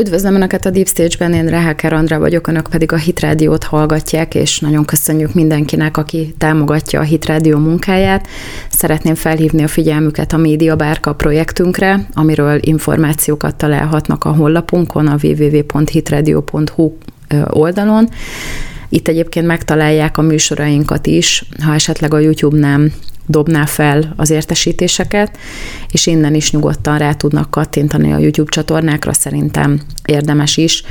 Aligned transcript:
Üdvözlöm 0.00 0.34
Önöket 0.34 0.66
a 0.66 0.70
Deep 0.70 0.86
Stage-ben, 0.86 1.32
én 1.32 1.46
Reháker 1.46 1.92
Andrá 1.92 2.18
vagyok, 2.18 2.46
Önök 2.46 2.68
pedig 2.70 2.92
a 2.92 2.96
Hit 2.96 3.20
Rádiót 3.20 3.64
hallgatják, 3.64 4.34
és 4.34 4.60
nagyon 4.60 4.84
köszönjük 4.84 5.34
mindenkinek, 5.34 5.96
aki 5.96 6.34
támogatja 6.38 7.00
a 7.00 7.02
Hit 7.02 7.24
Rádió 7.24 7.58
munkáját. 7.58 8.26
Szeretném 8.70 9.14
felhívni 9.14 9.62
a 9.62 9.68
figyelmüket 9.68 10.32
a 10.32 10.36
Média 10.36 10.76
Bárka 10.76 11.14
projektünkre, 11.14 12.06
amiről 12.14 12.58
információkat 12.60 13.56
találhatnak 13.56 14.24
a 14.24 14.34
honlapunkon, 14.34 15.06
a 15.06 15.16
www.hitradio.hu 15.22 16.96
oldalon. 17.50 18.08
Itt 18.88 19.08
egyébként 19.08 19.46
megtalálják 19.46 20.18
a 20.18 20.22
műsorainkat 20.22 21.06
is, 21.06 21.44
ha 21.64 21.74
esetleg 21.74 22.14
a 22.14 22.18
YouTube 22.18 22.58
nem 22.58 22.92
dobná 23.26 23.64
fel 23.64 24.14
az 24.16 24.30
értesítéseket, 24.30 25.38
és 25.92 26.06
innen 26.06 26.34
is 26.34 26.52
nyugodtan 26.52 26.98
rá 26.98 27.12
tudnak 27.12 27.50
kattintani 27.50 28.12
a 28.12 28.18
YouTube 28.18 28.50
csatornákra, 28.50 29.12
szerintem 29.12 29.80
érdemes 30.04 30.56
is, 30.56 30.84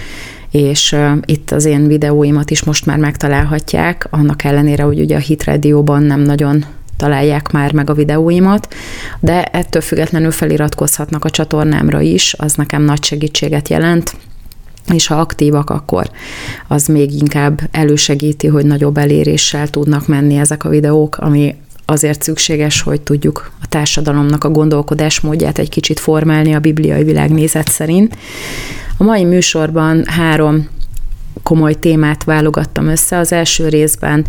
és 0.52 0.96
itt 1.26 1.52
az 1.52 1.66
én 1.66 1.88
videóimat 1.88 2.52
is 2.52 2.64
most 2.64 2.86
már 2.86 2.98
megtalálhatják, 2.98 4.08
annak 4.10 4.44
ellenére, 4.44 4.84
hogy 4.84 5.00
ugye 5.00 5.16
a 5.16 5.20
Hit 5.20 5.44
Radio-ban 5.44 6.04
nem 6.04 6.20
nagyon 6.20 6.66
találják 6.98 7.52
már 7.52 7.74
meg 7.74 7.90
a 7.90 7.94
videóimat, 7.94 8.76
de 9.20 9.44
ettől 9.44 9.82
függetlenül 9.82 10.32
feliratkozhatnak 10.32 11.26
a 11.26 11.30
csatornámra 11.30 12.02
is, 12.02 12.36
az 12.38 12.54
nekem 12.54 12.82
nagy 12.82 13.04
segítséget 13.04 13.70
jelent, 13.70 14.16
és 14.94 15.08
ha 15.08 15.16
aktívak, 15.16 15.70
akkor 15.70 16.10
az 16.68 16.88
még 16.88 17.14
inkább 17.14 17.62
elősegíti, 17.72 18.48
hogy 18.48 18.66
nagyobb 18.66 18.98
eléréssel 18.98 19.68
tudnak 19.68 20.08
menni 20.08 20.38
ezek 20.38 20.64
a 20.64 20.70
videók, 20.70 21.18
ami 21.18 21.56
azért 21.90 22.24
szükséges, 22.24 22.82
hogy 22.82 23.02
tudjuk 23.02 23.52
a 23.62 23.68
társadalomnak 23.68 24.44
a 24.44 24.50
gondolkodásmódját 24.50 25.58
egy 25.58 25.70
kicsit 25.70 26.00
formálni 26.00 26.54
a 26.54 26.60
bibliai 26.60 27.04
világnézet 27.04 27.68
szerint. 27.68 28.18
A 28.98 29.04
mai 29.04 29.24
műsorban 29.24 30.06
három 30.06 30.68
komoly 31.44 31.74
témát 31.74 32.24
válogattam 32.24 32.88
össze. 32.88 33.18
Az 33.18 33.32
első 33.32 33.68
részben 33.68 34.26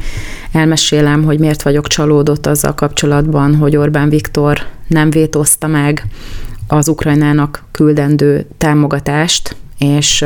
elmesélem, 0.52 1.24
hogy 1.24 1.38
miért 1.38 1.62
vagyok 1.62 1.86
csalódott 1.86 2.46
azzal 2.46 2.74
kapcsolatban, 2.74 3.56
hogy 3.56 3.76
Orbán 3.76 4.08
Viktor 4.08 4.58
nem 4.86 5.10
vétózta 5.10 5.66
meg 5.66 6.04
az 6.66 6.88
Ukrajnának 6.88 7.64
küldendő 7.70 8.46
támogatást, 8.58 9.56
és 9.80 10.24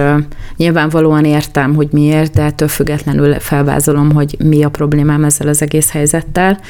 nyilvánvalóan 0.56 1.24
értem, 1.24 1.74
hogy 1.74 1.88
miért, 1.91 2.33
de 2.33 2.42
ettől 2.42 2.69
függetlenül 2.69 3.34
felvázolom, 3.34 4.12
hogy 4.12 4.36
mi 4.44 4.64
a 4.64 4.69
problémám 4.69 5.24
ezzel 5.24 5.48
az 5.48 5.62
egész 5.62 5.91
helyzettel. 5.91 6.60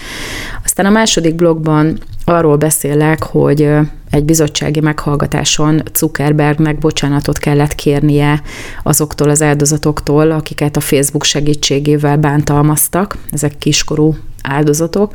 Aztán 0.64 0.86
a 0.86 0.90
második 0.90 1.34
blogban 1.34 1.98
arról 2.24 2.56
beszélek, 2.56 3.22
hogy 3.22 3.68
egy 4.10 4.24
bizottsági 4.24 4.80
meghallgatáson 4.80 5.82
Zuckerbergnek 5.94 6.78
bocsánatot 6.78 7.38
kellett 7.38 7.74
kérnie 7.74 8.42
azoktól 8.82 9.28
az 9.28 9.42
áldozatoktól, 9.42 10.30
akiket 10.30 10.76
a 10.76 10.80
Facebook 10.80 11.24
segítségével 11.24 12.16
bántalmaztak, 12.16 13.16
ezek 13.30 13.58
kiskorú 13.58 14.16
áldozatok, 14.42 15.14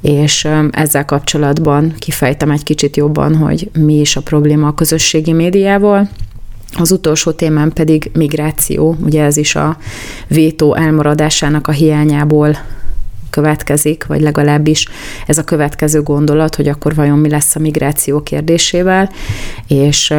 és 0.00 0.48
ezzel 0.70 1.04
kapcsolatban 1.04 1.94
kifejtem 1.98 2.50
egy 2.50 2.62
kicsit 2.62 2.96
jobban, 2.96 3.36
hogy 3.36 3.70
mi 3.78 3.94
is 3.94 4.16
a 4.16 4.20
probléma 4.22 4.66
a 4.66 4.74
közösségi 4.74 5.32
médiával, 5.32 6.08
az 6.78 6.92
utolsó 6.92 7.30
témám 7.30 7.72
pedig 7.72 8.10
migráció, 8.14 8.96
ugye 9.00 9.22
ez 9.22 9.36
is 9.36 9.54
a 9.54 9.76
vétó 10.28 10.74
elmaradásának 10.74 11.68
a 11.68 11.72
hiányából 11.72 12.56
következik, 13.30 14.06
vagy 14.06 14.20
legalábbis 14.20 14.88
ez 15.26 15.38
a 15.38 15.44
következő 15.44 16.02
gondolat, 16.02 16.54
hogy 16.54 16.68
akkor 16.68 16.94
vajon 16.94 17.18
mi 17.18 17.28
lesz 17.28 17.56
a 17.56 17.60
migráció 17.60 18.22
kérdésével, 18.22 19.10
és 19.66 20.14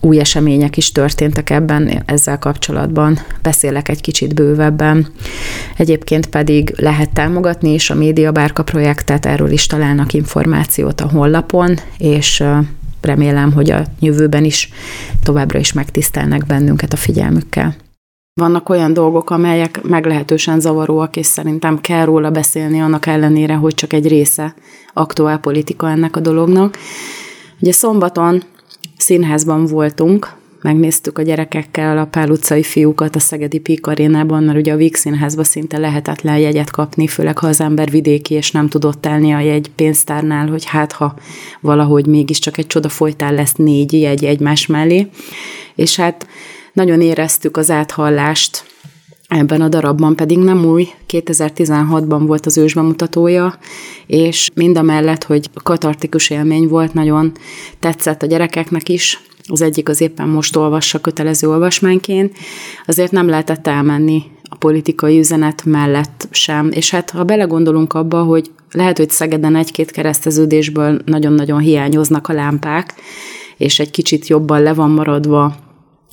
új 0.00 0.20
események 0.20 0.76
is 0.76 0.92
történtek 0.92 1.50
ebben, 1.50 2.02
ezzel 2.06 2.38
kapcsolatban 2.38 3.18
beszélek 3.42 3.88
egy 3.88 4.00
kicsit 4.00 4.34
bővebben. 4.34 5.06
Egyébként 5.76 6.26
pedig 6.26 6.74
lehet 6.76 7.10
támogatni 7.10 7.72
is 7.72 7.90
a 7.90 7.94
Média 7.94 8.32
Bárka 8.32 8.62
projektet, 8.62 9.26
erről 9.26 9.50
is 9.50 9.66
találnak 9.66 10.12
információt 10.12 11.00
a 11.00 11.08
honlapon, 11.08 11.78
és 11.98 12.44
remélem, 13.04 13.52
hogy 13.52 13.70
a 13.70 13.84
jövőben 14.00 14.44
is 14.44 14.68
továbbra 15.22 15.58
is 15.58 15.72
megtisztelnek 15.72 16.46
bennünket 16.46 16.92
a 16.92 16.96
figyelmükkel. 16.96 17.74
Vannak 18.40 18.68
olyan 18.68 18.92
dolgok, 18.92 19.30
amelyek 19.30 19.82
meglehetősen 19.82 20.60
zavaróak, 20.60 21.16
és 21.16 21.26
szerintem 21.26 21.80
kell 21.80 22.04
róla 22.04 22.30
beszélni 22.30 22.80
annak 22.80 23.06
ellenére, 23.06 23.54
hogy 23.54 23.74
csak 23.74 23.92
egy 23.92 24.08
része 24.08 24.54
aktuál 24.92 25.38
politika 25.38 25.90
ennek 25.90 26.16
a 26.16 26.20
dolognak. 26.20 26.78
Ugye 27.60 27.72
szombaton 27.72 28.42
színházban 28.96 29.66
voltunk, 29.66 30.32
megnéztük 30.62 31.18
a 31.18 31.22
gyerekekkel 31.22 31.98
a 31.98 32.04
Pál 32.04 32.34
fiúkat 32.62 33.16
a 33.16 33.18
Szegedi 33.18 33.58
Pík 33.58 33.86
arénában, 33.86 34.42
mert 34.42 34.58
ugye 34.58 34.72
a 34.72 34.76
Víg 34.76 34.94
Színházba 34.94 35.44
szinte 35.44 35.78
lehetetlen 35.78 36.38
jegyet 36.38 36.70
kapni, 36.70 37.06
főleg 37.06 37.38
ha 37.38 37.46
az 37.46 37.60
ember 37.60 37.90
vidéki, 37.90 38.34
és 38.34 38.50
nem 38.50 38.68
tudott 38.68 39.06
elni 39.06 39.32
a 39.32 39.40
jegy 39.40 39.70
pénztárnál, 39.76 40.48
hogy 40.48 40.64
hát 40.64 40.92
ha 40.92 41.14
valahogy 41.60 42.06
mégiscsak 42.06 42.58
egy 42.58 42.66
csoda 42.66 42.88
folytán 42.88 43.34
lesz 43.34 43.54
négy 43.54 43.92
jegy 43.92 44.24
egymás 44.24 44.66
mellé. 44.66 45.06
És 45.74 45.96
hát 45.96 46.26
nagyon 46.72 47.00
éreztük 47.00 47.56
az 47.56 47.70
áthallást 47.70 48.70
Ebben 49.38 49.60
a 49.60 49.68
darabban 49.68 50.16
pedig 50.16 50.38
nem 50.38 50.64
új, 50.64 50.88
2016-ban 51.08 52.22
volt 52.26 52.46
az 52.46 52.58
ősbemutatója, 52.58 53.58
és 54.06 54.50
mind 54.54 54.76
a 54.76 54.82
mellett, 54.82 55.24
hogy 55.24 55.50
katartikus 55.62 56.30
élmény 56.30 56.68
volt, 56.68 56.94
nagyon 56.94 57.32
tetszett 57.78 58.22
a 58.22 58.26
gyerekeknek 58.26 58.88
is, 58.88 59.20
az 59.46 59.62
egyik 59.62 59.88
az 59.88 60.00
éppen 60.00 60.28
most 60.28 60.56
olvassa 60.56 61.00
kötelező 61.00 61.48
olvasmányként, 61.48 62.36
azért 62.86 63.12
nem 63.12 63.28
lehetett 63.28 63.66
elmenni 63.66 64.22
a 64.42 64.56
politikai 64.56 65.18
üzenet 65.18 65.64
mellett 65.64 66.28
sem. 66.30 66.70
És 66.72 66.90
hát 66.90 67.10
ha 67.10 67.24
belegondolunk 67.24 67.92
abba, 67.92 68.22
hogy 68.22 68.50
lehet, 68.70 68.96
hogy 68.96 69.10
Szegeden 69.10 69.56
egy-két 69.56 69.90
kereszteződésből 69.90 71.00
nagyon-nagyon 71.04 71.60
hiányoznak 71.60 72.28
a 72.28 72.32
lámpák, 72.32 72.94
és 73.56 73.78
egy 73.78 73.90
kicsit 73.90 74.26
jobban 74.26 74.62
le 74.62 74.74
van 74.74 74.90
maradva 74.90 75.54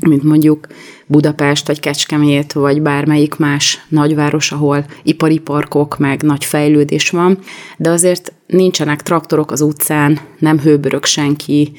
mint 0.08 0.24
mondjuk 0.24 0.68
Budapest, 1.06 1.68
vagy 1.68 1.80
Kecskemét, 1.80 2.54
vagy 2.54 2.82
bármelyik 2.82 3.36
más 3.36 3.86
nagyváros, 3.90 4.52
ahol 4.52 4.86
ipari 5.04 5.38
parkok, 5.38 5.98
meg 5.98 6.22
nagy 6.22 6.46
fejlődés 6.46 7.10
van, 7.10 7.40
de 7.78 7.90
azért 7.90 8.34
nincsenek 8.48 9.02
traktorok 9.02 9.52
az 9.52 9.62
utcán, 9.62 10.20
nem 10.40 10.60
hőbörög 10.60 11.06
senki, 11.06 11.72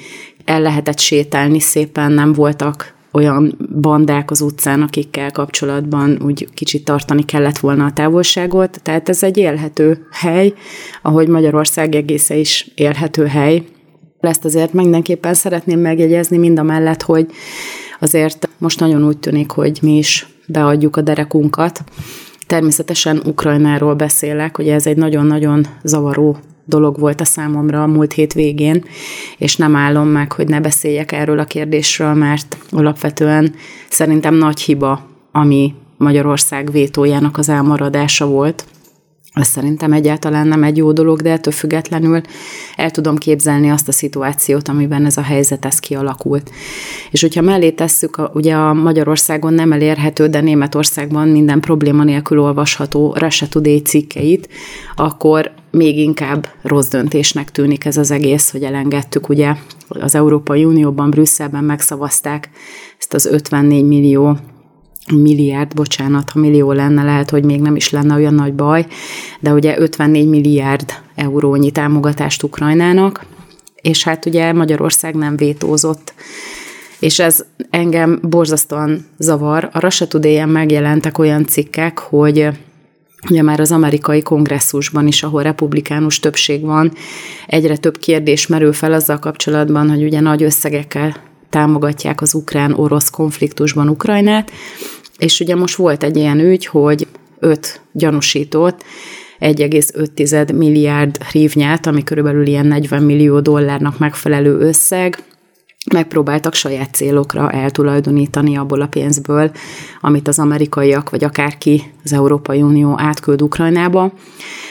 el 0.50 0.60
lehetett 0.60 0.98
sétálni 0.98 1.60
szépen, 1.60 2.12
nem 2.12 2.32
voltak 2.32 2.94
olyan 3.12 3.56
bandák 3.80 4.30
az 4.30 4.40
utcán, 4.40 4.82
akikkel 4.82 5.30
kapcsolatban 5.30 6.18
úgy 6.24 6.48
kicsit 6.54 6.84
tartani 6.84 7.24
kellett 7.24 7.58
volna 7.58 7.84
a 7.84 7.92
távolságot. 7.92 8.80
Tehát 8.82 9.08
ez 9.08 9.22
egy 9.22 9.36
élhető 9.36 10.06
hely, 10.10 10.52
ahogy 11.02 11.28
Magyarország 11.28 11.94
egésze 11.94 12.36
is 12.36 12.70
élhető 12.74 13.26
hely. 13.26 13.62
Ezt 14.20 14.44
azért 14.44 14.72
mindenképpen 14.72 15.34
szeretném 15.34 15.80
megjegyezni 15.80 16.36
mind 16.36 16.58
a 16.58 16.62
mellett, 16.62 17.02
hogy 17.02 17.26
azért 18.00 18.48
most 18.58 18.80
nagyon 18.80 19.06
úgy 19.06 19.18
tűnik, 19.18 19.50
hogy 19.50 19.78
mi 19.82 19.96
is 19.96 20.26
beadjuk 20.46 20.96
a 20.96 21.00
derekunkat. 21.00 21.84
Természetesen 22.46 23.22
Ukrajnáról 23.24 23.94
beszélek, 23.94 24.58
ugye 24.58 24.74
ez 24.74 24.86
egy 24.86 24.96
nagyon-nagyon 24.96 25.66
zavaró 25.82 26.38
dolog 26.70 26.98
volt 26.98 27.20
a 27.20 27.24
számomra 27.24 27.82
a 27.82 27.86
múlt 27.86 28.12
hét 28.12 28.32
végén, 28.32 28.84
és 29.38 29.56
nem 29.56 29.76
állom 29.76 30.08
meg, 30.08 30.32
hogy 30.32 30.48
ne 30.48 30.60
beszéljek 30.60 31.12
erről 31.12 31.38
a 31.38 31.44
kérdésről, 31.44 32.14
mert 32.14 32.56
alapvetően 32.70 33.54
szerintem 33.90 34.34
nagy 34.34 34.60
hiba, 34.60 35.08
ami 35.32 35.74
Magyarország 35.96 36.70
vétójának 36.70 37.38
az 37.38 37.48
elmaradása 37.48 38.26
volt. 38.26 38.64
Ez 39.32 39.46
szerintem 39.46 39.92
egyáltalán 39.92 40.46
nem 40.46 40.62
egy 40.62 40.76
jó 40.76 40.92
dolog, 40.92 41.22
de 41.22 41.30
ettől 41.30 41.52
függetlenül 41.52 42.20
el 42.76 42.90
tudom 42.90 43.16
képzelni 43.16 43.70
azt 43.70 43.88
a 43.88 43.92
szituációt, 43.92 44.68
amiben 44.68 45.04
ez 45.04 45.16
a 45.16 45.22
helyzet 45.22 45.64
ez 45.64 45.78
kialakult. 45.78 46.50
És 47.10 47.20
hogyha 47.20 47.40
mellé 47.40 47.70
tesszük, 47.70 48.16
a, 48.16 48.30
ugye 48.34 48.54
a 48.54 48.74
Magyarországon 48.74 49.52
nem 49.52 49.72
elérhető, 49.72 50.26
de 50.26 50.40
Németországban 50.40 51.28
minden 51.28 51.60
probléma 51.60 52.04
nélkül 52.04 52.40
olvasható 52.40 53.16
Today 53.50 53.78
cikkeit, 53.78 54.48
akkor 54.96 55.50
még 55.70 55.98
inkább 55.98 56.48
rossz 56.62 56.88
döntésnek 56.88 57.50
tűnik 57.50 57.84
ez 57.84 57.96
az 57.96 58.10
egész, 58.10 58.50
hogy 58.50 58.62
elengedtük 58.62 59.28
ugye 59.28 59.54
az 59.88 60.14
Európai 60.14 60.64
Unióban, 60.64 61.10
Brüsszelben 61.10 61.64
megszavazták 61.64 62.50
ezt 62.98 63.14
az 63.14 63.26
54 63.26 63.84
millió 63.84 64.36
milliárd, 65.14 65.74
bocsánat, 65.74 66.30
ha 66.30 66.38
millió 66.38 66.72
lenne, 66.72 67.02
lehet, 67.02 67.30
hogy 67.30 67.44
még 67.44 67.60
nem 67.60 67.76
is 67.76 67.90
lenne 67.90 68.14
olyan 68.14 68.34
nagy 68.34 68.54
baj, 68.54 68.86
de 69.40 69.52
ugye 69.52 69.78
54 69.78 70.28
milliárd 70.28 70.94
eurónyi 71.14 71.70
támogatást 71.70 72.42
Ukrajnának, 72.42 73.26
és 73.82 74.04
hát 74.04 74.26
ugye 74.26 74.52
Magyarország 74.52 75.14
nem 75.14 75.36
vétózott, 75.36 76.14
és 76.98 77.18
ez 77.18 77.44
engem 77.70 78.18
borzasztóan 78.22 79.06
zavar. 79.18 79.68
A 79.72 79.80
Russia 79.80 80.06
today 80.06 80.44
megjelentek 80.44 81.18
olyan 81.18 81.46
cikkek, 81.46 81.98
hogy 81.98 82.48
ugye 83.28 83.42
már 83.42 83.60
az 83.60 83.72
amerikai 83.72 84.22
kongresszusban 84.22 85.06
is, 85.06 85.22
ahol 85.22 85.42
republikánus 85.42 86.20
többség 86.20 86.60
van, 86.60 86.92
egyre 87.46 87.76
több 87.76 87.98
kérdés 87.98 88.46
merül 88.46 88.72
fel 88.72 88.92
azzal 88.92 89.18
kapcsolatban, 89.18 89.90
hogy 89.90 90.02
ugye 90.02 90.20
nagy 90.20 90.42
összegekkel 90.42 91.16
támogatják 91.50 92.20
az 92.20 92.34
ukrán-orosz 92.34 93.10
konfliktusban 93.10 93.88
Ukrajnát, 93.88 94.50
és 95.18 95.40
ugye 95.40 95.54
most 95.54 95.76
volt 95.76 96.02
egy 96.02 96.16
ilyen 96.16 96.38
ügy, 96.38 96.66
hogy 96.66 97.06
öt 97.38 97.80
gyanúsított 97.92 98.84
1,5 99.40 100.56
milliárd 100.56 101.22
hrívnyát, 101.22 101.86
ami 101.86 102.04
körülbelül 102.04 102.46
ilyen 102.46 102.66
40 102.66 103.02
millió 103.02 103.40
dollárnak 103.40 103.98
megfelelő 103.98 104.58
összeg, 104.58 105.22
megpróbáltak 105.92 106.54
saját 106.54 106.94
célokra 106.94 107.50
eltulajdonítani 107.50 108.56
abból 108.56 108.80
a 108.80 108.86
pénzből, 108.86 109.50
amit 110.00 110.28
az 110.28 110.38
amerikaiak, 110.38 111.10
vagy 111.10 111.24
akárki 111.24 111.82
az 112.04 112.12
Európai 112.12 112.62
Unió 112.62 112.94
átküld 112.98 113.42
Ukrajnába. 113.42 114.12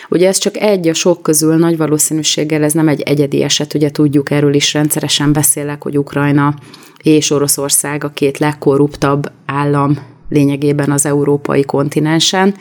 Ugye 0.09 0.27
ez 0.27 0.38
csak 0.38 0.57
egy 0.57 0.88
a 0.88 0.94
sok 0.94 1.21
közül, 1.21 1.56
nagy 1.56 1.77
valószínűséggel 1.77 2.63
ez 2.63 2.73
nem 2.73 2.88
egy 2.88 3.01
egyedi 3.01 3.44
eset, 3.44 3.73
ugye 3.73 3.91
tudjuk, 3.91 4.31
erről 4.31 4.53
is 4.53 4.73
rendszeresen 4.73 5.33
beszélek, 5.33 5.83
hogy 5.83 5.97
Ukrajna 5.97 6.56
és 7.03 7.31
Oroszország 7.31 8.03
a 8.03 8.09
két 8.09 8.38
legkorruptabb 8.38 9.31
állam 9.45 9.97
lényegében 10.29 10.91
az 10.91 11.06
európai 11.06 11.63
kontinensen. 11.63 12.56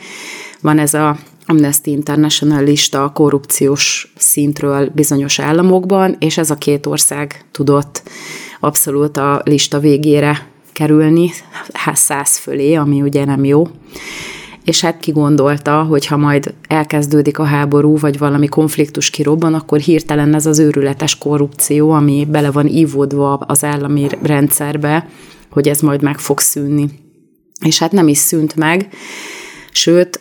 Van 0.61 0.79
ez 0.79 0.93
a 0.93 1.17
Amnesty 1.49 1.87
International 1.87 2.63
lista 2.63 3.03
a 3.03 3.11
korrupciós 3.11 4.13
szintről 4.17 4.91
bizonyos 4.93 5.39
államokban, 5.39 6.15
és 6.19 6.37
ez 6.37 6.49
a 6.49 6.55
két 6.55 6.85
ország 6.85 7.45
tudott 7.51 8.03
abszolút 8.59 9.17
a 9.17 9.41
lista 9.45 9.79
végére 9.79 10.47
kerülni, 10.73 11.31
hát 11.73 11.95
száz 11.95 12.37
fölé, 12.37 12.73
ami 12.73 13.01
ugye 13.01 13.25
nem 13.25 13.43
jó. 13.43 13.67
És 14.63 14.81
hát 14.81 14.99
ki 14.99 15.11
gondolta, 15.11 15.83
hogy 15.83 16.05
ha 16.05 16.17
majd 16.17 16.53
elkezdődik 16.67 17.39
a 17.39 17.43
háború, 17.43 17.97
vagy 17.97 18.17
valami 18.17 18.47
konfliktus 18.47 19.09
kirobban, 19.09 19.53
akkor 19.53 19.79
hirtelen 19.79 20.33
ez 20.33 20.45
az 20.45 20.59
őrületes 20.59 21.17
korrupció, 21.17 21.91
ami 21.91 22.27
bele 22.31 22.51
van 22.51 22.67
ívódva 22.67 23.33
az 23.33 23.63
állami 23.63 24.07
rendszerbe, 24.21 25.09
hogy 25.49 25.67
ez 25.67 25.81
majd 25.81 26.01
meg 26.01 26.19
fog 26.19 26.39
szűnni. 26.39 26.89
És 27.65 27.79
hát 27.79 27.91
nem 27.91 28.07
is 28.07 28.17
szűnt 28.17 28.55
meg, 28.55 28.87
sőt, 29.71 30.19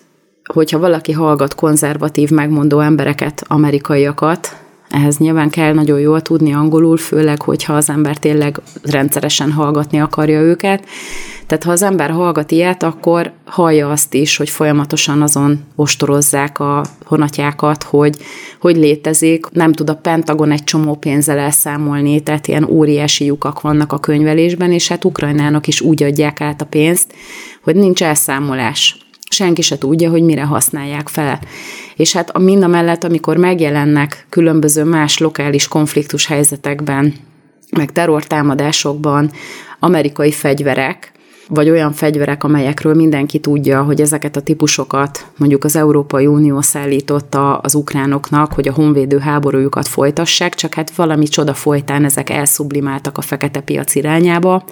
hogyha 0.49 0.79
valaki 0.79 1.13
hallgat 1.13 1.55
konzervatív, 1.55 2.31
megmondó 2.31 2.81
embereket, 2.81 3.45
amerikaiakat, 3.47 4.57
ehhez 4.91 5.19
nyilván 5.19 5.51
kell 5.51 5.75
nagyon 5.75 6.01
jól 6.01 6.21
tudni 6.21 6.53
angolul, 6.53 6.97
főleg, 6.97 7.43
hogyha 7.43 7.73
az 7.73 7.91
ember 7.91 8.17
tényleg 8.17 8.61
rendszeresen 8.83 9.53
hallgatni 9.53 10.01
akarja 10.01 10.41
őket. 10.41 10.87
Tehát 11.47 11.65
ha 11.65 11.71
az 11.71 11.83
ember 11.83 12.11
hallgat 12.11 12.51
ilyet, 12.51 12.83
akkor 12.83 13.33
hallja 13.45 13.91
azt 13.91 14.15
is, 14.15 14.37
hogy 14.37 14.51
folyamatosan 14.51 15.23
azon 15.23 15.65
ostorozzák 15.77 16.59
a 16.59 16.85
honatjákat, 17.05 17.83
hogy 17.83 18.17
hogy 18.61 18.77
létezik. 18.77 19.47
Nem 19.51 19.73
tud 19.73 19.91
a 19.91 19.97
Pentagon 19.97 20.51
egy 20.51 20.65
csomó 20.65 20.95
pénzzel 20.95 21.39
elszámolni, 21.39 22.21
tehát 22.21 22.49
ilyen 22.49 22.65
óriási 22.65 23.25
lyukak 23.25 23.61
vannak 23.61 23.93
a 23.93 23.99
könyvelésben, 23.99 24.73
és 24.73 24.89
hát 24.89 25.05
Ukrajnának 25.05 25.67
is 25.67 25.81
úgy 25.81 26.03
adják 26.03 26.41
át 26.41 26.61
a 26.61 26.67
pénzt, 26.67 27.15
hogy 27.63 27.77
nincs 27.77 28.03
elszámolás 28.03 29.08
senki 29.29 29.63
se 29.63 29.79
tudja, 29.79 30.11
hogy 30.11 30.23
mire 30.23 30.43
használják 30.43 31.09
fel. 31.09 31.41
És 31.97 32.13
hát 32.13 32.31
a 32.31 32.39
mind 32.39 32.63
a 32.63 32.67
mellett, 32.67 33.05
amikor 33.05 33.37
megjelennek 33.37 34.27
különböző 34.29 34.85
más 34.85 35.19
lokális 35.19 35.69
konfliktus 35.69 36.27
helyzetekben, 36.27 37.15
meg 37.77 37.93
terrortámadásokban 37.93 39.31
amerikai 39.79 40.33
fegyverek, 40.33 41.13
vagy 41.49 41.71
olyan 41.71 41.93
fegyverek, 41.93 42.45
amelyekről 42.45 42.95
mindenki 42.95 43.39
tudja, 43.39 43.83
hogy 43.83 44.01
ezeket 44.01 44.37
a 44.37 44.41
típusokat 44.41 45.27
mondjuk 45.37 45.65
az 45.65 45.77
Európai 45.77 46.27
Unió 46.27 46.61
szállította 46.61 47.57
az 47.59 47.75
ukránoknak, 47.75 48.53
hogy 48.53 48.69
a 48.69 48.73
honvédő 48.73 49.19
háborújukat 49.19 49.89
folytassák, 49.89 50.55
csak 50.55 50.75
hát 50.75 50.91
valami 50.91 51.27
csoda 51.27 51.55
folytán 51.55 52.05
ezek 52.05 52.31
elszublimáltak 52.31 53.19
a 53.19 53.23
fekete 53.23 53.61
piac 53.61 53.95
irányába, 53.95 54.65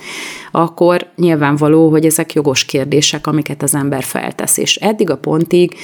akkor 0.51 1.07
nyilvánvaló, 1.17 1.91
hogy 1.91 2.05
ezek 2.05 2.33
jogos 2.33 2.65
kérdések, 2.65 3.27
amiket 3.27 3.63
az 3.63 3.75
ember 3.75 4.03
feltesz. 4.03 4.57
És 4.57 4.77
eddig 4.77 5.11
a 5.11 5.17
pontig 5.17 5.75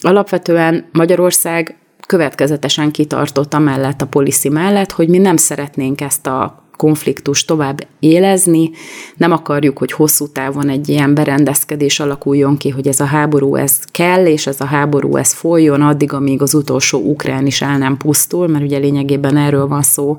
alapvetően 0.00 0.88
Magyarország 0.92 1.76
következetesen 2.06 2.90
kitartott 2.90 3.54
amellett 3.54 4.00
a 4.00 4.06
policy 4.06 4.48
mellett, 4.48 4.92
hogy 4.92 5.08
mi 5.08 5.18
nem 5.18 5.36
szeretnénk 5.36 6.00
ezt 6.00 6.26
a 6.26 6.62
konfliktus 6.76 7.44
tovább 7.44 7.86
élezni, 8.00 8.70
nem 9.16 9.32
akarjuk, 9.32 9.78
hogy 9.78 9.92
hosszú 9.92 10.26
távon 10.26 10.68
egy 10.68 10.88
ilyen 10.88 11.14
berendezkedés 11.14 12.00
alakuljon 12.00 12.56
ki, 12.56 12.68
hogy 12.68 12.88
ez 12.88 13.00
a 13.00 13.04
háború 13.04 13.54
ez 13.54 13.80
kell, 13.90 14.26
és 14.26 14.46
ez 14.46 14.60
a 14.60 14.64
háború 14.64 15.16
ez 15.16 15.32
folyjon 15.32 15.82
addig, 15.82 16.12
amíg 16.12 16.42
az 16.42 16.54
utolsó 16.54 16.98
ukrán 16.98 17.46
is 17.46 17.62
el 17.62 17.78
nem 17.78 17.96
pusztul, 17.96 18.48
mert 18.48 18.64
ugye 18.64 18.78
lényegében 18.78 19.36
erről 19.36 19.66
van 19.66 19.82
szó, 19.82 20.18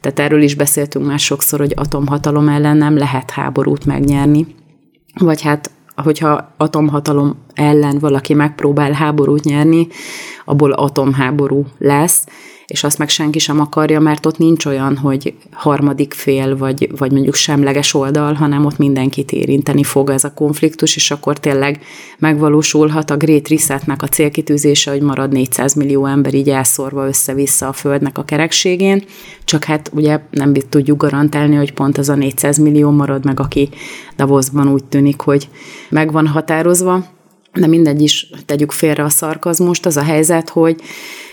tehát 0.00 0.18
erről 0.18 0.42
is 0.42 0.54
beszéltünk 0.54 1.06
már 1.06 1.18
sokszor, 1.18 1.58
hogy 1.58 1.72
atomhatalom 1.76 2.48
ellen 2.48 2.76
nem 2.76 2.96
lehet 2.96 3.30
háborút 3.30 3.86
megnyerni. 3.86 4.46
Vagy 5.18 5.42
hát, 5.42 5.70
hogyha 5.96 6.54
atomhatalom 6.56 7.36
ellen 7.54 7.98
valaki 7.98 8.34
megpróbál 8.34 8.92
háborút 8.92 9.44
nyerni, 9.44 9.86
abból 10.44 10.72
atomháború 10.72 11.64
lesz, 11.78 12.26
és 12.70 12.84
azt 12.84 12.98
meg 12.98 13.08
senki 13.08 13.38
sem 13.38 13.60
akarja, 13.60 14.00
mert 14.00 14.26
ott 14.26 14.38
nincs 14.38 14.66
olyan, 14.66 14.96
hogy 14.96 15.34
harmadik 15.52 16.12
fél, 16.12 16.56
vagy, 16.56 16.88
vagy 16.96 17.12
mondjuk 17.12 17.34
semleges 17.34 17.94
oldal, 17.94 18.32
hanem 18.32 18.64
ott 18.64 18.78
mindenkit 18.78 19.32
érinteni 19.32 19.84
fog 19.84 20.10
ez 20.10 20.24
a 20.24 20.34
konfliktus, 20.34 20.96
és 20.96 21.10
akkor 21.10 21.38
tényleg 21.38 21.80
megvalósulhat 22.18 23.10
a 23.10 23.16
Great 23.16 23.48
Resetnek 23.48 24.02
a 24.02 24.06
célkitűzése, 24.06 24.90
hogy 24.90 25.00
marad 25.00 25.32
400 25.32 25.74
millió 25.74 26.06
ember 26.06 26.34
így 26.34 26.50
elszorva 26.50 27.06
össze-vissza 27.06 27.68
a 27.68 27.72
Földnek 27.72 28.18
a 28.18 28.24
kerekségén, 28.24 29.04
csak 29.44 29.64
hát 29.64 29.90
ugye 29.94 30.20
nem 30.30 30.52
tudjuk 30.52 31.02
garantálni, 31.02 31.56
hogy 31.56 31.72
pont 31.72 31.98
az 31.98 32.08
a 32.08 32.14
400 32.14 32.58
millió 32.58 32.90
marad 32.90 33.24
meg, 33.24 33.40
aki 33.40 33.68
Davosban 34.16 34.72
úgy 34.72 34.84
tűnik, 34.84 35.20
hogy 35.20 35.48
meg 35.88 36.12
van 36.12 36.26
határozva, 36.26 37.04
de 37.54 37.66
mindegy 37.66 38.02
is, 38.02 38.30
tegyük 38.46 38.72
félre 38.72 39.02
a 39.02 39.08
szarkazmust, 39.08 39.86
az 39.86 39.96
a 39.96 40.02
helyzet, 40.02 40.48
hogy 40.48 40.80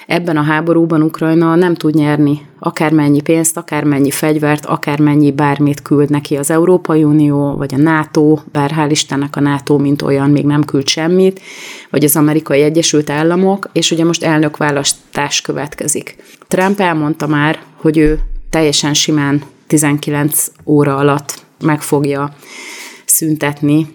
ebben 0.07 0.38
a 0.38 0.42
háborúban 0.42 1.01
Ukrajna 1.01 1.56
nem 1.56 1.75
tud 1.75 1.94
nyerni 1.94 2.42
akármennyi 2.59 3.21
pénzt, 3.21 3.57
akármennyi 3.57 4.12
fegyvert, 4.12 4.65
akármennyi 4.65 5.31
bármit 5.31 5.81
küld 5.81 6.09
neki 6.09 6.38
az 6.38 6.50
Európai 6.50 7.04
Unió, 7.04 7.56
vagy 7.56 7.74
a 7.74 7.77
NATO, 7.77 8.39
bár 8.51 8.71
hál' 8.77 8.88
Istennek 8.89 9.36
a 9.36 9.39
NATO, 9.39 9.77
mint 9.77 10.01
olyan, 10.01 10.30
még 10.30 10.45
nem 10.45 10.63
küld 10.63 10.88
semmit, 10.88 11.42
vagy 11.89 12.04
az 12.04 12.15
Amerikai 12.15 12.62
Egyesült 12.62 13.09
Államok, 13.09 13.69
és 13.74 13.92
ugye 13.92 14.04
most 14.04 14.24
elnökválasztás 14.24 15.42
következik. 15.42 16.15
Trump 16.48 16.80
elmondta 16.80 17.27
már, 17.27 17.59
hogy 17.75 17.98
ő 17.98 18.19
teljesen 18.50 18.94
simán 18.94 19.42
19 19.68 20.48
óra 20.65 20.95
alatt 20.95 21.45
meg 21.59 21.81
fogja 21.81 22.33
szüntetni 23.06 23.88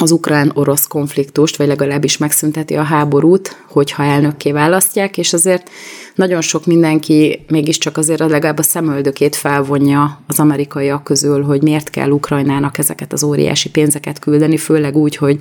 az 0.00 0.10
ukrán-orosz 0.10 0.86
konfliktust, 0.86 1.56
vagy 1.56 1.66
legalábbis 1.66 2.16
megszünteti 2.16 2.74
a 2.74 2.82
háborút, 2.82 3.56
hogyha 3.68 4.02
elnökké 4.02 4.52
választják, 4.52 5.18
és 5.18 5.32
azért 5.32 5.70
nagyon 6.14 6.40
sok 6.40 6.66
mindenki 6.66 7.44
mégiscsak 7.48 7.96
azért 7.96 8.18
legalább 8.18 8.58
a 8.58 8.62
szemöldökét 8.62 9.36
felvonja 9.36 10.20
az 10.26 10.38
amerikaiak 10.38 11.04
közül, 11.04 11.42
hogy 11.42 11.62
miért 11.62 11.90
kell 11.90 12.10
Ukrajnának 12.10 12.78
ezeket 12.78 13.12
az 13.12 13.22
óriási 13.22 13.70
pénzeket 13.70 14.18
küldeni, 14.18 14.56
főleg 14.56 14.96
úgy, 14.96 15.16
hogy 15.16 15.40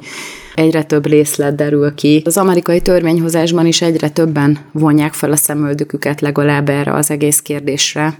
egyre 0.55 0.83
több 0.83 1.05
részlet 1.05 1.55
derül 1.55 1.93
ki. 1.93 2.21
Az 2.25 2.37
amerikai 2.37 2.81
törvényhozásban 2.81 3.65
is 3.65 3.81
egyre 3.81 4.09
többen 4.09 4.57
vonják 4.71 5.13
fel 5.13 5.31
a 5.31 5.35
szemöldöküket 5.35 6.21
legalább 6.21 6.69
erre 6.69 6.93
az 6.93 7.11
egész 7.11 7.39
kérdésre 7.39 8.15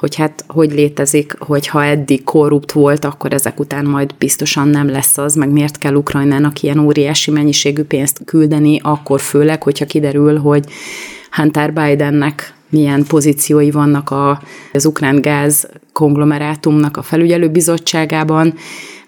hogy 0.00 0.14
hát 0.14 0.44
hogy 0.48 0.72
létezik, 0.72 1.36
hogy 1.38 1.66
ha 1.66 1.84
eddig 1.84 2.24
korrupt 2.24 2.72
volt, 2.72 3.04
akkor 3.04 3.32
ezek 3.32 3.60
után 3.60 3.84
majd 3.84 4.14
biztosan 4.18 4.68
nem 4.68 4.88
lesz 4.88 5.18
az, 5.18 5.34
meg 5.34 5.50
miért 5.50 5.78
kell 5.78 5.94
Ukrajnának 5.94 6.62
ilyen 6.62 6.78
óriási 6.78 7.30
mennyiségű 7.30 7.82
pénzt 7.82 8.20
küldeni, 8.24 8.80
akkor 8.82 9.20
főleg, 9.20 9.62
hogyha 9.62 9.84
kiderül, 9.84 10.38
hogy 10.38 10.64
Hunter 11.30 11.72
Bidennek 11.72 12.54
milyen 12.68 13.04
pozíciói 13.04 13.70
vannak 13.70 14.10
a, 14.10 14.42
az 14.72 14.86
ukrán 14.86 15.20
gáz 15.20 15.68
konglomerátumnak 15.92 16.96
a 16.96 17.02
felügyelőbizottságában, 17.02 18.54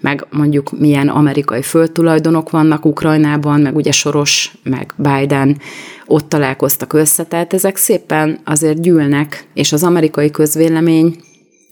meg 0.02 0.26
mondjuk 0.30 0.78
milyen 0.78 1.08
amerikai 1.08 1.62
földtulajdonok 1.62 2.50
vannak 2.50 2.84
Ukrajnában, 2.84 3.60
meg 3.60 3.76
ugye 3.76 3.92
Soros, 3.92 4.54
meg 4.62 4.94
Biden 4.96 5.58
ott 6.06 6.28
találkoztak 6.28 6.92
össze, 6.92 7.24
tehát 7.24 7.52
ezek 7.52 7.76
szépen 7.76 8.38
azért 8.44 8.80
gyűlnek, 8.80 9.46
és 9.54 9.72
az 9.72 9.82
amerikai 9.82 10.30
közvélemény 10.30 11.16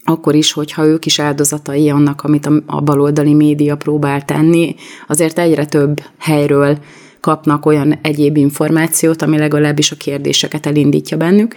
akkor 0.03 0.35
is, 0.35 0.51
hogyha 0.51 0.85
ők 0.85 1.05
is 1.05 1.19
áldozatai 1.19 1.89
annak, 1.89 2.21
amit 2.23 2.49
a 2.65 2.81
baloldali 2.81 3.33
média 3.33 3.75
próbál 3.75 4.25
tenni, 4.25 4.75
azért 5.07 5.39
egyre 5.39 5.65
több 5.65 6.01
helyről 6.17 6.77
kapnak 7.19 7.65
olyan 7.65 7.99
egyéb 8.01 8.37
információt, 8.37 9.21
ami 9.21 9.37
legalábbis 9.37 9.91
a 9.91 9.95
kérdéseket 9.95 10.65
elindítja 10.65 11.17
bennük, 11.17 11.55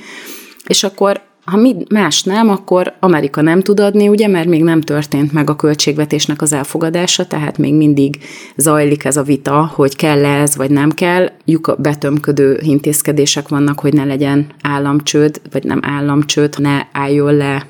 és 0.66 0.82
akkor 0.82 1.20
ha 1.44 1.56
mi 1.56 1.76
más 1.88 2.22
nem, 2.22 2.48
akkor 2.48 2.92
Amerika 3.00 3.40
nem 3.40 3.60
tud 3.60 3.80
adni, 3.80 4.08
ugye, 4.08 4.28
mert 4.28 4.48
még 4.48 4.62
nem 4.62 4.80
történt 4.80 5.32
meg 5.32 5.50
a 5.50 5.56
költségvetésnek 5.56 6.42
az 6.42 6.52
elfogadása, 6.52 7.26
tehát 7.26 7.58
még 7.58 7.74
mindig 7.74 8.18
zajlik 8.56 9.04
ez 9.04 9.16
a 9.16 9.22
vita, 9.22 9.70
hogy 9.74 9.96
kell 9.96 10.24
-e 10.24 10.40
ez, 10.40 10.56
vagy 10.56 10.70
nem 10.70 10.90
kell. 10.90 11.30
Lyuk 11.44 11.76
betömködő 11.78 12.58
intézkedések 12.62 13.48
vannak, 13.48 13.80
hogy 13.80 13.92
ne 13.92 14.04
legyen 14.04 14.46
államcsőd, 14.62 15.40
vagy 15.52 15.64
nem 15.64 15.80
államcsőd, 15.82 16.54
ne 16.58 16.86
álljon 16.92 17.34
le 17.36 17.66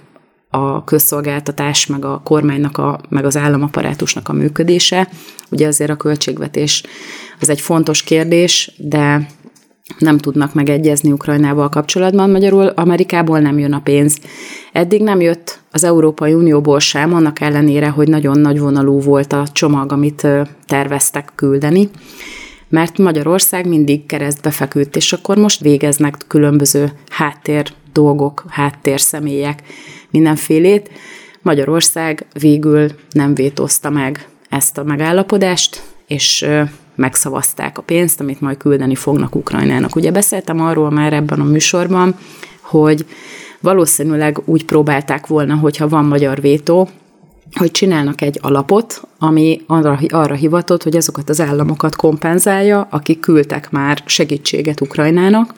a 0.50 0.85
közszolgáltatás, 0.85 1.87
meg 1.87 2.04
a 2.04 2.21
kormánynak, 2.25 2.78
a, 2.78 3.00
meg 3.09 3.25
az 3.25 3.37
államaparátusnak 3.37 4.28
a 4.28 4.33
működése. 4.33 5.09
Ugye 5.50 5.66
azért 5.66 5.90
a 5.90 5.97
költségvetés 5.97 6.83
az 7.40 7.49
egy 7.49 7.61
fontos 7.61 8.02
kérdés, 8.02 8.73
de 8.76 9.26
nem 9.99 10.19
tudnak 10.19 10.55
megegyezni 10.55 11.12
Ukrajnával 11.12 11.69
kapcsolatban, 11.69 12.31
magyarul 12.31 12.67
Amerikából 12.67 13.38
nem 13.38 13.59
jön 13.59 13.73
a 13.73 13.81
pénz. 13.81 14.19
Eddig 14.73 15.03
nem 15.03 15.21
jött 15.21 15.61
az 15.71 15.85
Európai 15.85 16.35
Unióból 16.35 16.79
sem, 16.79 17.14
annak 17.14 17.41
ellenére, 17.41 17.88
hogy 17.88 18.09
nagyon 18.09 18.38
nagy 18.38 18.59
vonalú 18.59 19.00
volt 19.00 19.33
a 19.33 19.47
csomag, 19.53 19.93
amit 19.93 20.26
terveztek 20.67 21.33
küldeni, 21.35 21.88
mert 22.69 22.99
Magyarország 22.99 23.69
mindig 23.69 24.07
keresztbe 24.07 24.50
feküdt, 24.50 24.97
és 24.97 25.12
akkor 25.12 25.37
most 25.37 25.61
végeznek 25.61 26.17
különböző 26.29 26.93
háttér 27.09 27.73
dolgok, 27.93 28.45
háttér 28.49 29.00
személyek, 29.00 29.62
mindenfélét. 30.11 30.91
Magyarország 31.43 32.26
végül 32.41 32.88
nem 33.11 33.35
vétózta 33.35 33.91
meg 33.91 34.29
ezt 34.49 34.79
a 34.79 34.85
megállapodást, 34.85 35.83
és 36.07 36.47
megszavazták 36.95 37.79
a 37.79 37.83
pénzt, 37.83 38.21
amit 38.21 38.41
majd 38.41 38.57
küldeni 38.57 38.95
fognak 38.95 39.35
Ukrajnának. 39.35 39.97
Ugye 39.97 40.11
beszéltem 40.11 40.61
arról 40.61 40.91
már 40.91 41.13
ebben 41.13 41.41
a 41.41 41.45
műsorban, 41.45 42.15
hogy 42.61 43.07
valószínűleg 43.61 44.41
úgy 44.45 44.65
próbálták 44.65 45.27
volna, 45.27 45.55
hogyha 45.55 45.89
van 45.89 46.05
magyar 46.05 46.41
vétó, 46.41 46.89
hogy 47.55 47.71
csinálnak 47.71 48.21
egy 48.21 48.39
alapot, 48.43 49.03
ami 49.19 49.61
arra, 49.67 49.99
arra 50.09 50.35
hivatott, 50.35 50.83
hogy 50.83 50.97
azokat 50.97 51.29
az 51.29 51.41
államokat 51.41 51.97
kompenzálja, 51.97 52.87
akik 52.91 53.21
küldtek 53.21 53.71
már 53.71 54.03
segítséget 54.07 54.81
Ukrajnának, 54.81 55.55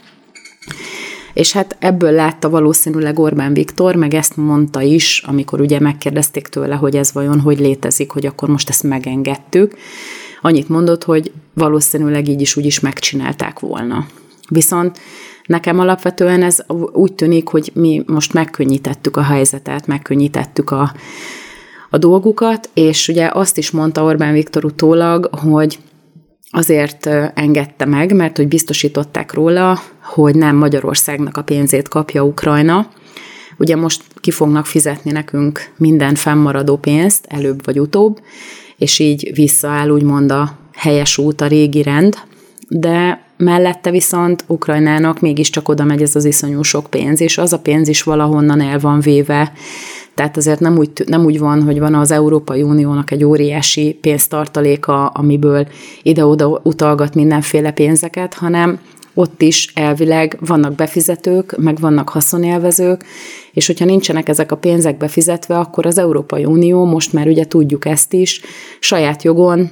és 1.36 1.52
hát 1.52 1.76
ebből 1.78 2.10
látta 2.10 2.50
valószínűleg 2.50 3.18
Orbán 3.18 3.54
Viktor, 3.54 3.94
meg 3.94 4.14
ezt 4.14 4.36
mondta 4.36 4.80
is, 4.80 5.22
amikor 5.26 5.60
ugye 5.60 5.80
megkérdezték 5.80 6.46
tőle, 6.46 6.74
hogy 6.74 6.96
ez 6.96 7.12
vajon 7.12 7.40
hogy 7.40 7.58
létezik, 7.58 8.10
hogy 8.10 8.26
akkor 8.26 8.48
most 8.48 8.68
ezt 8.68 8.82
megengedtük. 8.82 9.74
Annyit 10.46 10.68
mondott, 10.68 11.04
hogy 11.04 11.32
valószínűleg 11.54 12.28
így 12.28 12.40
is 12.40 12.56
úgy 12.56 12.64
is 12.64 12.80
megcsinálták 12.80 13.60
volna. 13.60 14.06
Viszont 14.48 14.98
nekem 15.46 15.78
alapvetően 15.78 16.42
ez 16.42 16.64
úgy 16.92 17.12
tűnik, 17.12 17.48
hogy 17.48 17.70
mi 17.74 18.02
most 18.06 18.32
megkönnyítettük 18.32 19.16
a 19.16 19.22
helyzetet, 19.22 19.86
megkönnyítettük 19.86 20.70
a, 20.70 20.92
a 21.90 21.98
dolgukat, 21.98 22.70
és 22.74 23.08
ugye 23.08 23.30
azt 23.32 23.58
is 23.58 23.70
mondta 23.70 24.02
Orbán 24.02 24.32
Viktor 24.32 24.64
utólag, 24.64 25.28
hogy 25.34 25.78
azért 26.50 27.06
engedte 27.34 27.84
meg, 27.84 28.14
mert 28.14 28.36
hogy 28.36 28.48
biztosították 28.48 29.32
róla, 29.32 29.78
hogy 30.02 30.34
nem 30.34 30.56
Magyarországnak 30.56 31.36
a 31.36 31.42
pénzét 31.42 31.88
kapja 31.88 32.24
Ukrajna. 32.24 32.88
Ugye 33.58 33.76
most 33.76 34.02
ki 34.20 34.30
fognak 34.30 34.66
fizetni 34.66 35.10
nekünk 35.10 35.70
minden 35.76 36.14
fennmaradó 36.14 36.76
pénzt, 36.76 37.26
előbb 37.28 37.64
vagy 37.64 37.80
utóbb, 37.80 38.20
és 38.78 38.98
így 38.98 39.30
visszaáll 39.34 39.88
úgymond 39.88 40.32
a 40.32 40.58
helyes 40.74 41.18
út, 41.18 41.40
a 41.40 41.46
régi 41.46 41.82
rend, 41.82 42.16
de 42.68 43.24
mellette 43.36 43.90
viszont 43.90 44.44
Ukrajnának 44.46 45.20
mégiscsak 45.20 45.68
oda 45.68 45.84
megy 45.84 46.02
ez 46.02 46.16
az 46.16 46.24
iszonyú 46.24 46.62
sok 46.62 46.86
pénz, 46.90 47.20
és 47.20 47.38
az 47.38 47.52
a 47.52 47.58
pénz 47.58 47.88
is 47.88 48.02
valahonnan 48.02 48.60
el 48.60 48.78
van 48.78 49.00
véve. 49.00 49.52
Tehát 50.14 50.36
azért 50.36 50.60
nem 50.60 50.78
úgy, 50.78 50.90
nem 51.06 51.24
úgy 51.24 51.38
van, 51.38 51.62
hogy 51.62 51.78
van 51.78 51.94
az 51.94 52.10
Európai 52.10 52.62
Uniónak 52.62 53.10
egy 53.10 53.24
óriási 53.24 53.98
pénztartaléka, 54.00 55.06
amiből 55.06 55.68
ide-oda 56.02 56.60
utalgat 56.62 57.14
mindenféle 57.14 57.70
pénzeket, 57.70 58.34
hanem 58.34 58.78
ott 59.18 59.42
is 59.42 59.72
elvileg 59.74 60.38
vannak 60.40 60.74
befizetők, 60.74 61.56
meg 61.56 61.80
vannak 61.80 62.08
haszonélvezők, 62.08 63.04
és 63.52 63.66
hogyha 63.66 63.84
nincsenek 63.84 64.28
ezek 64.28 64.52
a 64.52 64.56
pénzek 64.56 64.96
befizetve, 64.96 65.58
akkor 65.58 65.86
az 65.86 65.98
Európai 65.98 66.44
Unió, 66.44 66.84
most 66.84 67.12
már 67.12 67.26
ugye 67.26 67.44
tudjuk 67.44 67.84
ezt 67.84 68.12
is, 68.12 68.40
saját 68.80 69.22
jogon 69.22 69.70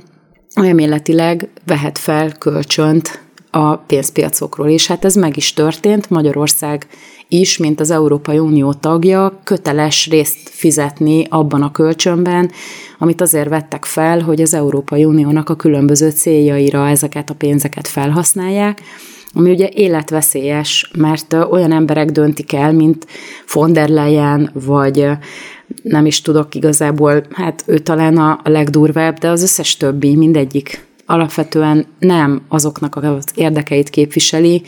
elméletileg 0.55 1.49
vehet 1.67 1.99
fel 1.99 2.33
kölcsönt 2.33 3.23
a 3.51 3.77
pénzpiacokról, 3.77 4.69
és 4.69 4.87
hát 4.87 5.05
ez 5.05 5.15
meg 5.15 5.37
is 5.37 5.53
történt. 5.53 6.11
Magyarország 6.11 6.87
is, 7.29 7.59
mint 7.59 7.81
az 7.81 7.91
Európai 7.91 8.39
Unió 8.39 8.73
tagja, 8.73 9.41
köteles 9.45 10.09
részt 10.09 10.49
fizetni 10.49 11.27
abban 11.31 11.63
a 11.63 11.71
kölcsönben, 11.71 12.51
amit 12.99 13.21
azért 13.21 13.49
vettek 13.49 13.85
fel, 13.85 14.21
hogy 14.21 14.43
az 14.43 14.55
Európai 14.55 15.05
Uniónak 15.05 15.49
a 15.49 15.57
különböző 15.57 16.11
céljaira 16.11 16.89
ezeket 16.89 17.31
a 17.31 17.35
pénzeket 17.35 17.89
felhasználják, 17.89 18.83
ami 19.35 19.51
ugye 19.51 19.69
életveszélyes, 19.73 20.91
mert 20.97 21.33
olyan 21.33 21.73
emberek 21.73 22.11
döntik 22.11 22.53
el, 22.53 22.73
mint 22.73 23.07
von 23.53 23.73
der 23.73 23.89
Leyen, 23.89 24.51
vagy 24.53 25.09
nem 25.83 26.07
is 26.07 26.21
tudok 26.21 26.55
igazából, 26.55 27.23
hát 27.33 27.65
ő 27.67 27.79
talán 27.79 28.17
a 28.17 28.41
legdurvább, 28.45 29.19
de 29.19 29.29
az 29.29 29.43
összes 29.43 29.77
többi, 29.77 30.17
mindegyik 30.17 30.87
alapvetően 31.07 31.87
nem 31.99 32.43
azoknak 32.49 32.97
az 32.97 33.25
érdekeit 33.35 33.91
képviseli, 33.91 34.63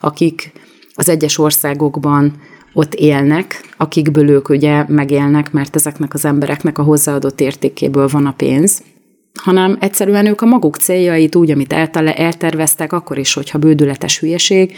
akik 0.00 0.52
az 0.94 1.08
egyes 1.08 1.38
országokban 1.38 2.32
ott 2.72 2.94
élnek, 2.94 3.60
akikből 3.76 4.28
ők 4.28 4.48
ugye 4.48 4.84
megélnek, 4.88 5.52
mert 5.52 5.76
ezeknek 5.76 6.14
az 6.14 6.24
embereknek 6.24 6.78
a 6.78 6.82
hozzáadott 6.82 7.40
értékéből 7.40 8.08
van 8.08 8.26
a 8.26 8.32
pénz, 8.32 8.82
hanem 9.34 9.76
egyszerűen 9.80 10.26
ők 10.26 10.40
a 10.40 10.46
maguk 10.46 10.76
céljait 10.76 11.34
úgy, 11.34 11.50
amit 11.50 11.72
elterveztek, 11.72 12.92
akkor 12.92 13.18
is, 13.18 13.34
hogyha 13.34 13.58
bődületes 13.58 14.18
hülyeség, 14.18 14.76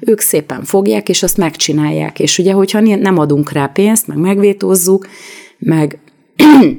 ők 0.00 0.20
szépen 0.20 0.64
fogják, 0.64 1.08
és 1.08 1.22
azt 1.22 1.36
megcsinálják. 1.36 2.20
És 2.20 2.38
ugye, 2.38 2.52
hogyha 2.52 2.80
nem 2.80 3.18
adunk 3.18 3.52
rá 3.52 3.66
pénzt, 3.66 4.06
meg 4.06 4.16
megvétózzuk, 4.16 5.08
meg 5.58 5.98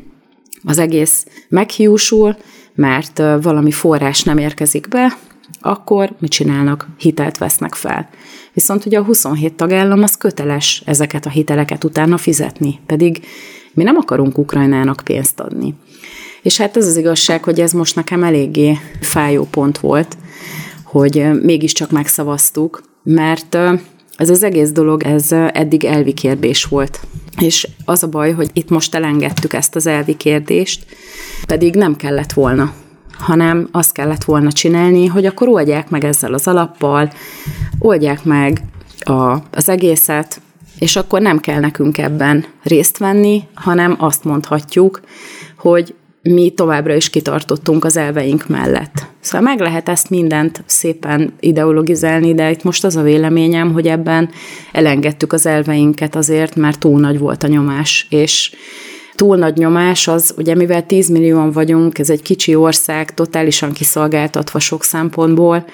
az 0.63 0.77
egész 0.77 1.25
meghiúsul, 1.49 2.37
mert 2.75 3.17
valami 3.41 3.71
forrás 3.71 4.23
nem 4.23 4.37
érkezik 4.37 4.87
be, 4.87 5.17
akkor 5.61 6.15
mit 6.19 6.31
csinálnak? 6.31 6.87
Hitelt 6.97 7.37
vesznek 7.37 7.75
fel. 7.75 8.09
Viszont 8.53 8.85
ugye 8.85 8.99
a 8.99 9.03
27 9.03 9.53
tagállam 9.53 10.03
az 10.03 10.17
köteles 10.17 10.83
ezeket 10.85 11.25
a 11.25 11.29
hiteleket 11.29 11.83
utána 11.83 12.17
fizetni, 12.17 12.79
pedig 12.85 13.25
mi 13.73 13.83
nem 13.83 13.95
akarunk 13.95 14.37
Ukrajnának 14.37 15.01
pénzt 15.03 15.39
adni. 15.39 15.75
És 16.43 16.57
hát 16.57 16.77
ez 16.77 16.87
az 16.87 16.97
igazság, 16.97 17.43
hogy 17.43 17.59
ez 17.59 17.71
most 17.71 17.95
nekem 17.95 18.23
eléggé 18.23 18.77
fájó 19.01 19.47
pont 19.51 19.77
volt, 19.77 20.17
hogy 20.83 21.41
mégiscsak 21.41 21.91
megszavaztuk, 21.91 22.83
mert 23.03 23.57
ez 24.17 24.29
az 24.29 24.43
egész 24.43 24.71
dolog, 24.71 25.03
ez 25.03 25.31
eddig 25.31 25.85
elvi 25.85 26.13
kérdés 26.13 26.65
volt. 26.65 26.99
És 27.41 27.67
az 27.85 28.03
a 28.03 28.07
baj, 28.07 28.31
hogy 28.31 28.49
itt 28.53 28.69
most 28.69 28.95
elengedtük 28.95 29.53
ezt 29.53 29.75
az 29.75 29.87
elvi 29.87 30.17
kérdést, 30.17 30.85
pedig 31.47 31.75
nem 31.75 31.95
kellett 31.95 32.33
volna 32.33 32.73
hanem 33.17 33.67
azt 33.71 33.91
kellett 33.91 34.23
volna 34.23 34.51
csinálni, 34.51 35.05
hogy 35.05 35.25
akkor 35.25 35.47
oldják 35.47 35.89
meg 35.89 36.03
ezzel 36.03 36.33
az 36.33 36.47
alappal, 36.47 37.11
oldják 37.79 38.23
meg 38.23 38.61
a, 38.99 39.37
az 39.51 39.69
egészet, 39.69 40.41
és 40.79 40.95
akkor 40.95 41.21
nem 41.21 41.39
kell 41.39 41.59
nekünk 41.59 41.97
ebben 41.97 42.45
részt 42.63 42.97
venni, 42.97 43.43
hanem 43.53 43.95
azt 43.99 44.23
mondhatjuk, 44.23 45.01
hogy 45.57 45.95
mi 46.23 46.49
továbbra 46.49 46.95
is 46.95 47.09
kitartottunk 47.09 47.85
az 47.85 47.97
elveink 47.97 48.47
mellett. 48.47 49.07
Szóval 49.19 49.41
meg 49.41 49.59
lehet 49.59 49.89
ezt 49.89 50.09
mindent 50.09 50.63
szépen 50.65 51.33
ideologizálni, 51.39 52.33
de 52.33 52.51
itt 52.51 52.63
most 52.63 52.83
az 52.83 52.95
a 52.95 53.01
véleményem, 53.01 53.73
hogy 53.73 53.87
ebben 53.87 54.29
elengedtük 54.71 55.33
az 55.33 55.45
elveinket 55.45 56.15
azért, 56.15 56.55
mert 56.55 56.79
túl 56.79 56.99
nagy 56.99 57.19
volt 57.19 57.43
a 57.43 57.47
nyomás, 57.47 58.07
és 58.09 58.55
túl 59.15 59.37
nagy 59.37 59.57
nyomás 59.57 60.07
az, 60.07 60.33
ugye 60.37 60.55
mivel 60.55 60.85
10 60.85 61.09
millióan 61.09 61.51
vagyunk, 61.51 61.99
ez 61.99 62.09
egy 62.09 62.21
kicsi 62.21 62.55
ország, 62.55 63.13
totálisan 63.13 63.71
kiszolgáltatva 63.71 64.59
sok 64.59 64.83
szempontból, 64.83 65.65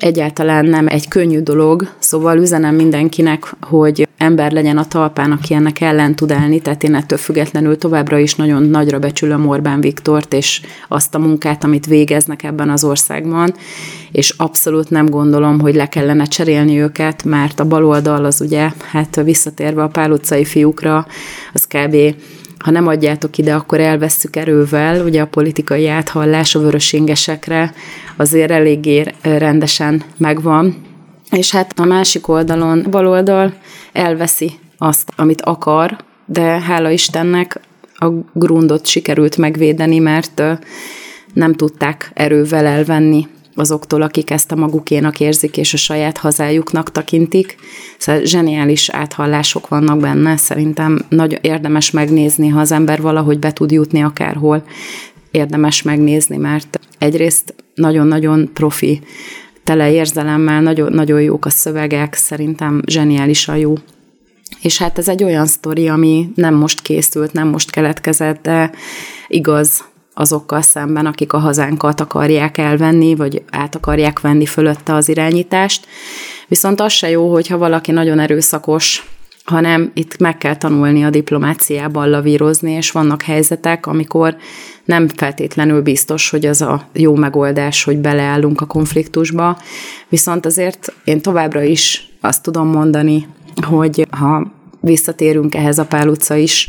egyáltalán 0.00 0.64
nem 0.64 0.86
egy 0.86 1.08
könnyű 1.08 1.40
dolog, 1.40 1.88
szóval 1.98 2.38
üzenem 2.38 2.74
mindenkinek, 2.74 3.54
hogy 3.60 4.08
ember 4.16 4.52
legyen 4.52 4.78
a 4.78 4.84
talpán, 4.84 5.32
aki 5.32 5.54
ennek 5.54 5.80
ellen 5.80 6.14
tud 6.14 6.32
állni, 6.32 6.60
tehát 6.60 6.82
én 6.82 6.94
ettől 6.94 7.18
függetlenül 7.18 7.78
továbbra 7.78 8.18
is 8.18 8.34
nagyon 8.34 8.62
nagyra 8.62 8.98
becsülöm 8.98 9.48
Orbán 9.48 9.80
Viktort, 9.80 10.34
és 10.34 10.60
azt 10.88 11.14
a 11.14 11.18
munkát, 11.18 11.64
amit 11.64 11.86
végeznek 11.86 12.42
ebben 12.42 12.70
az 12.70 12.84
országban, 12.84 13.54
és 14.12 14.34
abszolút 14.36 14.90
nem 14.90 15.06
gondolom, 15.06 15.60
hogy 15.60 15.74
le 15.74 15.88
kellene 15.88 16.24
cserélni 16.24 16.80
őket, 16.80 17.24
mert 17.24 17.60
a 17.60 17.64
baloldal 17.64 18.24
az 18.24 18.40
ugye, 18.40 18.70
hát 18.90 19.20
visszatérve 19.24 19.82
a 19.82 19.88
pál 19.88 20.10
utcai 20.10 20.44
fiúkra, 20.44 21.06
az 21.52 21.66
kb 21.66 21.96
ha 22.64 22.70
nem 22.70 22.86
adjátok 22.86 23.38
ide, 23.38 23.54
akkor 23.54 23.80
elvesszük 23.80 24.36
erővel. 24.36 25.04
Ugye 25.04 25.22
a 25.22 25.26
politikai 25.26 25.88
áthallás 25.88 26.54
a 26.54 26.60
vörösingesekre 26.60 27.72
azért 28.20 28.50
eléggé 28.50 29.04
rendesen 29.22 30.02
megvan. 30.16 30.76
És 31.30 31.50
hát 31.50 31.78
a 31.78 31.84
másik 31.84 32.28
oldalon, 32.28 32.86
baloldal 32.90 33.54
elveszi 33.92 34.52
azt, 34.78 35.12
amit 35.16 35.40
akar, 35.40 35.96
de 36.26 36.42
hála 36.42 36.90
Istennek 36.90 37.60
a 37.94 38.06
grundot 38.32 38.86
sikerült 38.86 39.36
megvédeni, 39.36 39.98
mert 39.98 40.42
nem 41.32 41.54
tudták 41.54 42.10
erővel 42.14 42.66
elvenni. 42.66 43.26
azoktól, 43.54 44.02
akik 44.02 44.30
ezt 44.30 44.52
a 44.52 44.56
magukénak 44.56 45.20
érzik, 45.20 45.56
és 45.56 45.74
a 45.74 45.76
saját 45.76 46.18
hazájuknak 46.18 46.92
takintik. 46.92 47.56
Szóval 47.98 48.24
zseniális 48.24 48.88
áthallások 48.88 49.68
vannak 49.68 49.98
benne, 49.98 50.36
szerintem 50.36 50.98
nagy 51.08 51.38
érdemes 51.40 51.90
megnézni, 51.90 52.48
ha 52.48 52.60
az 52.60 52.72
ember 52.72 53.00
valahogy 53.00 53.38
be 53.38 53.52
tud 53.52 53.70
jutni 53.70 54.02
akárhol, 54.02 54.64
érdemes 55.30 55.82
megnézni, 55.82 56.36
mert 56.36 56.80
egyrészt 56.98 57.54
nagyon-nagyon 57.80 58.50
profi, 58.52 59.00
tele 59.64 59.92
érzelemmel, 59.92 60.60
nagyon, 60.60 60.92
nagyon 60.92 61.22
jók 61.22 61.44
a 61.44 61.50
szövegek, 61.50 62.14
szerintem 62.14 62.82
zseniálisan 62.86 63.56
jó. 63.56 63.74
És 64.62 64.78
hát 64.78 64.98
ez 64.98 65.08
egy 65.08 65.24
olyan 65.24 65.46
sztori, 65.46 65.88
ami 65.88 66.28
nem 66.34 66.54
most 66.54 66.82
készült, 66.82 67.32
nem 67.32 67.48
most 67.48 67.70
keletkezett, 67.70 68.42
de 68.42 68.70
igaz 69.28 69.84
azokkal 70.14 70.62
szemben, 70.62 71.06
akik 71.06 71.32
a 71.32 71.38
hazánkat 71.38 72.00
akarják 72.00 72.58
elvenni, 72.58 73.14
vagy 73.14 73.42
át 73.50 73.74
akarják 73.74 74.20
venni 74.20 74.46
fölötte 74.46 74.94
az 74.94 75.08
irányítást. 75.08 75.86
Viszont 76.48 76.80
az 76.80 76.92
se 76.92 77.10
jó, 77.10 77.32
hogyha 77.32 77.58
valaki 77.58 77.90
nagyon 77.90 78.18
erőszakos, 78.18 79.06
hanem 79.50 79.90
itt 79.94 80.18
meg 80.18 80.38
kell 80.38 80.56
tanulni 80.56 81.04
a 81.04 81.10
diplomáciában 81.10 82.10
lavírozni, 82.10 82.72
és 82.72 82.90
vannak 82.90 83.22
helyzetek, 83.22 83.86
amikor 83.86 84.36
nem 84.84 85.08
feltétlenül 85.08 85.82
biztos, 85.82 86.30
hogy 86.30 86.46
az 86.46 86.62
a 86.62 86.88
jó 86.92 87.14
megoldás, 87.14 87.84
hogy 87.84 87.98
beleállunk 87.98 88.60
a 88.60 88.66
konfliktusba, 88.66 89.58
viszont 90.08 90.46
azért 90.46 90.92
én 91.04 91.20
továbbra 91.20 91.62
is 91.62 92.08
azt 92.20 92.42
tudom 92.42 92.68
mondani, 92.68 93.26
hogy 93.66 94.06
ha 94.10 94.52
visszatérünk 94.80 95.54
ehhez 95.54 95.78
a 95.78 95.84
Pál 95.84 96.08
utca 96.08 96.34
is 96.34 96.68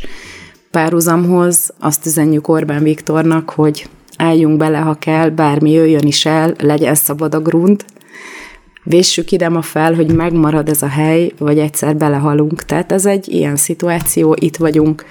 párhuzamhoz, 0.70 1.72
azt 1.78 2.06
üzenjük 2.06 2.48
Orbán 2.48 2.82
Viktornak, 2.82 3.50
hogy 3.50 3.88
álljunk 4.16 4.56
bele, 4.56 4.78
ha 4.78 4.94
kell, 4.94 5.28
bármi 5.28 5.70
jöjjön 5.70 6.06
is 6.06 6.26
el, 6.26 6.54
legyen 6.58 6.94
szabad 6.94 7.34
a 7.34 7.40
grunt, 7.40 7.84
véssük 8.82 9.30
ide 9.32 9.48
ma 9.48 9.62
fel, 9.62 9.94
hogy 9.94 10.14
megmarad 10.14 10.68
ez 10.68 10.82
a 10.82 10.88
hely, 10.88 11.32
vagy 11.38 11.58
egyszer 11.58 11.96
belehalunk. 11.96 12.64
Tehát 12.64 12.92
ez 12.92 13.06
egy 13.06 13.28
ilyen 13.28 13.56
szituáció, 13.56 14.36
itt 14.40 14.56
vagyunk, 14.56 15.04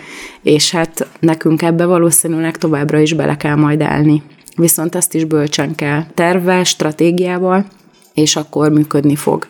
és 0.44 0.72
hát 0.72 1.08
nekünk 1.20 1.62
ebbe 1.62 1.86
valószínűleg 1.86 2.58
továbbra 2.58 3.00
is 3.00 3.13
bele 3.13 3.38
kell 3.38 3.56
majd 3.56 3.82
állni. 3.82 4.24
Viszont 4.56 4.96
ezt 4.96 5.13
is 5.13 5.24
bölcsen 5.24 5.75
kell 5.75 6.04
tervvel, 6.13 6.63
stratégiával, 6.63 7.66
és 8.13 8.36
akkor 8.36 8.70
működni 8.72 9.16
fog. 9.16 9.48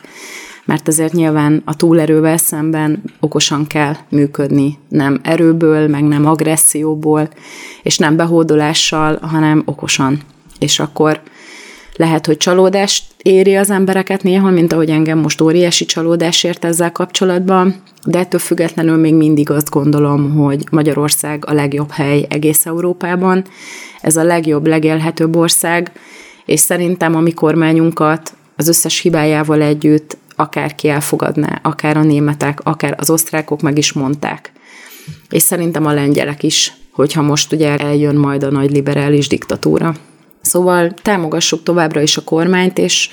Mert 0.65 0.87
azért 0.87 1.13
nyilván 1.13 1.61
a 1.65 1.75
túlerővel 1.75 2.37
szemben 2.37 3.03
okosan 3.19 3.67
kell 3.67 3.95
működni, 4.09 4.77
nem 4.87 5.19
erőből, 5.23 5.87
meg 5.87 6.03
nem 6.03 6.25
agresszióból, 6.25 7.29
és 7.83 7.97
nem 7.97 8.15
behódolással, 8.15 9.19
hanem 9.21 9.61
okosan. 9.65 10.19
És 10.59 10.79
akkor 10.79 11.21
lehet, 11.95 12.25
hogy 12.25 12.37
csalódást 12.37 13.03
éri 13.21 13.55
az 13.55 13.69
embereket 13.69 14.23
néha, 14.23 14.49
mint 14.49 14.73
ahogy 14.73 14.89
engem 14.89 15.17
most 15.17 15.41
óriási 15.41 15.85
csalódás 15.85 16.43
ért 16.43 16.65
ezzel 16.65 16.91
kapcsolatban, 16.91 17.75
de 18.05 18.19
ettől 18.19 18.39
függetlenül 18.39 18.97
még 18.97 19.13
mindig 19.13 19.49
azt 19.49 19.69
gondolom, 19.69 20.35
hogy 20.35 20.63
Magyarország 20.71 21.43
a 21.47 21.53
legjobb 21.53 21.91
hely 21.91 22.25
egész 22.29 22.65
Európában. 22.65 23.43
Ez 24.01 24.15
a 24.15 24.23
legjobb, 24.23 24.67
legélhetőbb 24.67 25.35
ország, 25.35 25.91
és 26.45 26.59
szerintem 26.59 27.15
a 27.15 27.19
mi 27.19 27.31
kormányunkat 27.31 28.33
az 28.55 28.67
összes 28.67 28.99
hibájával 28.99 29.61
együtt 29.61 30.17
akárki 30.35 30.89
elfogadná, 30.89 31.59
akár 31.63 31.97
a 31.97 32.03
németek, 32.03 32.59
akár 32.63 32.95
az 32.97 33.09
osztrákok 33.09 33.61
meg 33.61 33.77
is 33.77 33.93
mondták. 33.93 34.51
És 35.29 35.41
szerintem 35.41 35.85
a 35.85 35.93
lengyelek 35.93 36.43
is, 36.43 36.73
hogyha 36.91 37.21
most 37.21 37.53
ugye 37.53 37.77
eljön 37.77 38.15
majd 38.15 38.43
a 38.43 38.51
nagy 38.51 38.71
liberális 38.71 39.27
diktatúra. 39.27 39.95
Szóval 40.51 40.93
támogassuk 41.01 41.63
továbbra 41.63 42.01
is 42.01 42.17
a 42.17 42.23
kormányt, 42.23 42.77
és 42.77 43.09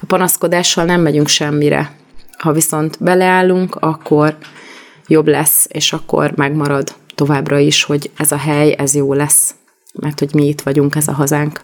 a 0.00 0.06
panaszkodással 0.06 0.84
nem 0.84 1.00
megyünk 1.00 1.28
semmire. 1.28 1.92
Ha 2.38 2.52
viszont 2.52 2.96
beleállunk, 3.00 3.74
akkor 3.74 4.36
jobb 5.06 5.26
lesz, 5.26 5.66
és 5.68 5.92
akkor 5.92 6.32
megmarad 6.36 6.94
továbbra 7.14 7.58
is, 7.58 7.84
hogy 7.84 8.10
ez 8.16 8.32
a 8.32 8.36
hely, 8.36 8.74
ez 8.78 8.94
jó 8.94 9.12
lesz, 9.12 9.54
mert 9.92 10.18
hogy 10.18 10.34
mi 10.34 10.46
itt 10.46 10.60
vagyunk, 10.60 10.94
ez 10.94 11.08
a 11.08 11.12
hazánk. 11.12 11.60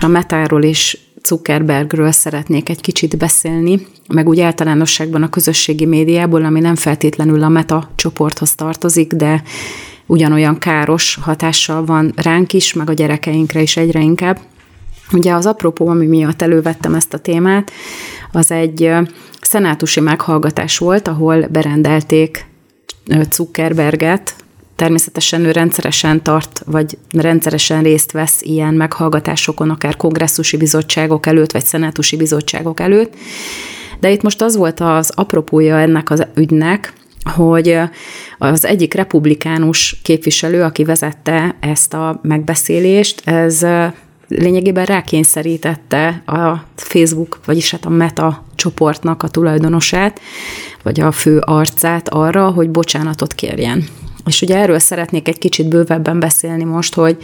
A 0.00 0.06
metáról 0.06 0.62
is 0.62 0.98
Zuckerbergről 1.24 2.12
szeretnék 2.12 2.68
egy 2.68 2.80
kicsit 2.80 3.16
beszélni, 3.16 3.86
meg 4.08 4.28
úgy 4.28 4.40
általánosságban 4.40 5.22
a 5.22 5.30
közösségi 5.30 5.84
médiából, 5.84 6.44
ami 6.44 6.60
nem 6.60 6.74
feltétlenül 6.74 7.42
a 7.42 7.48
meta 7.48 7.90
csoporthoz 7.94 8.54
tartozik, 8.54 9.12
de 9.12 9.42
ugyanolyan 10.12 10.58
káros 10.58 11.18
hatással 11.22 11.84
van 11.84 12.12
ránk 12.16 12.52
is, 12.52 12.72
meg 12.72 12.90
a 12.90 12.92
gyerekeinkre 12.92 13.60
is 13.60 13.76
egyre 13.76 14.00
inkább. 14.00 14.38
Ugye 15.12 15.32
az 15.32 15.46
apropó, 15.46 15.88
ami 15.88 16.06
miatt 16.06 16.42
elővettem 16.42 16.94
ezt 16.94 17.14
a 17.14 17.18
témát, 17.18 17.72
az 18.32 18.50
egy 18.50 18.90
szenátusi 19.40 20.00
meghallgatás 20.00 20.78
volt, 20.78 21.08
ahol 21.08 21.46
berendelték 21.50 22.46
Zuckerberget, 23.30 24.34
természetesen 24.76 25.44
ő 25.44 25.50
rendszeresen 25.50 26.22
tart, 26.22 26.62
vagy 26.66 26.98
rendszeresen 27.10 27.82
részt 27.82 28.12
vesz 28.12 28.42
ilyen 28.42 28.74
meghallgatásokon, 28.74 29.70
akár 29.70 29.96
kongresszusi 29.96 30.56
bizottságok 30.56 31.26
előtt, 31.26 31.52
vagy 31.52 31.64
szenátusi 31.64 32.16
bizottságok 32.16 32.80
előtt. 32.80 33.14
De 34.00 34.10
itt 34.10 34.22
most 34.22 34.42
az 34.42 34.56
volt 34.56 34.80
az 34.80 35.12
apropója 35.14 35.78
ennek 35.78 36.10
az 36.10 36.26
ügynek, 36.34 36.92
hogy 37.24 37.78
az 38.38 38.66
egyik 38.66 38.94
republikánus 38.94 40.00
képviselő, 40.02 40.62
aki 40.62 40.84
vezette 40.84 41.56
ezt 41.60 41.94
a 41.94 42.20
megbeszélést, 42.22 43.28
ez 43.28 43.66
lényegében 44.28 44.84
rákényszerítette 44.84 46.22
a 46.26 46.64
Facebook, 46.76 47.40
vagyis 47.44 47.70
hát 47.70 47.84
a 47.84 47.90
Meta 47.90 48.44
csoportnak 48.54 49.22
a 49.22 49.28
tulajdonosát, 49.28 50.20
vagy 50.82 51.00
a 51.00 51.12
fő 51.12 51.38
arcát 51.38 52.08
arra, 52.08 52.50
hogy 52.50 52.70
bocsánatot 52.70 53.34
kérjen. 53.34 53.84
És 54.26 54.42
ugye 54.42 54.56
erről 54.56 54.78
szeretnék 54.78 55.28
egy 55.28 55.38
kicsit 55.38 55.68
bővebben 55.68 56.20
beszélni 56.20 56.64
most, 56.64 56.94
hogy 56.94 57.16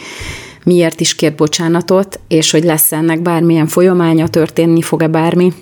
miért 0.64 1.00
is 1.00 1.14
kér 1.14 1.34
bocsánatot, 1.34 2.20
és 2.28 2.50
hogy 2.50 2.64
lesz 2.64 2.92
ennek 2.92 3.22
bármilyen 3.22 3.66
folyamánya, 3.66 4.28
történni 4.28 4.82
fog-e 4.82 5.08
bármi, 5.08 5.52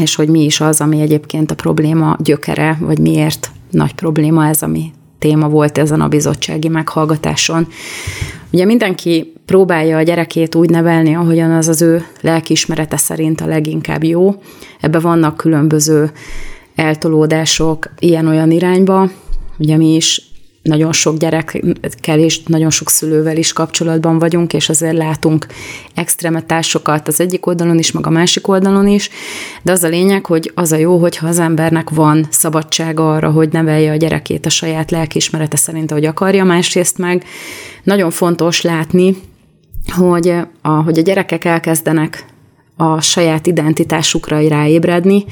és 0.00 0.14
hogy 0.14 0.28
mi 0.28 0.44
is 0.44 0.60
az, 0.60 0.80
ami 0.80 1.00
egyébként 1.00 1.50
a 1.50 1.54
probléma 1.54 2.16
gyökere, 2.18 2.78
vagy 2.80 2.98
miért 2.98 3.50
nagy 3.70 3.94
probléma 3.94 4.46
ez, 4.46 4.62
ami 4.62 4.92
téma 5.18 5.48
volt 5.48 5.78
ezen 5.78 6.00
a 6.00 6.08
bizottsági 6.08 6.68
meghallgatáson. 6.68 7.66
Ugye 8.52 8.64
mindenki 8.64 9.32
próbálja 9.46 9.96
a 9.96 10.02
gyerekét 10.02 10.54
úgy 10.54 10.70
nevelni, 10.70 11.14
ahogyan 11.14 11.50
az 11.50 11.68
az 11.68 11.82
ő 11.82 12.04
lelkiismerete 12.20 12.96
szerint 12.96 13.40
a 13.40 13.46
leginkább 13.46 14.04
jó. 14.04 14.42
Ebbe 14.80 14.98
vannak 14.98 15.36
különböző 15.36 16.10
eltolódások 16.74 17.90
ilyen-olyan 17.98 18.50
irányba. 18.50 19.10
Ugye 19.58 19.76
mi 19.76 19.94
is 19.94 20.29
nagyon 20.62 20.92
sok 20.92 21.16
gyerekkel 21.16 22.18
és 22.18 22.42
nagyon 22.42 22.70
sok 22.70 22.90
szülővel 22.90 23.36
is 23.36 23.52
kapcsolatban 23.52 24.18
vagyunk, 24.18 24.52
és 24.52 24.68
azért 24.68 24.96
látunk 24.96 25.46
extremetásokat 25.94 27.08
az 27.08 27.20
egyik 27.20 27.46
oldalon 27.46 27.78
is, 27.78 27.92
meg 27.92 28.06
a 28.06 28.10
másik 28.10 28.48
oldalon 28.48 28.86
is, 28.86 29.10
de 29.62 29.72
az 29.72 29.82
a 29.82 29.88
lényeg, 29.88 30.26
hogy 30.26 30.52
az 30.54 30.72
a 30.72 30.76
jó, 30.76 30.98
hogyha 30.98 31.28
az 31.28 31.38
embernek 31.38 31.90
van 31.90 32.26
szabadsága 32.30 33.14
arra, 33.14 33.30
hogy 33.30 33.48
nevelje 33.52 33.92
a 33.92 33.96
gyerekét 33.96 34.46
a 34.46 34.50
saját 34.50 34.90
lelkiismerete 34.90 35.56
szerint, 35.56 35.90
ahogy 35.90 36.04
akarja, 36.04 36.44
másrészt 36.44 36.98
meg 36.98 37.24
nagyon 37.82 38.10
fontos 38.10 38.62
látni, 38.62 39.16
hogy 39.96 40.32
a, 40.62 40.68
hogy 40.68 40.98
a 40.98 41.02
gyerekek 41.02 41.44
elkezdenek 41.44 42.24
a 42.76 43.00
saját 43.00 43.46
identitásukra 43.46 44.48
ráébredni, 44.48 45.24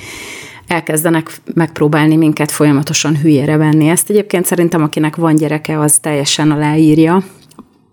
elkezdenek 0.68 1.40
megpróbálni 1.54 2.16
minket 2.16 2.50
folyamatosan 2.50 3.16
hülyére 3.16 3.56
venni. 3.56 3.88
Ezt 3.88 4.10
egyébként 4.10 4.46
szerintem, 4.46 4.82
akinek 4.82 5.16
van 5.16 5.34
gyereke, 5.34 5.80
az 5.80 5.98
teljesen 5.98 6.50
aláírja. 6.50 7.22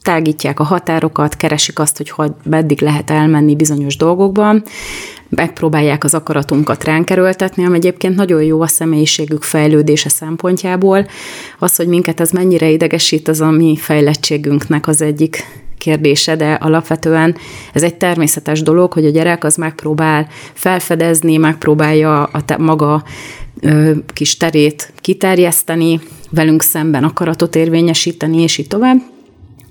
Tágítják 0.01 0.59
a 0.59 0.63
határokat, 0.63 1.35
keresik 1.35 1.79
azt, 1.79 1.97
hogy 2.09 2.31
meddig 2.43 2.81
lehet 2.81 3.09
elmenni 3.09 3.55
bizonyos 3.55 3.97
dolgokban, 3.97 4.63
megpróbálják 5.29 6.03
az 6.03 6.13
akaratunkat 6.13 6.83
ránk 6.83 7.09
erőltetni, 7.09 7.65
ami 7.65 7.75
egyébként 7.75 8.15
nagyon 8.15 8.43
jó 8.43 8.61
a 8.61 8.67
személyiségük 8.67 9.43
fejlődése 9.43 10.09
szempontjából. 10.09 11.07
Az, 11.59 11.75
hogy 11.75 11.87
minket 11.87 12.19
ez 12.19 12.31
mennyire 12.31 12.69
idegesít, 12.69 13.27
az 13.27 13.41
a 13.41 13.49
mi 13.49 13.77
fejlettségünknek 13.77 14.87
az 14.87 15.01
egyik 15.01 15.43
kérdése, 15.85 16.35
de 16.35 16.53
alapvetően 16.53 17.35
ez 17.73 17.83
egy 17.83 17.95
természetes 17.95 18.61
dolog, 18.61 18.93
hogy 18.93 19.05
a 19.05 19.09
gyerek 19.09 19.43
az 19.43 19.55
megpróbál 19.55 20.27
felfedezni, 20.53 21.37
megpróbálja 21.37 22.23
a 22.23 22.45
te, 22.45 22.57
maga 22.57 23.03
kis 24.13 24.37
terét 24.37 24.93
kiterjeszteni, 25.01 25.99
velünk 26.29 26.61
szemben 26.61 27.03
akaratot 27.03 27.55
érvényesíteni, 27.55 28.41
és 28.41 28.57
így 28.57 28.67
tovább. 28.67 28.97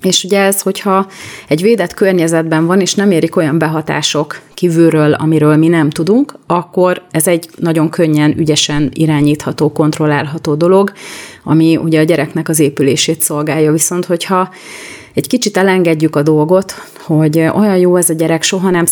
És 0.01 0.23
ugye 0.23 0.39
ez, 0.39 0.61
hogyha 0.61 1.07
egy 1.47 1.61
védett 1.61 1.93
környezetben 1.93 2.65
van, 2.65 2.81
és 2.81 2.93
nem 2.93 3.11
érik 3.11 3.35
olyan 3.35 3.57
behatások 3.57 4.41
kívülről, 4.53 5.13
amiről 5.13 5.55
mi 5.55 5.67
nem 5.67 5.89
tudunk, 5.89 6.33
akkor 6.47 7.01
ez 7.11 7.27
egy 7.27 7.49
nagyon 7.55 7.89
könnyen, 7.89 8.37
ügyesen 8.37 8.89
irányítható, 8.93 9.71
kontrollálható 9.71 10.55
dolog, 10.55 10.91
ami 11.43 11.77
ugye 11.77 11.99
a 11.99 12.03
gyereknek 12.03 12.49
az 12.49 12.59
épülését 12.59 13.21
szolgálja. 13.21 13.71
Viszont, 13.71 14.05
hogyha 14.05 14.49
egy 15.15 15.27
kicsit 15.27 15.57
elengedjük 15.57 16.15
a 16.15 16.21
dolgot, 16.21 16.73
hogy 16.99 17.39
olyan 17.39 17.77
jó 17.77 17.95
ez 17.95 18.09
a 18.09 18.13
gyerek, 18.13 18.43
soha 18.43 18.69
nem 18.69 18.85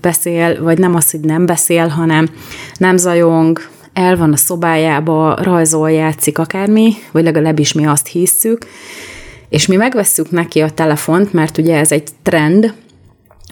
beszél, 0.00 0.62
vagy 0.62 0.78
nem 0.78 0.94
az, 0.94 1.10
hogy 1.10 1.20
nem 1.20 1.46
beszél, 1.46 1.86
hanem 1.86 2.28
nem 2.76 2.96
zajong, 2.96 3.60
el 3.92 4.16
van 4.16 4.32
a 4.32 4.36
szobájába, 4.36 5.34
rajzol, 5.42 5.90
játszik 5.90 6.38
akármi, 6.38 6.92
vagy 7.12 7.24
legalábbis 7.24 7.72
mi 7.72 7.86
azt 7.86 8.06
hisszük, 8.06 8.66
és 9.48 9.66
mi 9.66 9.76
megvesszük 9.76 10.30
neki 10.30 10.60
a 10.60 10.70
telefont, 10.70 11.32
mert 11.32 11.58
ugye 11.58 11.76
ez 11.76 11.92
egy 11.92 12.08
trend, 12.22 12.74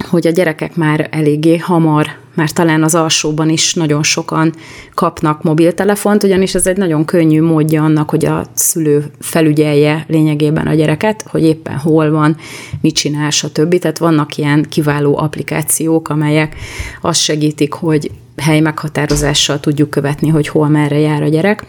hogy 0.08 0.26
a 0.26 0.30
gyerekek 0.30 0.76
már 0.76 1.08
eléggé 1.10 1.56
hamar, 1.56 2.06
már 2.38 2.50
talán 2.50 2.82
az 2.82 2.94
alsóban 2.94 3.48
is 3.48 3.74
nagyon 3.74 4.02
sokan 4.02 4.54
kapnak 4.94 5.42
mobiltelefont, 5.42 6.22
ugyanis 6.22 6.54
ez 6.54 6.66
egy 6.66 6.76
nagyon 6.76 7.04
könnyű 7.04 7.42
módja 7.42 7.84
annak, 7.84 8.10
hogy 8.10 8.24
a 8.24 8.44
szülő 8.54 9.04
felügyelje 9.20 10.04
lényegében 10.08 10.66
a 10.66 10.74
gyereket, 10.74 11.24
hogy 11.30 11.42
éppen 11.42 11.76
hol 11.76 12.10
van, 12.10 12.36
mit 12.80 12.94
csinál, 12.94 13.30
stb. 13.30 13.78
Tehát 13.78 13.98
vannak 13.98 14.36
ilyen 14.36 14.66
kiváló 14.68 15.18
applikációk, 15.18 16.08
amelyek 16.08 16.56
azt 17.00 17.20
segítik, 17.20 17.72
hogy 17.72 18.10
hely 18.36 18.60
meghatározással 18.60 19.60
tudjuk 19.60 19.90
követni, 19.90 20.28
hogy 20.28 20.48
hol 20.48 20.68
merre 20.68 20.98
jár 20.98 21.22
a 21.22 21.28
gyerek. 21.28 21.64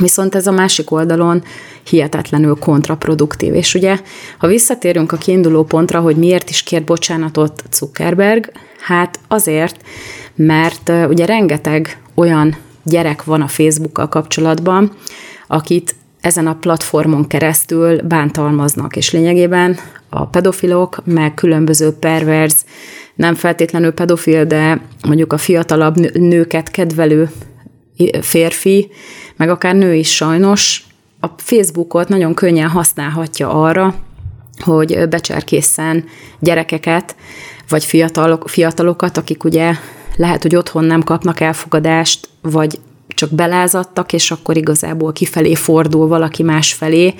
Viszont 0.00 0.34
ez 0.34 0.46
a 0.46 0.52
másik 0.52 0.90
oldalon 0.90 1.42
hihetetlenül 1.84 2.54
kontraproduktív. 2.54 3.54
És 3.54 3.74
ugye, 3.74 3.98
ha 4.38 4.46
visszatérünk 4.46 5.12
a 5.12 5.16
kiinduló 5.16 5.64
pontra, 5.64 6.00
hogy 6.00 6.16
miért 6.16 6.50
is 6.50 6.62
kért 6.62 6.84
bocsánatot 6.84 7.62
Zuckerberg, 7.72 8.52
hát 8.80 9.18
azért, 9.28 9.76
mert 10.34 10.92
ugye 11.08 11.24
rengeteg 11.24 11.98
olyan 12.14 12.56
gyerek 12.82 13.24
van 13.24 13.40
a 13.40 13.48
Facebookkal 13.48 14.08
kapcsolatban, 14.08 14.92
akit 15.46 15.94
ezen 16.20 16.46
a 16.46 16.54
platformon 16.54 17.26
keresztül 17.26 18.02
bántalmaznak, 18.02 18.96
és 18.96 19.10
lényegében 19.10 19.78
a 20.08 20.26
pedofilok, 20.26 21.02
meg 21.04 21.34
különböző 21.34 21.90
perverz, 21.90 22.64
nem 23.14 23.34
feltétlenül 23.34 23.92
pedofil, 23.92 24.44
de 24.44 24.80
mondjuk 25.06 25.32
a 25.32 25.38
fiatalabb 25.38 25.96
nőket 26.16 26.70
kedvelő 26.70 27.30
férfi, 28.20 28.90
meg 29.36 29.48
akár 29.48 29.74
nő 29.74 29.94
is 29.94 30.14
sajnos, 30.14 30.84
a 31.24 31.28
Facebookot 31.36 32.08
nagyon 32.08 32.34
könnyen 32.34 32.68
használhatja 32.68 33.50
arra, 33.62 33.94
hogy 34.58 35.08
becserkészen 35.08 36.04
gyerekeket, 36.38 37.16
vagy 37.68 37.84
fiatalok, 37.84 38.48
fiatalokat, 38.48 39.16
akik 39.16 39.44
ugye 39.44 39.74
lehet, 40.16 40.42
hogy 40.42 40.56
otthon 40.56 40.84
nem 40.84 41.02
kapnak 41.02 41.40
elfogadást, 41.40 42.28
vagy 42.40 42.78
csak 43.08 43.30
belázadtak, 43.30 44.12
és 44.12 44.30
akkor 44.30 44.56
igazából 44.56 45.12
kifelé 45.12 45.54
fordul 45.54 46.08
valaki 46.08 46.42
más 46.42 46.72
felé, 46.72 47.14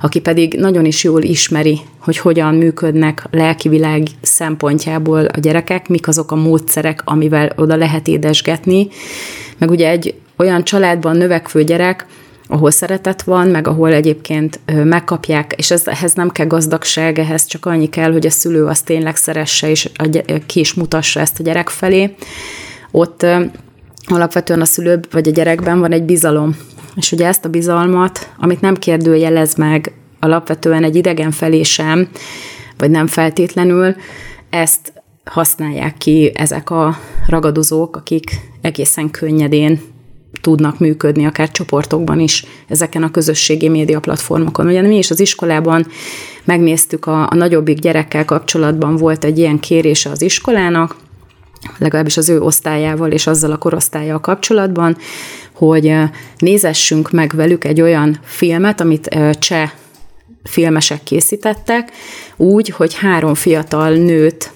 aki 0.00 0.20
pedig 0.20 0.54
nagyon 0.54 0.84
is 0.84 1.04
jól 1.04 1.22
ismeri, 1.22 1.80
hogy 1.98 2.18
hogyan 2.18 2.54
működnek 2.54 3.26
lelki 3.30 3.68
világ 3.68 4.06
szempontjából 4.20 5.24
a 5.24 5.40
gyerekek, 5.40 5.88
mik 5.88 6.08
azok 6.08 6.30
a 6.30 6.36
módszerek, 6.36 7.02
amivel 7.04 7.52
oda 7.56 7.76
lehet 7.76 8.08
édesgetni. 8.08 8.88
Meg 9.58 9.70
ugye 9.70 9.88
egy 9.88 10.14
olyan 10.36 10.64
családban 10.64 11.16
növekvő 11.16 11.64
gyerek, 11.64 12.06
ahol 12.52 12.70
szeretet 12.70 13.22
van, 13.22 13.48
meg 13.48 13.66
ahol 13.66 13.92
egyébként 13.92 14.60
megkapják, 14.84 15.54
és 15.56 15.70
ez, 15.70 15.86
ehhez 15.86 16.14
nem 16.14 16.30
kell 16.30 16.46
gazdagság, 16.46 17.18
ehhez 17.18 17.46
csak 17.46 17.66
annyi 17.66 17.88
kell, 17.88 18.12
hogy 18.12 18.26
a 18.26 18.30
szülő 18.30 18.64
azt 18.66 18.84
tényleg 18.84 19.16
szeresse, 19.16 19.70
és 19.70 19.90
ki 20.46 20.60
is 20.60 20.74
mutassa 20.74 21.20
ezt 21.20 21.40
a 21.40 21.42
gyerek 21.42 21.68
felé. 21.68 22.14
Ott 22.90 23.26
alapvetően 24.06 24.60
a 24.60 24.64
szülő 24.64 25.00
vagy 25.10 25.28
a 25.28 25.30
gyerekben 25.30 25.80
van 25.80 25.92
egy 25.92 26.02
bizalom. 26.02 26.56
És 26.96 27.12
ugye 27.12 27.26
ezt 27.26 27.44
a 27.44 27.48
bizalmat, 27.48 28.32
amit 28.38 28.60
nem 28.60 28.74
kérdőjelez 28.74 29.54
meg 29.54 29.92
alapvetően 30.20 30.84
egy 30.84 30.96
idegen 30.96 31.30
felé 31.30 31.62
sem, 31.62 32.08
vagy 32.78 32.90
nem 32.90 33.06
feltétlenül, 33.06 33.96
ezt 34.50 34.92
használják 35.24 35.96
ki 35.96 36.32
ezek 36.34 36.70
a 36.70 36.98
ragadozók, 37.26 37.96
akik 37.96 38.30
egészen 38.60 39.10
könnyedén 39.10 39.91
tudnak 40.42 40.78
működni, 40.78 41.26
akár 41.26 41.50
csoportokban 41.50 42.20
is 42.20 42.44
ezeken 42.68 43.02
a 43.02 43.10
közösségi 43.10 43.68
média 43.68 44.00
platformokon. 44.00 44.66
Ugye 44.66 44.82
mi 44.82 44.96
is 44.96 45.10
az 45.10 45.20
iskolában 45.20 45.86
megnéztük 46.44 47.06
a, 47.06 47.22
a 47.30 47.34
nagyobbik 47.34 47.78
gyerekkel 47.78 48.24
kapcsolatban 48.24 48.96
volt 48.96 49.24
egy 49.24 49.38
ilyen 49.38 49.60
kérése 49.60 50.10
az 50.10 50.22
iskolának, 50.22 50.96
legalábbis 51.78 52.16
az 52.16 52.28
ő 52.28 52.40
osztályával 52.40 53.10
és 53.10 53.26
azzal 53.26 53.50
a 53.50 53.56
korosztályjal 53.56 54.20
kapcsolatban, 54.20 54.96
hogy 55.52 55.94
nézessünk 56.38 57.10
meg 57.10 57.32
velük 57.34 57.64
egy 57.64 57.80
olyan 57.80 58.18
filmet, 58.22 58.80
amit 58.80 59.16
cseh 59.38 59.70
filmesek 60.44 61.02
készítettek, 61.02 61.92
úgy, 62.36 62.68
hogy 62.68 62.94
három 62.94 63.34
fiatal 63.34 63.92
nőt 63.94 64.52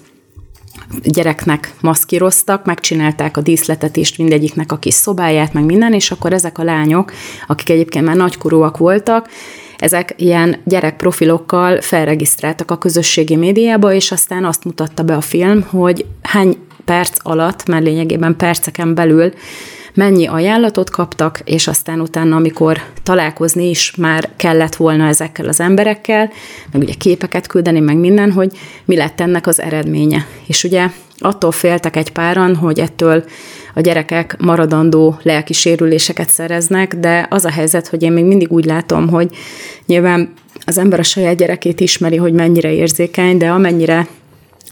gyereknek 1.03 1.75
maszkíroztak, 1.81 2.64
megcsinálták 2.64 3.37
a 3.37 3.40
díszletetést 3.40 4.18
mindegyiknek 4.18 4.72
a 4.72 4.79
kis 4.79 4.94
szobáját, 4.94 5.53
meg 5.53 5.64
minden, 5.64 5.92
és 5.92 6.11
akkor 6.11 6.33
ezek 6.33 6.59
a 6.59 6.64
lányok, 6.64 7.12
akik 7.46 7.70
egyébként 7.70 8.05
már 8.05 8.16
nagykorúak 8.16 8.77
voltak, 8.77 9.29
ezek 9.79 10.14
ilyen 10.16 10.57
gyerekprofilokkal 10.64 11.81
felregisztráltak 11.81 12.70
a 12.70 12.79
közösségi 12.79 13.37
médiába, 13.37 13.92
és 13.92 14.12
aztán 14.12 14.44
azt 14.44 14.64
mutatta 14.64 15.03
be 15.03 15.14
a 15.14 15.20
film, 15.20 15.62
hogy 15.62 16.07
hány 16.22 16.57
perc 16.85 17.16
alatt, 17.22 17.66
mert 17.66 17.85
lényegében 17.85 18.37
perceken 18.37 18.94
belül 18.94 19.33
mennyi 19.96 20.26
ajánlatot 20.26 20.90
kaptak, 20.90 21.40
és 21.44 21.66
aztán 21.68 22.00
utána, 22.00 22.37
amikor 22.37 22.80
találkozni 23.02 23.68
is 23.68 23.94
már 23.96 24.28
kellett 24.37 24.76
volna 24.76 25.06
ezekkel 25.06 25.48
az 25.48 25.61
emberekkel, 25.61 26.30
meg 26.72 26.82
ugye 26.82 26.94
képeket 26.98 27.46
küldeni, 27.46 27.80
meg 27.80 27.96
minden, 27.96 28.32
hogy 28.32 28.59
mi 28.85 28.96
lett 28.96 29.20
ennek 29.20 29.46
az 29.46 29.61
eredménye. 29.61 30.26
És 30.46 30.64
ugye 30.64 30.90
attól 31.18 31.52
féltek 31.52 31.96
egy 31.96 32.12
páran, 32.12 32.56
hogy 32.56 32.78
ettől 32.80 33.24
a 33.74 33.80
gyerekek 33.80 34.37
maradandó 34.38 35.18
lelki 35.22 35.52
sérüléseket 35.52 36.28
szereznek, 36.28 36.94
de 36.94 37.26
az 37.30 37.44
a 37.44 37.50
helyzet, 37.50 37.88
hogy 37.88 38.02
én 38.02 38.12
még 38.12 38.24
mindig 38.24 38.52
úgy 38.52 38.64
látom, 38.64 39.09
hogy 39.09 39.37
nyilván 39.87 40.32
az 40.64 40.78
ember 40.78 40.98
a 40.98 41.02
saját 41.02 41.37
gyerekét 41.37 41.80
ismeri, 41.80 42.16
hogy 42.16 42.32
mennyire 42.32 42.72
érzékeny, 42.72 43.37
de 43.37 43.50
amennyire 43.50 44.06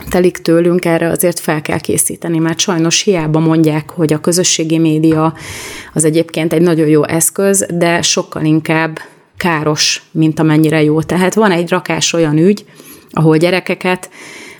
telik 0.08 0.38
tőlünk, 0.38 0.84
erre 0.84 1.08
azért 1.08 1.40
fel 1.40 1.62
kell 1.62 1.80
készíteni, 1.80 2.38
mert 2.38 2.58
sajnos 2.58 3.02
hiába 3.02 3.38
mondják, 3.38 3.90
hogy 3.90 4.12
a 4.12 4.20
közösségi 4.20 4.78
média 4.78 5.34
az 5.94 6.04
egyébként 6.04 6.52
egy 6.52 6.62
nagyon 6.62 6.88
jó 6.88 7.04
eszköz, 7.04 7.66
de 7.74 8.02
sokkal 8.02 8.44
inkább 8.44 8.98
káros, 9.36 10.02
mint 10.10 10.38
amennyire 10.38 10.82
jó. 10.82 11.02
Tehát 11.02 11.34
van 11.34 11.50
egy 11.50 11.68
rakás 11.68 12.12
olyan 12.12 12.38
ügy, 12.38 12.64
ahol 13.10 13.36
gyerekeket 13.36 14.10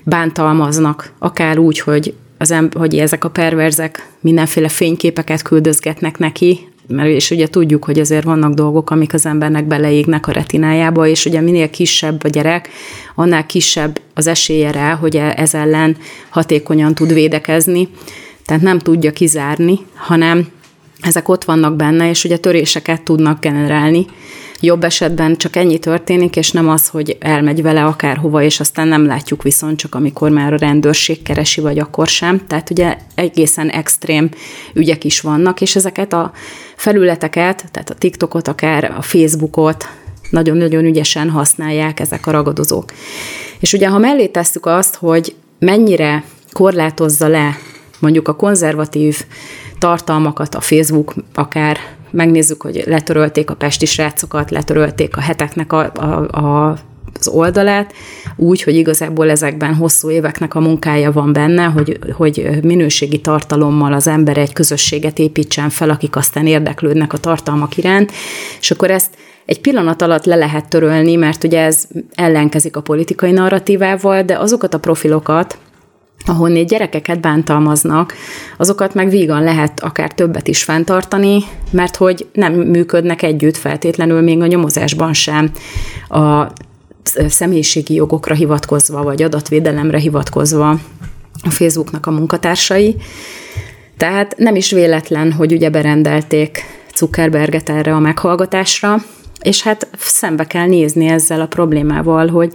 bántalmaznak, 0.03 1.13
akár 1.19 1.57
úgy, 1.57 1.79
hogy, 1.79 2.13
az 2.37 2.55
hogy 2.73 2.97
ezek 2.97 3.23
a 3.23 3.29
perverzek 3.29 4.09
mindenféle 4.19 4.67
fényképeket 4.69 5.41
küldözgetnek 5.41 6.17
neki, 6.17 6.67
mert 6.87 7.09
és 7.09 7.31
ugye 7.31 7.47
tudjuk, 7.47 7.85
hogy 7.85 7.99
azért 7.99 8.23
vannak 8.23 8.53
dolgok, 8.53 8.89
amik 8.89 9.13
az 9.13 9.25
embernek 9.25 9.65
beleégnek 9.65 10.27
a 10.27 10.31
retinájába, 10.31 11.07
és 11.07 11.25
ugye 11.25 11.41
minél 11.41 11.69
kisebb 11.69 12.23
a 12.23 12.27
gyerek, 12.27 12.69
annál 13.15 13.45
kisebb 13.45 13.99
az 14.13 14.27
esélye 14.27 14.71
rá, 14.71 14.93
hogy 14.93 15.15
e- 15.15 15.33
ez 15.37 15.53
ellen 15.53 15.97
hatékonyan 16.29 16.95
tud 16.95 17.13
védekezni, 17.13 17.89
tehát 18.45 18.61
nem 18.61 18.79
tudja 18.79 19.11
kizárni, 19.11 19.79
hanem 19.93 20.47
ezek 21.01 21.29
ott 21.29 21.43
vannak 21.43 21.75
benne, 21.75 22.09
és 22.09 22.23
ugye 22.23 22.37
töréseket 22.37 23.01
tudnak 23.01 23.39
generálni, 23.39 24.05
Jobb 24.65 24.83
esetben 24.83 25.35
csak 25.35 25.55
ennyi 25.55 25.79
történik, 25.79 26.35
és 26.35 26.51
nem 26.51 26.69
az, 26.69 26.87
hogy 26.87 27.17
elmegy 27.19 27.61
vele 27.61 27.83
akárhova, 27.83 28.41
és 28.41 28.59
aztán 28.59 28.87
nem 28.87 29.05
látjuk 29.05 29.43
viszont 29.43 29.77
csak 29.77 29.95
amikor 29.95 30.29
már 30.29 30.53
a 30.53 30.57
rendőrség 30.57 31.21
keresi, 31.21 31.61
vagy 31.61 31.79
akkor 31.79 32.07
sem. 32.07 32.47
Tehát 32.47 32.69
ugye 32.69 32.97
egészen 33.15 33.69
extrém 33.69 34.29
ügyek 34.73 35.03
is 35.03 35.21
vannak, 35.21 35.61
és 35.61 35.75
ezeket 35.75 36.13
a 36.13 36.31
felületeket, 36.75 37.65
tehát 37.71 37.89
a 37.89 37.93
TikTokot, 37.93 38.47
akár 38.47 38.93
a 38.97 39.01
Facebookot 39.01 39.87
nagyon-nagyon 40.29 40.85
ügyesen 40.85 41.29
használják 41.29 41.99
ezek 41.99 42.27
a 42.27 42.31
ragadozók. 42.31 42.91
És 43.59 43.73
ugye, 43.73 43.87
ha 43.87 43.97
mellé 43.97 44.27
tesszük 44.27 44.65
azt, 44.65 44.95
hogy 44.95 45.35
mennyire 45.59 46.23
korlátozza 46.51 47.27
le 47.27 47.57
mondjuk 47.99 48.27
a 48.27 48.35
konzervatív 48.35 49.25
tartalmakat 49.79 50.55
a 50.55 50.61
Facebook 50.61 51.13
akár 51.33 51.77
megnézzük, 52.11 52.61
hogy 52.61 52.83
letörölték 52.85 53.49
a 53.49 53.55
pesti 53.55 53.85
srácokat, 53.85 54.51
letörölték 54.51 55.17
a 55.17 55.21
heteknek 55.21 55.73
a, 55.73 55.91
a, 55.93 56.37
a 56.45 56.77
az 57.19 57.27
oldalát, 57.27 57.93
úgy, 58.35 58.63
hogy 58.63 58.75
igazából 58.75 59.29
ezekben 59.29 59.75
hosszú 59.75 60.09
éveknek 60.09 60.55
a 60.55 60.59
munkája 60.59 61.11
van 61.11 61.33
benne, 61.33 61.63
hogy, 61.63 61.99
hogy 62.11 62.49
minőségi 62.63 63.21
tartalommal 63.21 63.93
az 63.93 64.07
ember 64.07 64.37
egy 64.37 64.53
közösséget 64.53 65.19
építsen 65.19 65.69
fel, 65.69 65.89
akik 65.89 66.15
aztán 66.15 66.47
érdeklődnek 66.47 67.13
a 67.13 67.17
tartalmak 67.17 67.77
iránt, 67.77 68.11
és 68.59 68.71
akkor 68.71 68.91
ezt 68.91 69.09
egy 69.45 69.61
pillanat 69.61 70.01
alatt 70.01 70.25
le 70.25 70.35
lehet 70.35 70.69
törölni, 70.69 71.15
mert 71.15 71.43
ugye 71.43 71.61
ez 71.61 71.87
ellenkezik 72.13 72.75
a 72.75 72.81
politikai 72.81 73.31
narratívával, 73.31 74.21
de 74.23 74.37
azokat 74.37 74.73
a 74.73 74.79
profilokat, 74.79 75.57
ahonnél 76.25 76.63
gyerekeket 76.63 77.19
bántalmaznak, 77.19 78.13
azokat 78.57 78.93
meg 78.93 79.09
vígan 79.09 79.43
lehet 79.43 79.79
akár 79.79 80.11
többet 80.13 80.47
is 80.47 80.63
fenntartani, 80.63 81.43
mert 81.71 81.95
hogy 81.95 82.27
nem 82.33 82.53
működnek 82.53 83.21
együtt 83.21 83.57
feltétlenül 83.57 84.21
még 84.21 84.41
a 84.41 84.45
nyomozásban 84.45 85.13
sem 85.13 85.51
a 86.09 86.47
személyiségi 87.27 87.93
jogokra 87.93 88.35
hivatkozva, 88.35 89.03
vagy 89.03 89.21
adatvédelemre 89.21 89.97
hivatkozva 89.97 90.69
a 91.43 91.49
Facebooknak 91.49 92.05
a 92.05 92.11
munkatársai. 92.11 92.95
Tehát 93.97 94.35
nem 94.37 94.55
is 94.55 94.71
véletlen, 94.71 95.31
hogy 95.31 95.53
ugye 95.53 95.69
berendelték 95.69 96.63
Zuckerberget 96.95 97.69
erre 97.69 97.93
a 97.93 97.99
meghallgatásra, 97.99 98.97
és 99.41 99.63
hát 99.63 99.87
szembe 99.97 100.43
kell 100.43 100.65
nézni 100.65 101.07
ezzel 101.07 101.41
a 101.41 101.47
problémával, 101.47 102.27
hogy 102.27 102.51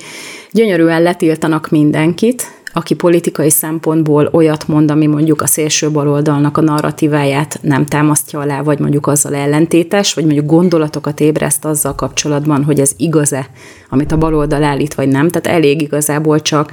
gyönyörűen 0.50 1.02
letiltanak 1.02 1.70
mindenkit, 1.70 2.59
aki 2.72 2.94
politikai 2.94 3.50
szempontból 3.50 4.28
olyat 4.32 4.68
mond, 4.68 4.90
ami 4.90 5.06
mondjuk 5.06 5.42
a 5.42 5.46
szélső 5.46 5.90
baloldalnak 5.90 6.56
a 6.56 6.60
narratíváját 6.60 7.58
nem 7.62 7.86
támasztja 7.86 8.40
alá, 8.40 8.62
vagy 8.62 8.78
mondjuk 8.78 9.06
azzal 9.06 9.34
ellentétes, 9.34 10.14
vagy 10.14 10.24
mondjuk 10.24 10.46
gondolatokat 10.46 11.20
ébreszt 11.20 11.64
azzal 11.64 11.94
kapcsolatban, 11.94 12.64
hogy 12.64 12.80
ez 12.80 12.92
igaz-e, 12.96 13.46
amit 13.88 14.12
a 14.12 14.18
baloldal 14.18 14.62
állít, 14.62 14.94
vagy 14.94 15.08
nem. 15.08 15.28
Tehát 15.28 15.58
elég 15.58 15.82
igazából 15.82 16.40
csak 16.40 16.72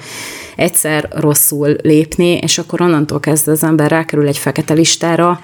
egyszer 0.56 1.10
rosszul 1.16 1.76
lépni, 1.82 2.38
és 2.38 2.58
akkor 2.58 2.82
onnantól 2.82 3.20
kezdve 3.20 3.52
az 3.52 3.64
ember 3.64 3.90
rákerül 3.90 4.28
egy 4.28 4.38
fekete 4.38 4.74
listára, 4.74 5.40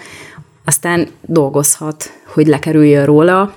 aztán 0.66 1.08
dolgozhat, 1.22 2.12
hogy 2.34 2.48
lekerüljön 2.48 3.06
róla, 3.06 3.54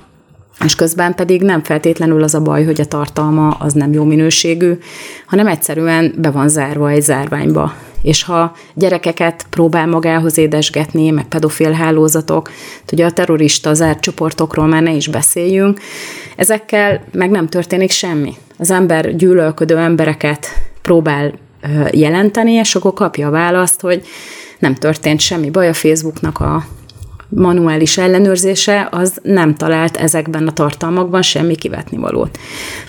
és 0.65 0.75
közben 0.75 1.15
pedig 1.15 1.43
nem 1.43 1.63
feltétlenül 1.63 2.23
az 2.23 2.35
a 2.35 2.41
baj, 2.41 2.65
hogy 2.65 2.81
a 2.81 2.85
tartalma 2.85 3.49
az 3.49 3.73
nem 3.73 3.93
jó 3.93 4.05
minőségű, 4.05 4.73
hanem 5.27 5.47
egyszerűen 5.47 6.15
be 6.19 6.31
van 6.31 6.49
zárva 6.49 6.91
egy 6.91 7.03
zárványba. 7.03 7.75
És 8.03 8.23
ha 8.23 8.57
gyerekeket 8.75 9.47
próbál 9.51 9.87
magához 9.87 10.39
édesgetni, 10.39 11.11
meg 11.11 11.25
pedofil 11.25 11.71
hálózatok, 11.71 12.51
ugye 12.93 13.05
a 13.05 13.11
terrorista 13.11 13.75
zárt 13.75 14.01
csoportokról 14.01 14.67
már 14.67 14.83
ne 14.83 14.93
is 14.93 15.09
beszéljünk, 15.09 15.81
ezekkel 16.37 17.05
meg 17.13 17.31
nem 17.31 17.49
történik 17.49 17.91
semmi. 17.91 18.35
Az 18.59 18.71
ember 18.71 19.17
gyűlölködő 19.17 19.77
embereket 19.77 20.47
próbál 20.83 21.33
jelenteni, 21.91 22.53
és 22.53 22.75
akkor 22.75 22.93
kapja 22.93 23.27
a 23.27 23.31
választ, 23.31 23.81
hogy 23.81 24.07
nem 24.59 24.75
történt 24.75 25.21
semmi 25.21 25.51
baj 25.51 25.69
a 25.69 25.75
Facebooknak 25.75 26.41
a 26.41 26.65
manuális 27.29 27.99
ellenőrzése, 27.99 28.89
az 28.91 29.21
nem 29.23 29.55
talált 29.55 29.97
ezekben 29.97 30.47
a 30.47 30.53
tartalmakban 30.53 31.23
semmi 31.23 31.55
kivetnivalót. 31.55 32.39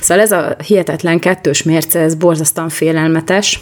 Szóval 0.01 0.23
ez 0.23 0.31
a 0.31 0.55
hihetetlen 0.65 1.19
kettős 1.19 1.63
mérce, 1.63 1.99
ez 1.99 2.15
borzasztóan 2.15 2.69
félelmetes, 2.69 3.61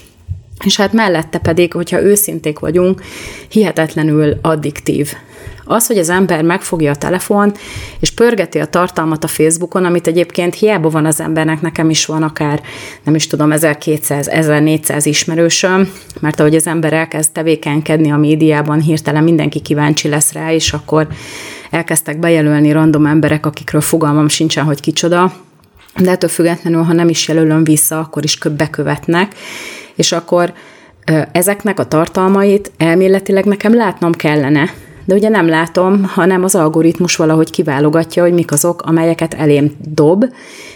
és 0.64 0.78
hát 0.78 0.94
mellette 0.94 1.38
pedig, 1.38 1.74
hogyha 1.74 2.02
őszinték 2.02 2.60
vagyunk, 2.60 3.02
hihetetlenül 3.48 4.38
addiktív 4.42 5.14
az, 5.66 5.88
hogy 5.88 5.98
az 5.98 6.10
ember 6.10 6.42
megfogja 6.42 6.92
a 6.92 6.96
telefon, 6.96 7.54
és 8.00 8.12
pörgeti 8.12 8.60
a 8.60 8.66
tartalmat 8.66 9.24
a 9.24 9.28
Facebookon, 9.28 9.86
amit 9.86 10.08
egyébként 10.08 10.56
hiába 10.56 10.90
van 10.90 11.06
az 11.06 11.20
embernek, 11.20 11.62
nekem 11.62 11.90
is 11.90 12.06
van 12.06 12.24
akár, 12.24 12.62
nem 13.04 13.16
is 13.16 13.28
tudom, 13.28 13.52
1200, 13.52 14.28
1400 14.28 15.06
ismerősöm, 15.06 15.92
mert 16.20 16.40
ahogy 16.40 16.56
az 16.56 16.68
ember 16.68 16.94
elkezd 16.94 17.32
tevékenykedni 17.32 18.12
a 18.12 18.18
médiában, 18.18 18.82
hirtelen 18.82 19.24
mindenki 19.24 19.60
kíváncsi 19.60 20.08
lesz 20.08 20.32
rá, 20.32 20.52
és 20.52 20.74
akkor 20.74 21.08
elkezdtek 21.70 22.20
bejelölni 22.20 22.72
random 22.72 23.06
emberek, 23.06 23.46
akikről 23.46 23.82
fogalmam 23.82 24.28
sincsen, 24.28 24.64
hogy 24.64 24.80
kicsoda, 24.80 25.34
de 25.98 26.12
ettől 26.12 26.30
függetlenül, 26.30 26.82
ha 26.82 26.94
nem 26.94 27.10
is 27.10 27.28
jelölöm 27.28 27.64
vissza, 27.64 28.00
akkor 28.00 28.24
is 28.24 28.38
bekövetnek, 28.58 29.36
és 29.96 30.12
akkor 30.12 30.54
ezeknek 31.32 31.80
a 31.80 31.86
tartalmait 31.86 32.72
elméletileg 32.78 33.46
nekem 33.46 33.76
látnom 33.76 34.12
kellene, 34.12 34.70
de 35.06 35.16
ugye 35.16 35.30
nem 35.30 35.48
látom, 35.48 36.04
hanem 36.04 36.44
az 36.44 36.56
algoritmus 36.56 37.16
valahogy 37.16 37.50
kiválogatja, 37.50 38.24
hogy 38.24 38.34
mik 38.34 38.52
azok, 38.52 38.82
amelyeket 38.82 39.34
elém 39.34 39.72
dob, 39.80 40.26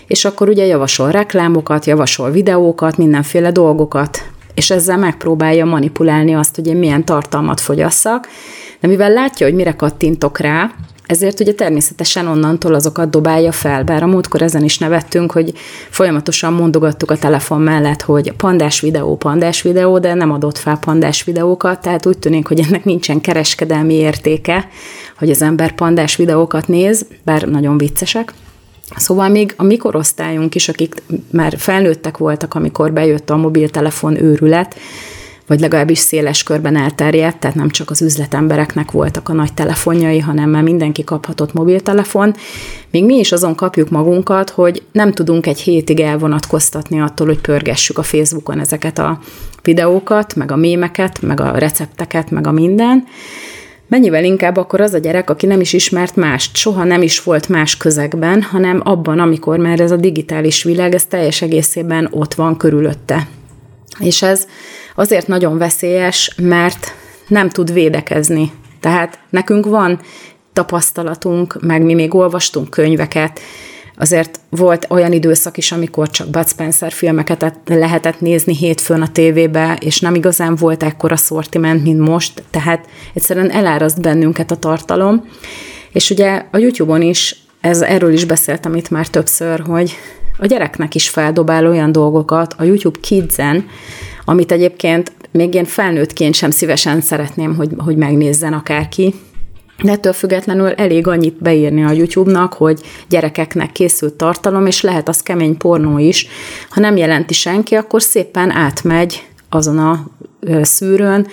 és 0.07 0.25
akkor 0.25 0.49
ugye 0.49 0.65
javasol 0.65 1.11
reklámokat, 1.11 1.85
javasol 1.85 2.31
videókat, 2.31 2.97
mindenféle 2.97 3.51
dolgokat, 3.51 4.23
és 4.53 4.69
ezzel 4.69 4.97
megpróbálja 4.97 5.65
manipulálni 5.65 6.35
azt, 6.35 6.55
hogy 6.55 6.67
én 6.67 6.77
milyen 6.77 7.05
tartalmat 7.05 7.59
fogyasszak, 7.59 8.27
de 8.79 8.87
mivel 8.87 9.11
látja, 9.11 9.45
hogy 9.45 9.55
mire 9.55 9.73
kattintok 9.73 10.39
rá, 10.39 10.71
ezért 11.09 11.39
ugye 11.39 11.53
természetesen 11.53 12.27
onnantól 12.27 12.73
azokat 12.73 13.09
dobálja 13.09 13.51
fel, 13.51 13.83
bár 13.83 14.03
a 14.03 14.07
múltkor 14.07 14.41
ezen 14.41 14.63
is 14.63 14.77
nevettünk, 14.77 15.31
hogy 15.31 15.53
folyamatosan 15.89 16.53
mondogattuk 16.53 17.11
a 17.11 17.17
telefon 17.17 17.61
mellett, 17.61 18.01
hogy 18.01 18.31
pandás 18.31 18.79
videó, 18.79 19.17
pandás 19.17 19.61
videó, 19.61 19.99
de 19.99 20.13
nem 20.13 20.31
adott 20.31 20.57
fel 20.57 20.77
pandás 20.77 21.23
videókat, 21.23 21.81
tehát 21.81 22.05
úgy 22.05 22.17
tűnik, 22.17 22.47
hogy 22.47 22.59
ennek 22.59 22.83
nincsen 22.83 23.21
kereskedelmi 23.21 23.93
értéke, 23.93 24.67
hogy 25.17 25.29
az 25.29 25.41
ember 25.41 25.71
pandás 25.71 26.15
videókat 26.15 26.67
néz, 26.67 27.05
bár 27.23 27.41
nagyon 27.41 27.77
viccesek. 27.77 28.33
Szóval 28.95 29.29
még 29.29 29.53
a 29.57 29.63
mikorosztályunk 29.63 30.55
is, 30.55 30.69
akik 30.69 31.01
már 31.31 31.53
felnőttek 31.57 32.17
voltak, 32.17 32.53
amikor 32.53 32.93
bejött 32.93 33.29
a 33.29 33.37
mobiltelefon 33.37 34.23
őrület, 34.23 34.75
vagy 35.49 35.59
legalábbis 35.59 35.97
széles 35.97 36.43
körben 36.43 36.75
elterjedt, 36.75 37.39
tehát 37.39 37.55
nem 37.55 37.69
csak 37.69 37.89
az 37.89 38.01
üzletembereknek 38.01 38.91
voltak 38.91 39.29
a 39.29 39.33
nagy 39.33 39.53
telefonjai, 39.53 40.19
hanem 40.19 40.49
már 40.49 40.63
mindenki 40.63 41.03
kaphatott 41.03 41.53
mobiltelefon. 41.53 42.35
Még 42.91 43.05
mi 43.05 43.15
is 43.15 43.31
azon 43.31 43.55
kapjuk 43.55 43.89
magunkat, 43.89 44.49
hogy 44.49 44.83
nem 44.91 45.11
tudunk 45.11 45.47
egy 45.47 45.59
hétig 45.59 45.99
elvonatkoztatni 45.99 47.01
attól, 47.01 47.27
hogy 47.27 47.39
pörgessük 47.39 47.97
a 47.97 48.03
Facebookon 48.03 48.59
ezeket 48.59 48.99
a 48.99 49.19
videókat, 49.63 50.35
meg 50.35 50.51
a 50.51 50.55
mémeket, 50.55 51.21
meg 51.21 51.39
a 51.39 51.57
recepteket, 51.57 52.31
meg 52.31 52.47
a 52.47 52.51
minden. 52.51 53.03
Mennyivel 53.87 54.23
inkább 54.23 54.57
akkor 54.57 54.81
az 54.81 54.93
a 54.93 54.97
gyerek, 54.97 55.29
aki 55.29 55.45
nem 55.45 55.61
is 55.61 55.73
ismert 55.73 56.15
mást, 56.15 56.55
soha 56.55 56.83
nem 56.83 57.01
is 57.01 57.23
volt 57.23 57.49
más 57.49 57.77
közegben, 57.77 58.41
hanem 58.41 58.81
abban, 58.83 59.19
amikor 59.19 59.57
már 59.57 59.79
ez 59.79 59.91
a 59.91 59.95
digitális 59.95 60.63
világ, 60.63 60.93
ez 60.93 61.05
teljes 61.05 61.41
egészében 61.41 62.07
ott 62.11 62.33
van 62.33 62.57
körülötte. 62.57 63.27
És 63.99 64.21
ez 64.21 64.47
azért 64.99 65.27
nagyon 65.27 65.57
veszélyes, 65.57 66.35
mert 66.41 66.93
nem 67.27 67.49
tud 67.49 67.73
védekezni. 67.73 68.51
Tehát 68.79 69.19
nekünk 69.29 69.65
van 69.65 69.99
tapasztalatunk, 70.53 71.61
meg 71.61 71.83
mi 71.83 71.93
még 71.93 72.15
olvastunk 72.15 72.69
könyveket, 72.69 73.39
azért 73.95 74.39
volt 74.49 74.85
olyan 74.89 75.11
időszak 75.11 75.57
is, 75.57 75.71
amikor 75.71 76.09
csak 76.09 76.29
Bud 76.29 76.47
Spencer 76.47 76.91
filmeket 76.91 77.53
lehetett 77.65 78.19
nézni 78.19 78.55
hétfőn 78.55 79.01
a 79.01 79.11
tévébe, 79.11 79.77
és 79.81 79.99
nem 79.99 80.15
igazán 80.15 80.55
volt 80.55 80.83
ekkora 80.83 81.15
szortiment, 81.15 81.83
mint 81.83 81.99
most, 81.99 82.43
tehát 82.49 82.85
egyszerűen 83.13 83.51
eláraszt 83.51 84.01
bennünket 84.01 84.51
a 84.51 84.55
tartalom. 84.55 85.29
És 85.91 86.09
ugye 86.09 86.43
a 86.51 86.57
YouTube-on 86.57 87.01
is, 87.01 87.35
ez, 87.61 87.81
erről 87.81 88.13
is 88.13 88.25
beszéltem 88.25 88.75
itt 88.75 88.89
már 88.89 89.07
többször, 89.07 89.59
hogy 89.59 89.95
a 90.37 90.45
gyereknek 90.45 90.95
is 90.95 91.09
feldobál 91.09 91.67
olyan 91.67 91.91
dolgokat 91.91 92.55
a 92.57 92.63
YouTube 92.63 92.99
Kids-en, 93.01 93.65
amit 94.29 94.51
egyébként 94.51 95.11
még 95.31 95.53
én 95.53 95.65
felnőttként 95.65 96.33
sem 96.33 96.51
szívesen 96.51 97.01
szeretném, 97.01 97.55
hogy, 97.55 97.69
hogy 97.77 97.95
megnézzen 97.95 98.53
akárki, 98.53 99.13
de 99.83 99.91
ettől 99.91 100.13
függetlenül 100.13 100.67
elég 100.67 101.07
annyit 101.07 101.41
beírni 101.41 101.83
a 101.83 101.91
YouTube-nak, 101.91 102.53
hogy 102.53 102.81
gyerekeknek 103.07 103.71
készült 103.71 104.13
tartalom, 104.13 104.65
és 104.65 104.81
lehet 104.81 105.07
az 105.07 105.21
kemény 105.21 105.57
pornó 105.57 105.97
is. 105.97 106.27
Ha 106.69 106.79
nem 106.79 106.97
jelenti 106.97 107.33
senki, 107.33 107.75
akkor 107.75 108.01
szépen 108.01 108.51
átmegy 108.51 109.27
azon 109.49 109.77
a 109.77 110.07
szűrőn, 110.61 111.27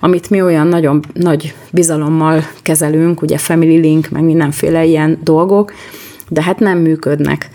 amit 0.00 0.30
mi 0.30 0.42
olyan 0.42 0.66
nagyon 0.66 1.04
nagy 1.12 1.54
bizalommal 1.70 2.46
kezelünk, 2.62 3.22
ugye 3.22 3.38
Family 3.38 3.76
Link, 3.76 4.08
meg 4.08 4.22
mindenféle 4.22 4.84
ilyen 4.84 5.18
dolgok, 5.22 5.72
de 6.32 6.42
hát 6.42 6.58
nem 6.58 6.78
működnek. 6.78 7.48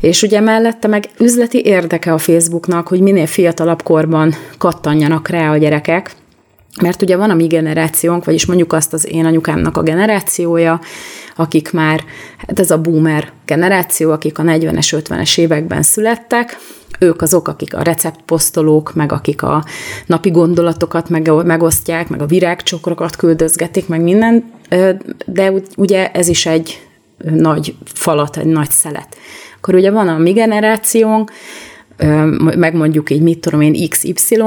És 0.00 0.22
ugye 0.22 0.40
mellette 0.40 0.88
meg 0.88 1.08
üzleti 1.18 1.64
érdeke 1.64 2.12
a 2.12 2.18
Facebooknak, 2.18 2.88
hogy 2.88 3.00
minél 3.00 3.26
fiatalabb 3.26 3.82
korban 3.82 4.34
kattanjanak 4.58 5.28
rá 5.28 5.50
a 5.50 5.56
gyerekek, 5.56 6.10
mert 6.82 7.02
ugye 7.02 7.16
van 7.16 7.30
a 7.30 7.34
mi 7.34 7.46
generációnk, 7.46 8.24
vagyis 8.24 8.46
mondjuk 8.46 8.72
azt 8.72 8.92
az 8.92 9.12
én 9.12 9.24
anyukámnak 9.24 9.76
a 9.76 9.82
generációja, 9.82 10.80
akik 11.36 11.72
már, 11.72 12.04
hát 12.36 12.60
ez 12.60 12.70
a 12.70 12.80
boomer 12.80 13.32
generáció, 13.46 14.10
akik 14.10 14.38
a 14.38 14.42
40-es, 14.42 15.02
50-es 15.08 15.38
években 15.38 15.82
születtek, 15.82 16.56
ők 16.98 17.22
azok, 17.22 17.48
akik 17.48 17.74
a 17.74 17.82
receptposztolók, 17.82 18.94
meg 18.94 19.12
akik 19.12 19.42
a 19.42 19.64
napi 20.06 20.30
gondolatokat 20.30 21.08
meg, 21.08 21.30
megosztják, 21.44 22.08
meg 22.08 22.22
a 22.22 22.26
virágcsokrokat 22.26 23.16
küldözgetik, 23.16 23.88
meg 23.88 24.00
minden, 24.00 24.52
de 25.26 25.52
ugye 25.76 26.10
ez 26.10 26.28
is 26.28 26.46
egy 26.46 26.83
nagy 27.18 27.74
falat, 27.84 28.36
egy 28.36 28.46
nagy 28.46 28.70
szelet. 28.70 29.16
Akkor 29.56 29.74
ugye 29.74 29.90
van 29.90 30.08
a 30.08 30.18
mi 30.18 30.32
generációnk, 30.32 31.30
meg 32.38 32.74
mondjuk 32.74 33.10
így, 33.10 33.20
mit 33.20 33.38
tudom 33.38 33.60
én, 33.60 33.88
XY, 33.88 34.42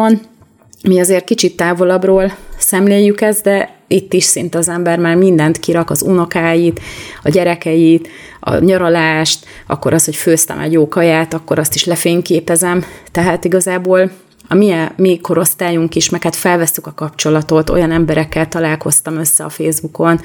mi 0.83 0.99
azért 0.99 1.25
kicsit 1.25 1.55
távolabbról 1.55 2.35
szemléljük 2.57 3.21
ezt, 3.21 3.43
de 3.43 3.75
itt 3.87 4.13
is 4.13 4.23
szinte 4.23 4.57
az 4.57 4.69
ember 4.69 4.99
már 4.99 5.15
mindent 5.15 5.59
kirak, 5.59 5.89
az 5.89 6.01
unokáit, 6.01 6.79
a 7.23 7.29
gyerekeit, 7.29 8.07
a 8.39 8.57
nyaralást, 8.57 9.45
akkor 9.67 9.93
az, 9.93 10.05
hogy 10.05 10.15
főztem 10.15 10.59
egy 10.59 10.71
jó 10.71 10.87
kaját, 10.87 11.33
akkor 11.33 11.59
azt 11.59 11.75
is 11.75 11.85
lefényképezem. 11.85 12.83
Tehát 13.11 13.45
igazából 13.45 14.11
a 14.47 14.55
mi, 14.55 14.73
mi 14.95 15.19
korosztályunk 15.21 15.95
is, 15.95 16.09
meg 16.09 16.23
hát 16.23 16.35
felveszük 16.35 16.87
a 16.87 16.93
kapcsolatot, 16.93 17.69
olyan 17.69 17.91
emberekkel 17.91 18.47
találkoztam 18.47 19.17
össze 19.17 19.43
a 19.43 19.49
Facebookon, 19.49 20.19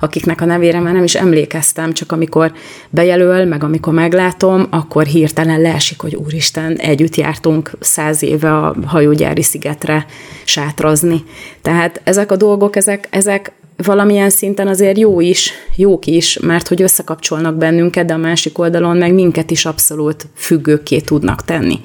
akiknek 0.00 0.40
a 0.40 0.44
nevére 0.44 0.80
már 0.80 0.92
nem 0.92 1.04
is 1.04 1.14
emlékeztem, 1.14 1.92
csak 1.92 2.12
amikor 2.12 2.52
bejelöl, 2.90 3.44
meg 3.44 3.64
amikor 3.64 3.92
meglátom, 3.92 4.66
akkor 4.70 5.04
hirtelen 5.04 5.60
leesik, 5.60 6.00
hogy 6.00 6.14
úristen, 6.14 6.76
együtt 6.76 7.16
jártunk 7.16 7.70
száz 7.80 8.22
éve 8.22 8.56
a 8.56 8.76
hajógyári 8.86 9.42
szigetre 9.42 10.06
sátrazni. 10.44 11.24
Tehát 11.62 12.00
ezek 12.04 12.30
a 12.30 12.36
dolgok, 12.36 12.76
ezek, 12.76 13.08
ezek 13.10 13.52
valamilyen 13.76 14.30
szinten 14.30 14.68
azért 14.68 14.98
jó 14.98 15.20
is, 15.20 15.52
jók 15.76 16.06
is, 16.06 16.38
mert 16.38 16.68
hogy 16.68 16.82
összekapcsolnak 16.82 17.56
bennünket, 17.56 18.06
de 18.06 18.12
a 18.12 18.16
másik 18.16 18.58
oldalon 18.58 18.96
meg 18.96 19.14
minket 19.14 19.50
is 19.50 19.64
abszolút 19.64 20.26
függőkké 20.34 21.00
tudnak 21.00 21.44
tenni. 21.44 21.80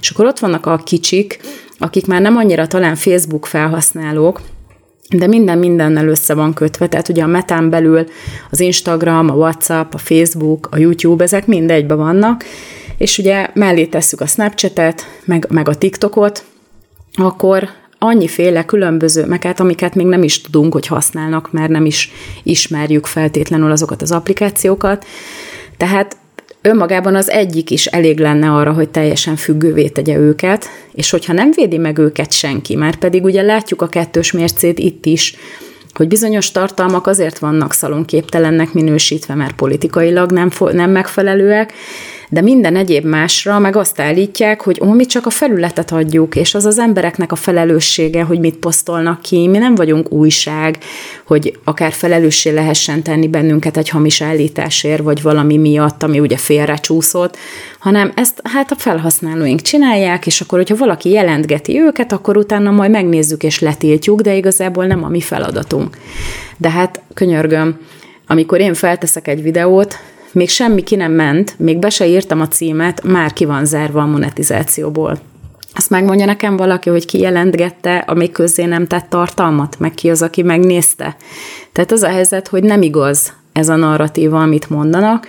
És 0.00 0.10
akkor 0.10 0.26
ott 0.26 0.38
vannak 0.38 0.66
a 0.66 0.76
kicsik, 0.76 1.40
akik 1.78 2.06
már 2.06 2.20
nem 2.20 2.36
annyira 2.36 2.66
talán 2.66 2.94
Facebook 2.94 3.46
felhasználók, 3.46 4.40
de 5.08 5.26
minden 5.26 5.58
mindennel 5.58 6.08
össze 6.08 6.34
van 6.34 6.54
kötve, 6.54 6.88
tehát 6.88 7.08
ugye 7.08 7.22
a 7.22 7.26
metán 7.26 7.70
belül 7.70 8.06
az 8.50 8.60
Instagram, 8.60 9.30
a 9.30 9.34
WhatsApp, 9.34 9.94
a 9.94 9.98
Facebook, 9.98 10.68
a 10.70 10.78
YouTube, 10.78 11.24
ezek 11.24 11.46
mind 11.46 11.70
egybe 11.70 11.94
vannak, 11.94 12.44
és 12.98 13.18
ugye 13.18 13.48
mellé 13.54 13.86
tesszük 13.86 14.20
a 14.20 14.26
Snapchatet, 14.26 15.06
meg, 15.24 15.46
meg 15.50 15.68
a 15.68 15.74
TikTokot, 15.74 16.44
akkor 17.14 17.68
annyiféle 18.06 18.64
különböző, 18.64 19.26
meg 19.26 19.42
hát 19.42 19.60
amiket 19.60 19.94
még 19.94 20.06
nem 20.06 20.22
is 20.22 20.40
tudunk, 20.40 20.72
hogy 20.72 20.86
használnak, 20.86 21.52
mert 21.52 21.68
nem 21.68 21.84
is 21.84 22.10
ismerjük 22.42 23.06
feltétlenül 23.06 23.70
azokat 23.70 24.02
az 24.02 24.12
applikációkat. 24.12 25.04
Tehát 25.76 26.16
önmagában 26.62 27.14
az 27.14 27.30
egyik 27.30 27.70
is 27.70 27.86
elég 27.86 28.18
lenne 28.18 28.50
arra, 28.50 28.72
hogy 28.72 28.88
teljesen 28.88 29.36
függővé 29.36 29.88
tegye 29.88 30.16
őket, 30.16 30.68
és 30.92 31.10
hogyha 31.10 31.32
nem 31.32 31.50
védi 31.54 31.78
meg 31.78 31.98
őket 31.98 32.32
senki, 32.32 32.76
már 32.76 32.96
pedig 32.96 33.24
ugye 33.24 33.42
látjuk 33.42 33.82
a 33.82 33.88
kettős 33.88 34.32
mércét 34.32 34.78
itt 34.78 35.06
is, 35.06 35.36
hogy 35.94 36.08
bizonyos 36.08 36.50
tartalmak 36.50 37.06
azért 37.06 37.38
vannak 37.38 37.72
szalonképtelennek 37.72 38.72
minősítve, 38.72 39.34
mert 39.34 39.54
politikailag 39.54 40.30
nem, 40.30 40.50
nem 40.72 40.90
megfelelőek, 40.90 41.72
de 42.28 42.40
minden 42.40 42.76
egyéb 42.76 43.04
másra 43.04 43.58
meg 43.58 43.76
azt 43.76 44.00
állítják, 44.00 44.62
hogy 44.62 44.80
ó, 44.84 44.92
mi 44.92 45.06
csak 45.06 45.26
a 45.26 45.30
felületet 45.30 45.92
adjuk, 45.92 46.36
és 46.36 46.54
az 46.54 46.64
az 46.64 46.78
embereknek 46.78 47.32
a 47.32 47.36
felelőssége, 47.36 48.22
hogy 48.22 48.38
mit 48.38 48.56
posztolnak 48.56 49.22
ki, 49.22 49.48
mi 49.48 49.58
nem 49.58 49.74
vagyunk 49.74 50.12
újság, 50.12 50.78
hogy 51.26 51.58
akár 51.64 51.92
felelőssé 51.92 52.50
lehessen 52.50 53.02
tenni 53.02 53.28
bennünket 53.28 53.76
egy 53.76 53.88
hamis 53.88 54.20
állításért, 54.20 55.02
vagy 55.02 55.22
valami 55.22 55.56
miatt, 55.56 56.02
ami 56.02 56.20
ugye 56.20 56.36
félrecsúszott, 56.36 57.36
hanem 57.78 58.12
ezt 58.14 58.40
hát 58.44 58.70
a 58.70 58.76
felhasználóink 58.76 59.60
csinálják, 59.60 60.26
és 60.26 60.40
akkor, 60.40 60.58
hogyha 60.58 60.76
valaki 60.76 61.10
jelentgeti 61.10 61.80
őket, 61.80 62.12
akkor 62.12 62.36
utána 62.36 62.70
majd 62.70 62.90
megnézzük 62.90 63.42
és 63.42 63.60
letiltjuk, 63.60 64.20
de 64.20 64.34
igazából 64.34 64.86
nem 64.86 65.04
a 65.04 65.08
mi 65.08 65.20
feladatunk. 65.20 65.96
De 66.56 66.70
hát 66.70 67.00
könyörgöm, 67.14 67.78
amikor 68.26 68.60
én 68.60 68.74
felteszek 68.74 69.28
egy 69.28 69.42
videót, 69.42 69.96
még 70.36 70.48
semmi 70.48 70.82
ki 70.82 70.96
nem 70.96 71.12
ment, 71.12 71.54
még 71.58 71.78
be 71.78 71.90
se 71.90 72.06
írtam 72.06 72.40
a 72.40 72.48
címet, 72.48 73.02
már 73.02 73.32
ki 73.32 73.44
van 73.44 73.64
zárva 73.64 74.00
a 74.00 74.06
monetizációból. 74.06 75.18
Azt 75.74 75.90
megmondja 75.90 76.26
nekem 76.26 76.56
valaki, 76.56 76.90
hogy 76.90 77.06
ki 77.06 77.18
jelentgette 77.18 77.96
a 77.96 78.14
még 78.14 78.32
közzé 78.32 78.64
nem 78.64 78.86
tett 78.86 79.08
tartalmat, 79.08 79.78
meg 79.78 79.94
ki 79.94 80.10
az, 80.10 80.22
aki 80.22 80.42
megnézte. 80.42 81.16
Tehát 81.72 81.92
az 81.92 82.02
a 82.02 82.08
helyzet, 82.08 82.48
hogy 82.48 82.62
nem 82.62 82.82
igaz 82.82 83.32
ez 83.52 83.68
a 83.68 83.76
narratíva, 83.76 84.40
amit 84.40 84.70
mondanak, 84.70 85.26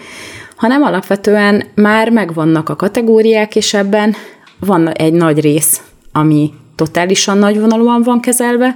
hanem 0.56 0.82
alapvetően 0.82 1.64
már 1.76 2.10
megvannak 2.10 2.70
a 2.70 2.76
kategóriák, 2.76 3.56
és 3.56 3.74
ebben 3.74 4.16
van 4.60 4.90
egy 4.90 5.14
nagy 5.14 5.40
rész, 5.40 5.82
ami 6.12 6.54
totálisan 6.78 7.38
nagyvonalúan 7.38 8.02
van 8.02 8.20
kezelve, 8.20 8.76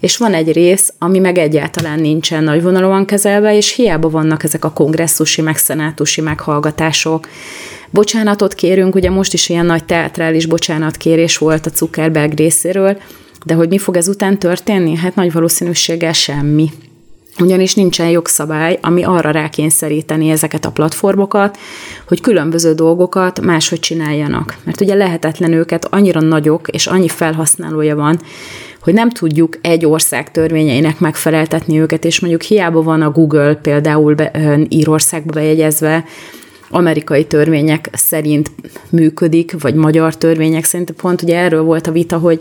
és 0.00 0.16
van 0.16 0.34
egy 0.34 0.52
rész, 0.52 0.92
ami 0.98 1.18
meg 1.18 1.38
egyáltalán 1.38 2.00
nincsen 2.00 2.44
nagyvonalúan 2.44 3.04
kezelve, 3.04 3.56
és 3.56 3.74
hiába 3.74 4.10
vannak 4.10 4.44
ezek 4.44 4.64
a 4.64 4.72
kongresszusi, 4.72 5.42
meg 5.42 5.56
szenátusi 5.56 6.20
meghallgatások. 6.20 7.28
Bocsánatot 7.90 8.54
kérünk, 8.54 8.94
ugye 8.94 9.10
most 9.10 9.32
is 9.32 9.48
ilyen 9.48 9.66
nagy 9.66 9.84
teatrális 9.84 10.46
bocsánatkérés 10.46 11.38
volt 11.38 11.66
a 11.66 11.70
Zuckerberg 11.74 12.32
részéről, 12.32 12.98
de 13.44 13.54
hogy 13.54 13.68
mi 13.68 13.78
fog 13.78 13.96
ezután 13.96 14.38
történni? 14.38 14.96
Hát 14.96 15.14
nagy 15.14 15.32
valószínűséggel 15.32 16.12
semmi. 16.12 16.70
Ugyanis 17.38 17.74
nincsen 17.74 18.08
jogszabály, 18.08 18.78
ami 18.82 19.04
arra 19.04 19.30
rákényszeríteni 19.30 20.28
ezeket 20.28 20.64
a 20.64 20.70
platformokat, 20.70 21.58
hogy 22.08 22.20
különböző 22.20 22.74
dolgokat 22.74 23.40
máshogy 23.40 23.80
csináljanak. 23.80 24.56
Mert 24.64 24.80
ugye 24.80 24.94
lehetetlen 24.94 25.52
őket, 25.52 25.84
annyira 25.90 26.20
nagyok, 26.20 26.68
és 26.68 26.86
annyi 26.86 27.08
felhasználója 27.08 27.96
van, 27.96 28.20
hogy 28.80 28.94
nem 28.94 29.10
tudjuk 29.10 29.58
egy 29.60 29.86
ország 29.86 30.30
törvényeinek 30.30 31.00
megfeleltetni 31.00 31.80
őket, 31.80 32.04
és 32.04 32.20
mondjuk 32.20 32.42
hiába 32.42 32.82
van 32.82 33.02
a 33.02 33.10
Google 33.10 33.54
például 33.54 34.14
be, 34.14 34.30
Írországba 34.68 35.32
bejegyezve, 35.32 36.04
amerikai 36.70 37.24
törvények 37.24 37.90
szerint 37.92 38.50
működik, 38.90 39.60
vagy 39.60 39.74
magyar 39.74 40.16
törvények 40.16 40.64
szerint. 40.64 40.90
Pont 40.90 41.22
ugye 41.22 41.38
erről 41.38 41.62
volt 41.62 41.86
a 41.86 41.92
vita, 41.92 42.18
hogy 42.18 42.40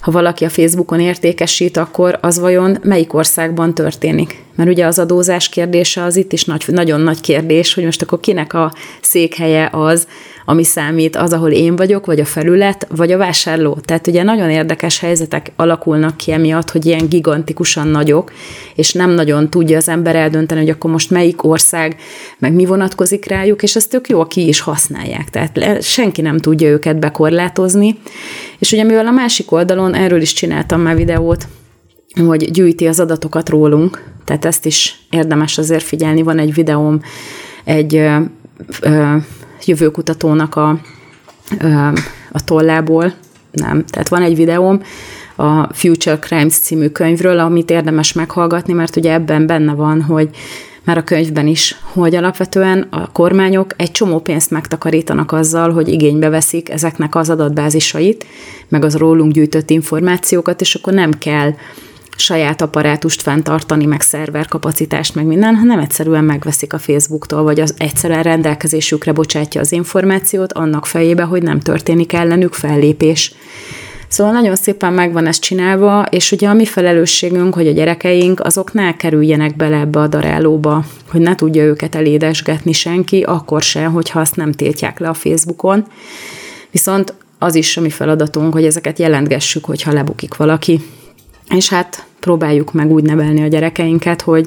ha 0.00 0.10
valaki 0.10 0.44
a 0.44 0.48
Facebookon 0.48 1.00
értékesít, 1.00 1.76
akkor 1.76 2.18
az 2.20 2.38
vajon 2.38 2.78
melyik 2.82 3.14
országban 3.14 3.74
történik? 3.74 4.42
Mert 4.54 4.70
ugye 4.70 4.86
az 4.86 4.98
adózás 4.98 5.48
kérdése 5.48 6.02
az 6.02 6.16
itt 6.16 6.32
is 6.32 6.44
nagy, 6.44 6.64
nagyon 6.66 7.00
nagy 7.00 7.20
kérdés, 7.20 7.74
hogy 7.74 7.84
most 7.84 8.02
akkor 8.02 8.20
kinek 8.20 8.54
a 8.54 8.72
székhelye 9.00 9.68
az, 9.72 10.06
ami 10.44 10.64
számít 10.64 11.16
az, 11.16 11.32
ahol 11.32 11.50
én 11.50 11.76
vagyok, 11.76 12.06
vagy 12.06 12.20
a 12.20 12.24
felület, 12.24 12.86
vagy 12.96 13.12
a 13.12 13.16
vásárló. 13.16 13.78
Tehát 13.84 14.06
ugye 14.06 14.22
nagyon 14.22 14.50
érdekes 14.50 14.98
helyzetek 14.98 15.52
alakulnak 15.56 16.16
ki 16.16 16.32
emiatt, 16.32 16.70
hogy 16.70 16.86
ilyen 16.86 17.08
gigantikusan 17.08 17.88
nagyok, 17.88 18.32
és 18.74 18.92
nem 18.92 19.10
nagyon 19.10 19.50
tudja 19.50 19.76
az 19.76 19.88
ember 19.88 20.16
eldönteni, 20.16 20.60
hogy 20.60 20.70
akkor 20.70 20.90
most 20.90 21.10
melyik 21.10 21.44
ország, 21.44 21.96
meg 22.38 22.52
mi 22.52 22.64
vonatkozik 22.64 23.26
rájuk, 23.26 23.62
és 23.62 23.76
ezt 23.76 23.90
tök 23.90 24.08
jó, 24.08 24.26
ki 24.26 24.48
is 24.48 24.60
használják. 24.60 25.30
Tehát 25.30 25.82
senki 25.82 26.20
nem 26.20 26.38
tudja 26.38 26.68
őket 26.68 26.98
bekorlátozni. 26.98 27.98
És 28.58 28.72
ugye 28.72 28.84
mivel 28.84 29.06
a 29.06 29.10
másik 29.10 29.52
oldalon, 29.52 29.94
erről 29.94 30.20
is 30.20 30.32
csináltam 30.32 30.80
már 30.80 30.96
videót, 30.96 31.46
hogy 32.26 32.50
gyűjti 32.50 32.86
az 32.86 33.00
adatokat 33.00 33.48
rólunk, 33.48 34.09
tehát 34.30 34.44
ezt 34.44 34.66
is 34.66 35.00
érdemes 35.10 35.58
azért 35.58 35.82
figyelni. 35.82 36.22
Van 36.22 36.38
egy 36.38 36.54
videóm 36.54 37.00
egy 37.64 37.96
ö, 37.96 38.16
ö, 38.80 39.16
jövőkutatónak 39.64 40.56
a, 40.56 40.68
a 42.32 42.44
tollából, 42.44 43.12
nem, 43.50 43.84
tehát 43.84 44.08
van 44.08 44.22
egy 44.22 44.36
videóm, 44.36 44.82
a 45.36 45.74
Future 45.74 46.18
Crimes 46.18 46.58
című 46.58 46.88
könyvről, 46.88 47.38
amit 47.38 47.70
érdemes 47.70 48.12
meghallgatni, 48.12 48.72
mert 48.72 48.96
ugye 48.96 49.12
ebben 49.12 49.46
benne 49.46 49.72
van, 49.72 50.02
hogy 50.02 50.28
már 50.84 50.98
a 50.98 51.04
könyvben 51.04 51.46
is, 51.46 51.76
hogy 51.92 52.14
alapvetően 52.14 52.86
a 52.90 53.12
kormányok 53.12 53.72
egy 53.76 53.90
csomó 53.90 54.18
pénzt 54.18 54.50
megtakarítanak 54.50 55.32
azzal, 55.32 55.72
hogy 55.72 55.88
igénybe 55.88 56.28
veszik 56.28 56.70
ezeknek 56.70 57.14
az 57.14 57.30
adatbázisait, 57.30 58.26
meg 58.68 58.84
az 58.84 58.96
rólunk 58.96 59.32
gyűjtött 59.32 59.70
információkat, 59.70 60.60
és 60.60 60.74
akkor 60.74 60.92
nem 60.92 61.10
kell 61.18 61.52
saját 62.20 62.62
apparátust 62.62 63.22
fenntartani, 63.22 63.84
meg 63.84 64.00
szerverkapacitást, 64.00 65.14
meg 65.14 65.26
minden, 65.26 65.54
hanem 65.54 65.78
egyszerűen 65.78 66.24
megveszik 66.24 66.72
a 66.72 66.78
Facebooktól, 66.78 67.42
vagy 67.42 67.60
az 67.60 67.74
egyszerűen 67.78 68.22
rendelkezésükre 68.22 69.12
bocsátja 69.12 69.60
az 69.60 69.72
információt 69.72 70.52
annak 70.52 70.86
fejébe, 70.86 71.22
hogy 71.22 71.42
nem 71.42 71.60
történik 71.60 72.12
ellenük 72.12 72.52
fellépés. 72.52 73.34
Szóval 74.08 74.32
nagyon 74.32 74.56
szépen 74.56 74.92
megvan 74.92 75.26
ez 75.26 75.38
csinálva, 75.38 76.04
és 76.10 76.32
ugye 76.32 76.48
a 76.48 76.54
mi 76.54 76.64
felelősségünk, 76.64 77.54
hogy 77.54 77.66
a 77.66 77.72
gyerekeink 77.72 78.40
azok 78.40 78.72
ne 78.72 78.96
kerüljenek 78.96 79.56
bele 79.56 79.76
ebbe 79.76 80.00
a 80.00 80.06
darálóba, 80.06 80.84
hogy 81.10 81.20
ne 81.20 81.34
tudja 81.34 81.62
őket 81.62 81.94
elédesgetni 81.94 82.72
senki, 82.72 83.22
akkor 83.22 83.62
sem, 83.62 83.92
hogyha 83.92 84.20
azt 84.20 84.36
nem 84.36 84.52
tiltják 84.52 84.98
le 84.98 85.08
a 85.08 85.14
Facebookon. 85.14 85.86
Viszont 86.70 87.14
az 87.38 87.54
is 87.54 87.76
a 87.76 87.80
mi 87.80 87.90
feladatunk, 87.90 88.52
hogy 88.52 88.64
ezeket 88.64 88.98
jelentgessük, 88.98 89.64
hogyha 89.64 89.92
lebukik 89.92 90.34
valaki. 90.34 90.80
És 91.54 91.68
hát 91.68 92.06
próbáljuk 92.20 92.72
meg 92.72 92.90
úgy 92.90 93.02
nevelni 93.02 93.42
a 93.42 93.46
gyerekeinket, 93.46 94.22
hogy 94.22 94.46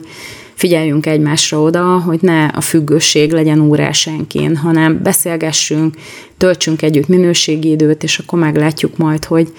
figyeljünk 0.53 1.05
egymásra 1.05 1.61
oda, 1.61 1.99
hogy 1.99 2.19
ne 2.21 2.45
a 2.45 2.61
függőség 2.61 3.31
legyen 3.31 3.59
órásánként, 3.59 4.57
hanem 4.57 5.03
beszélgessünk, 5.03 5.95
töltsünk 6.37 6.81
együtt 6.81 7.07
minőségi 7.07 7.69
időt, 7.69 8.03
és 8.03 8.19
akkor 8.19 8.39
meglátjuk 8.39 8.97
majd, 8.97 9.25
hogy 9.25 9.53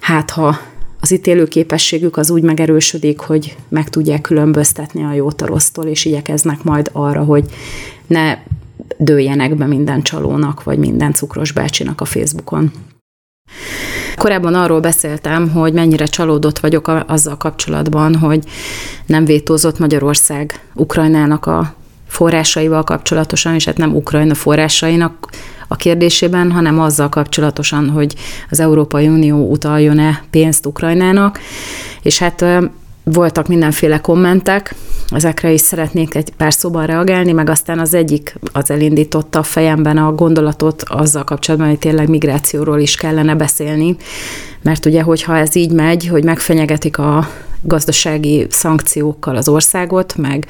hát 0.00 0.30
ha 0.30 0.58
az 1.00 1.12
ítélő 1.12 1.44
képességük 1.46 2.16
az 2.16 2.30
úgy 2.30 2.42
megerősödik, 2.42 3.18
hogy 3.18 3.56
meg 3.68 3.88
tudják 3.88 4.20
különböztetni 4.20 5.04
a 5.04 5.12
jót 5.12 5.42
a 5.42 5.46
rossztól, 5.46 5.84
és 5.84 6.04
igyekeznek 6.04 6.62
majd 6.62 6.90
arra, 6.92 7.24
hogy 7.24 7.44
ne 8.06 8.38
dőljenek 8.96 9.56
be 9.56 9.66
minden 9.66 10.02
csalónak, 10.02 10.62
vagy 10.62 10.78
minden 10.78 11.12
cukros 11.12 11.52
bácsinak 11.52 12.00
a 12.00 12.04
Facebookon. 12.04 12.72
Korábban 14.16 14.54
arról 14.54 14.80
beszéltem, 14.80 15.50
hogy 15.50 15.72
mennyire 15.72 16.04
csalódott 16.04 16.58
vagyok 16.58 17.04
azzal 17.06 17.36
kapcsolatban, 17.36 18.14
hogy 18.14 18.44
nem 19.06 19.24
vétózott 19.24 19.78
Magyarország 19.78 20.60
Ukrajnának 20.74 21.46
a 21.46 21.74
forrásaival 22.08 22.82
kapcsolatosan, 22.84 23.54
és 23.54 23.64
hát 23.64 23.76
nem 23.76 23.94
Ukrajna 23.94 24.34
forrásainak 24.34 25.28
a 25.68 25.76
kérdésében, 25.76 26.52
hanem 26.52 26.80
azzal 26.80 27.08
kapcsolatosan, 27.08 27.88
hogy 27.88 28.14
az 28.50 28.60
Európai 28.60 29.08
Unió 29.08 29.50
utaljon-e 29.50 30.22
pénzt 30.30 30.66
Ukrajnának, 30.66 31.40
és 32.02 32.18
hát 32.18 32.44
voltak 33.12 33.48
mindenféle 33.48 34.00
kommentek, 34.00 34.74
ezekre 35.10 35.52
is 35.52 35.60
szeretnék 35.60 36.14
egy 36.14 36.30
pár 36.36 36.52
szóban 36.52 36.86
reagálni, 36.86 37.32
meg 37.32 37.50
aztán 37.50 37.78
az 37.78 37.94
egyik 37.94 38.34
az 38.52 38.70
elindította 38.70 39.38
a 39.38 39.42
fejemben 39.42 39.96
a 39.96 40.12
gondolatot 40.12 40.82
azzal 40.86 41.24
kapcsolatban, 41.24 41.68
hogy 41.68 41.78
tényleg 41.78 42.08
migrációról 42.08 42.80
is 42.80 42.94
kellene 42.94 43.34
beszélni, 43.34 43.96
mert 44.62 44.86
ugye, 44.86 45.02
hogyha 45.02 45.36
ez 45.36 45.54
így 45.54 45.72
megy, 45.72 46.06
hogy 46.06 46.24
megfenyegetik 46.24 46.98
a 46.98 47.28
gazdasági 47.62 48.46
szankciókkal 48.50 49.36
az 49.36 49.48
országot, 49.48 50.16
meg 50.16 50.46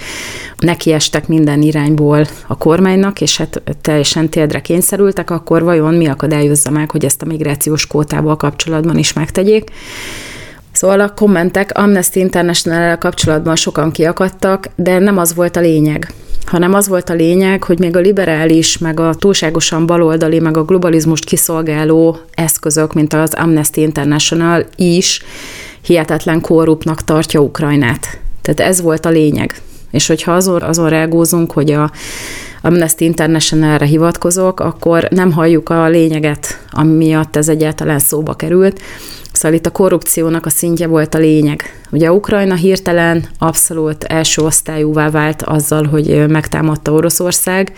nekiestek 0.58 1.28
minden 1.28 1.62
irányból 1.62 2.26
a 2.46 2.58
kormánynak, 2.58 3.20
és 3.20 3.36
hát 3.36 3.62
teljesen 3.80 4.28
térdre 4.28 4.60
kényszerültek, 4.60 5.30
akkor 5.30 5.62
vajon 5.62 5.94
mi 5.94 6.06
akadályozza 6.06 6.70
meg, 6.70 6.90
hogy 6.90 7.04
ezt 7.04 7.22
a 7.22 7.26
migrációs 7.26 7.86
kótával 7.86 8.36
kapcsolatban 8.36 8.98
is 8.98 9.12
megtegyék. 9.12 9.70
Szóval 10.76 11.00
a 11.00 11.12
kommentek 11.14 11.78
Amnesty 11.78 12.16
international 12.16 12.96
kapcsolatban 12.96 13.56
sokan 13.56 13.90
kiakadtak, 13.90 14.66
de 14.74 14.98
nem 14.98 15.18
az 15.18 15.34
volt 15.34 15.56
a 15.56 15.60
lényeg 15.60 16.12
hanem 16.46 16.74
az 16.74 16.88
volt 16.88 17.10
a 17.10 17.14
lényeg, 17.14 17.62
hogy 17.62 17.78
még 17.78 17.96
a 17.96 18.00
liberális, 18.00 18.78
meg 18.78 19.00
a 19.00 19.14
túlságosan 19.14 19.86
baloldali, 19.86 20.38
meg 20.38 20.56
a 20.56 20.64
globalizmust 20.64 21.24
kiszolgáló 21.24 22.18
eszközök, 22.34 22.92
mint 22.92 23.12
az 23.12 23.34
Amnesty 23.34 23.76
International 23.76 24.64
is 24.76 25.22
hihetetlen 25.82 26.40
korruptnak 26.40 27.04
tartja 27.04 27.40
Ukrajnát. 27.40 28.18
Tehát 28.42 28.70
ez 28.70 28.80
volt 28.80 29.06
a 29.06 29.10
lényeg. 29.10 29.54
És 29.90 30.06
hogyha 30.06 30.32
azon, 30.32 30.62
azon 30.62 30.88
rágózunk, 30.88 31.52
hogy 31.52 31.70
a 31.70 31.90
Amnesty 32.62 33.00
International-re 33.00 33.86
hivatkozok, 33.86 34.60
akkor 34.60 35.08
nem 35.10 35.32
halljuk 35.32 35.68
a 35.68 35.88
lényeget, 35.88 36.60
ami 36.70 36.94
miatt 36.94 37.36
ez 37.36 37.48
egyáltalán 37.48 37.98
szóba 37.98 38.34
került. 38.34 38.80
Szóval 39.36 39.56
itt 39.56 39.66
a 39.66 39.70
korrupciónak 39.70 40.46
a 40.46 40.50
szintje 40.50 40.86
volt 40.86 41.14
a 41.14 41.18
lényeg. 41.18 41.62
Ugye 41.90 42.12
Ukrajna 42.12 42.54
hirtelen 42.54 43.28
abszolút 43.38 44.04
első 44.04 44.42
osztályúvá 44.42 45.10
vált 45.10 45.42
azzal, 45.42 45.84
hogy 45.84 46.26
megtámadta 46.28 46.92
Oroszország, 46.92 47.72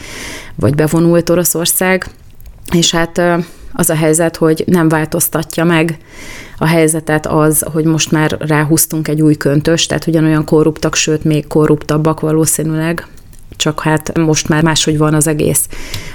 vagy 0.54 0.74
bevonult 0.74 1.30
Oroszország, 1.30 2.06
és 2.72 2.90
hát 2.90 3.22
az 3.72 3.90
a 3.90 3.94
helyzet, 3.94 4.36
hogy 4.36 4.64
nem 4.66 4.88
változtatja 4.88 5.64
meg 5.64 5.98
a 6.58 6.66
helyzetet 6.66 7.26
az, 7.26 7.64
hogy 7.72 7.84
most 7.84 8.10
már 8.10 8.36
ráhúztunk 8.38 9.08
egy 9.08 9.22
új 9.22 9.34
köntös, 9.36 9.86
tehát 9.86 10.06
ugyanolyan 10.06 10.44
korruptak, 10.44 10.94
sőt 10.94 11.24
még 11.24 11.46
korruptabbak 11.46 12.20
valószínűleg, 12.20 13.06
csak 13.56 13.80
hát 13.80 14.18
most 14.18 14.48
már 14.48 14.62
máshogy 14.62 14.98
van 14.98 15.14
az 15.14 15.26
egész 15.26 15.68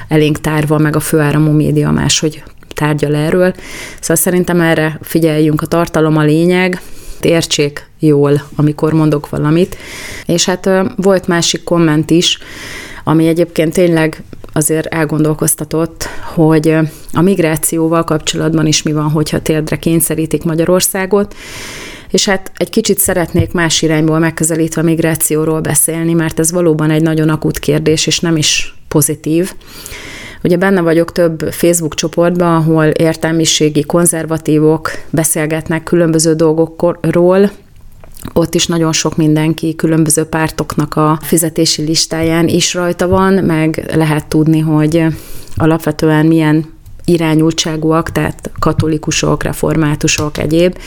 elénk 0.08 0.42
tárva, 0.42 0.78
meg 0.78 0.96
a 0.96 1.00
főáramú 1.00 1.52
média 1.52 1.92
máshogy 1.92 2.44
tárgyal 2.74 3.16
erről. 3.16 3.54
Szóval 4.00 4.16
szerintem 4.16 4.62
erre 4.62 5.00
figyeljünk, 5.02 5.62
a 5.62 5.66
tartalom 5.66 6.18
a 6.18 6.24
lényeg, 6.24 6.82
értsék 7.22 7.90
jól, 8.00 8.42
amikor 8.56 8.94
mondok 8.94 9.30
valamit. 9.30 9.78
És 10.26 10.46
hát 10.46 10.70
volt 10.96 11.28
másik 11.28 11.64
komment 11.64 12.12
is, 12.12 12.40
ami 13.04 13.28
egyébként 13.28 13.74
tényleg 13.74 14.24
azért 14.54 14.86
elgondolkoztatott, 14.86 16.08
hogy 16.34 16.76
a 17.14 17.22
migrációval 17.22 18.04
kapcsolatban 18.04 18.68
is 18.68 18.84
mi 18.84 18.92
van, 18.92 19.10
hogyha 19.10 19.42
térdre 19.42 19.76
kényszerítik 19.76 20.44
Magyarországot, 20.44 21.36
és 22.10 22.26
hát 22.26 22.52
egy 22.58 22.70
kicsit 22.70 23.00
szeretnék 23.00 23.52
más 23.52 23.82
irányból 23.82 24.20
megközelítve 24.20 24.82
a 24.82 24.84
migrációról 24.84 25.62
beszélni, 25.62 26.14
mert 26.14 26.40
ez 26.40 26.52
valóban 26.52 26.90
egy 26.90 27.02
nagyon 27.02 27.30
akut 27.30 27.60
kérdés, 27.60 28.08
és 28.08 28.20
nem 28.20 28.38
is 28.38 28.76
pozitív. 28.88 29.54
Ugye 30.44 30.58
benne 30.58 30.82
vagyok 30.82 31.12
több 31.12 31.40
Facebook 31.52 31.96
csoportban, 31.96 32.56
ahol 32.56 32.86
értelmiségi 32.86 33.82
konzervatívok 33.84 34.92
beszélgetnek 35.10 35.84
különböző 35.84 36.34
dolgokról, 36.34 37.52
ott 38.34 38.56
is 38.56 38.68
nagyon 38.68 38.92
sok 38.92 39.18
mindenki 39.18 39.76
különböző 39.76 40.24
pártoknak 40.24 40.96
a 40.96 41.20
fizetési 41.22 41.82
listáján 41.84 42.48
is 42.48 42.74
rajta 42.74 43.08
van, 43.08 43.34
meg 43.34 43.92
lehet 43.96 44.28
tudni, 44.28 44.60
hogy 44.60 45.06
alapvetően 45.56 46.26
milyen 46.26 46.66
irányultságúak, 47.06 48.12
tehát 48.12 48.52
katolikusok, 48.60 49.44
reformátusok, 49.44 50.38
egyéb, 50.38 50.78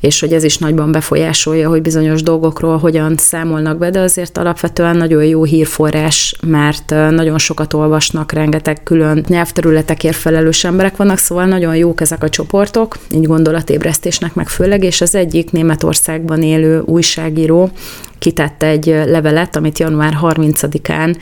és 0.00 0.20
hogy 0.20 0.32
ez 0.32 0.44
is 0.44 0.58
nagyban 0.58 0.92
befolyásolja, 0.92 1.68
hogy 1.68 1.82
bizonyos 1.82 2.22
dolgokról 2.22 2.78
hogyan 2.78 3.14
számolnak 3.16 3.78
be, 3.78 3.90
de 3.90 4.00
azért 4.00 4.38
alapvetően 4.38 4.96
nagyon 4.96 5.24
jó 5.24 5.44
hírforrás, 5.44 6.36
mert 6.46 6.90
nagyon 6.90 7.38
sokat 7.38 7.74
olvasnak, 7.74 8.32
rengeteg 8.32 8.82
külön 8.82 9.24
nyelvterületekért 9.28 10.16
felelős 10.16 10.64
emberek 10.64 10.96
vannak, 10.96 11.18
szóval 11.18 11.46
nagyon 11.46 11.76
jók 11.76 12.00
ezek 12.00 12.22
a 12.22 12.28
csoportok, 12.28 12.96
így 13.10 13.26
gondolatébresztésnek 13.26 14.34
meg 14.34 14.48
főleg, 14.48 14.84
és 14.84 15.00
az 15.00 15.14
egyik 15.14 15.50
Németországban 15.50 16.42
élő 16.42 16.82
újságíró 16.84 17.70
kitette 18.18 18.66
egy 18.66 18.86
levelet, 18.86 19.56
amit 19.56 19.78
január 19.78 20.18
30-án 20.22 21.16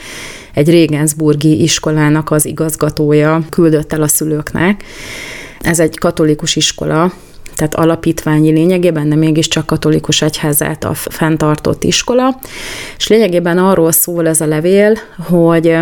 egy 0.55 0.71
Regensburgi 0.71 1.63
iskolának 1.63 2.31
az 2.31 2.45
igazgatója 2.45 3.43
küldött 3.51 3.93
el 3.93 4.03
a 4.03 4.09
szülőknek. 4.09 4.85
Ez 5.61 5.81
egy 5.81 5.99
katolikus 5.99 6.57
iskola, 6.57 7.13
tehát 7.55 7.75
alapítványi 7.75 8.51
lényegében, 8.51 9.09
de 9.09 9.15
mégiscsak 9.15 9.67
katolikus 9.67 10.23
egyházát 10.23 10.85
a 10.85 10.95
fenntartott 10.95 11.85
iskola, 11.85 12.39
és 12.97 13.09
lényegében 13.09 13.59
arról 13.59 13.93
szól 13.93 14.29
ez 14.29 14.41
a 14.41 14.47
levél, 14.47 14.99
hogy 15.29 15.79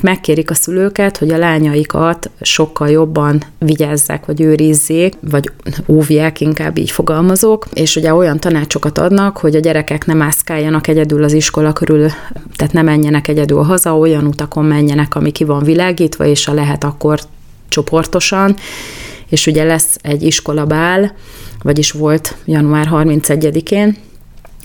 megkérik 0.00 0.50
a 0.50 0.54
szülőket, 0.54 1.16
hogy 1.16 1.30
a 1.30 1.38
lányaikat 1.38 2.30
sokkal 2.40 2.90
jobban 2.90 3.42
vigyázzák, 3.58 4.26
vagy 4.26 4.40
őrizzék, 4.40 5.14
vagy 5.20 5.50
óvják, 5.86 6.40
inkább 6.40 6.78
így 6.78 6.90
fogalmazok, 6.90 7.66
és 7.72 7.96
ugye 7.96 8.14
olyan 8.14 8.40
tanácsokat 8.40 8.98
adnak, 8.98 9.36
hogy 9.36 9.56
a 9.56 9.60
gyerekek 9.60 10.06
nem 10.06 10.16
mászkáljanak 10.16 10.86
egyedül 10.86 11.24
az 11.24 11.32
iskola 11.32 11.72
körül, 11.72 12.08
tehát 12.56 12.72
ne 12.72 12.82
menjenek 12.82 13.28
egyedül 13.28 13.62
haza, 13.62 13.98
olyan 13.98 14.26
utakon 14.26 14.64
menjenek, 14.64 15.14
ami 15.14 15.30
ki 15.30 15.44
van 15.44 15.62
világítva, 15.62 16.24
és 16.24 16.48
a 16.48 16.54
lehet 16.54 16.84
akkor 16.84 17.20
csoportosan, 17.68 18.56
és 19.28 19.46
ugye 19.46 19.64
lesz 19.64 19.96
egy 20.02 20.22
iskolabál, 20.22 21.12
vagyis 21.62 21.90
volt 21.90 22.36
január 22.44 22.88
31-én, 22.92 23.96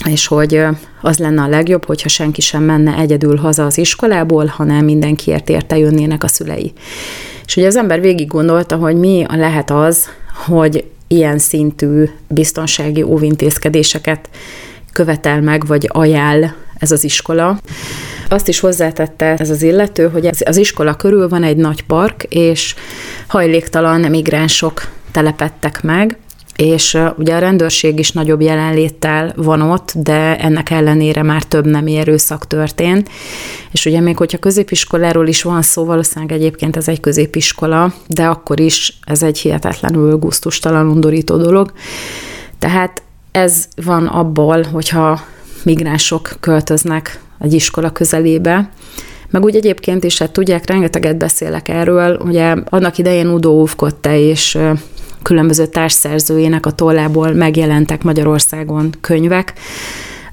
és 0.10 0.28
hogy 0.28 0.62
az 1.02 1.18
lenne 1.18 1.42
a 1.42 1.48
legjobb, 1.48 1.86
hogyha 1.86 2.10
senki 2.10 2.42
sem 2.42 2.64
menne 2.64 2.98
egyedül 2.98 3.38
haza 3.38 3.66
az 3.66 3.78
iskolából, 3.78 4.46
hanem 4.46 4.86
mindenkiért 4.86 5.50
érte 5.50 5.78
jönnének 5.78 6.24
a 6.24 6.28
szülei. 6.28 6.74
És 7.46 7.56
ugye 7.56 7.68
az 7.68 7.76
ember 7.76 8.02
végig 8.02 8.28
gondolta, 8.28 8.76
hogy 8.76 8.96
mi 8.96 9.26
lehet 9.30 9.72
az, 9.72 10.10
hogy 10.46 10.86
ilyen 11.08 11.38
szintű 11.38 12.04
biztonsági 12.28 13.02
óvintézkedéseket 13.02 14.30
követel 14.94 15.42
meg, 15.42 15.66
vagy 15.66 15.90
ajánl 15.94 16.54
ez 16.78 16.92
az 16.92 17.04
iskola. 17.04 17.60
Azt 18.30 18.48
is 18.48 18.60
hozzátette 18.60 19.36
ez 19.38 19.50
az 19.50 19.62
illető, 19.62 20.10
hogy 20.10 20.30
az 20.46 20.58
iskola 20.58 20.96
körül 20.96 21.30
van 21.30 21.44
egy 21.44 21.58
nagy 21.58 21.84
park, 21.84 22.24
és 22.30 22.76
hajléktalan 23.28 24.00
migránsok 24.00 24.88
telepettek 25.12 25.84
meg, 25.84 26.18
és 26.56 26.98
ugye 27.18 27.36
a 27.36 27.40
rendőrség 27.40 28.00
is 28.00 28.12
nagyobb 28.12 28.42
jelenléttel 28.42 29.34
van 29.36 29.62
ott, 29.62 29.94
de 29.96 30.38
ennek 30.38 30.70
ellenére 30.70 31.24
már 31.24 31.44
több 31.44 31.66
nem 31.66 31.88
erőszak 31.88 32.48
történt. 32.48 33.10
És 33.72 33.86
ugye 33.86 34.00
még 34.00 34.18
hogyha 34.18 34.38
középiskoláról 34.38 35.28
is 35.28 35.42
van 35.42 35.62
szó, 35.62 35.86
valószínűleg 35.86 36.32
egyébként 36.32 36.76
ez 36.76 36.88
egy 36.88 37.00
középiskola, 37.00 37.94
de 38.08 38.26
akkor 38.26 38.60
is 38.60 39.00
ez 39.06 39.24
egy 39.24 39.38
hihetetlenül 39.38 40.18
gusztustalan, 40.18 40.88
undorító 40.88 41.38
dolog. 41.38 41.72
Tehát 42.60 43.02
ez 43.32 43.68
van 43.86 44.06
abból, 44.06 44.64
hogyha 44.64 45.22
migránsok 45.64 46.36
költöznek 46.40 47.20
egy 47.40 47.54
iskola 47.54 47.92
közelébe, 47.92 48.70
meg 49.30 49.44
úgy 49.44 49.56
egyébként 49.56 50.04
is, 50.04 50.18
hát 50.18 50.32
tudják, 50.32 50.66
rengeteget 50.66 51.18
beszélek 51.18 51.70
erről, 51.70 52.20
ugye 52.26 52.56
annak 52.70 52.98
idején 52.98 53.28
Udo 53.28 53.50
Ufkotte 53.50 54.20
és 54.20 54.58
különböző 55.26 55.66
társszerzőjének 55.66 56.66
a 56.66 56.72
tollából 56.72 57.34
megjelentek 57.34 58.04
Magyarországon 58.04 58.90
könyvek, 59.02 59.54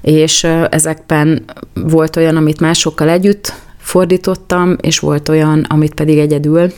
és 0.01 0.43
ezekben 0.69 1.43
volt 1.73 2.15
olyan, 2.15 2.35
amit 2.35 2.59
másokkal 2.59 3.09
együtt 3.09 3.53
fordítottam, 3.77 4.75
és 4.81 4.99
volt 4.99 5.29
olyan, 5.29 5.65
amit 5.69 5.93
pedig 5.93 6.17
egyedül, 6.17 6.73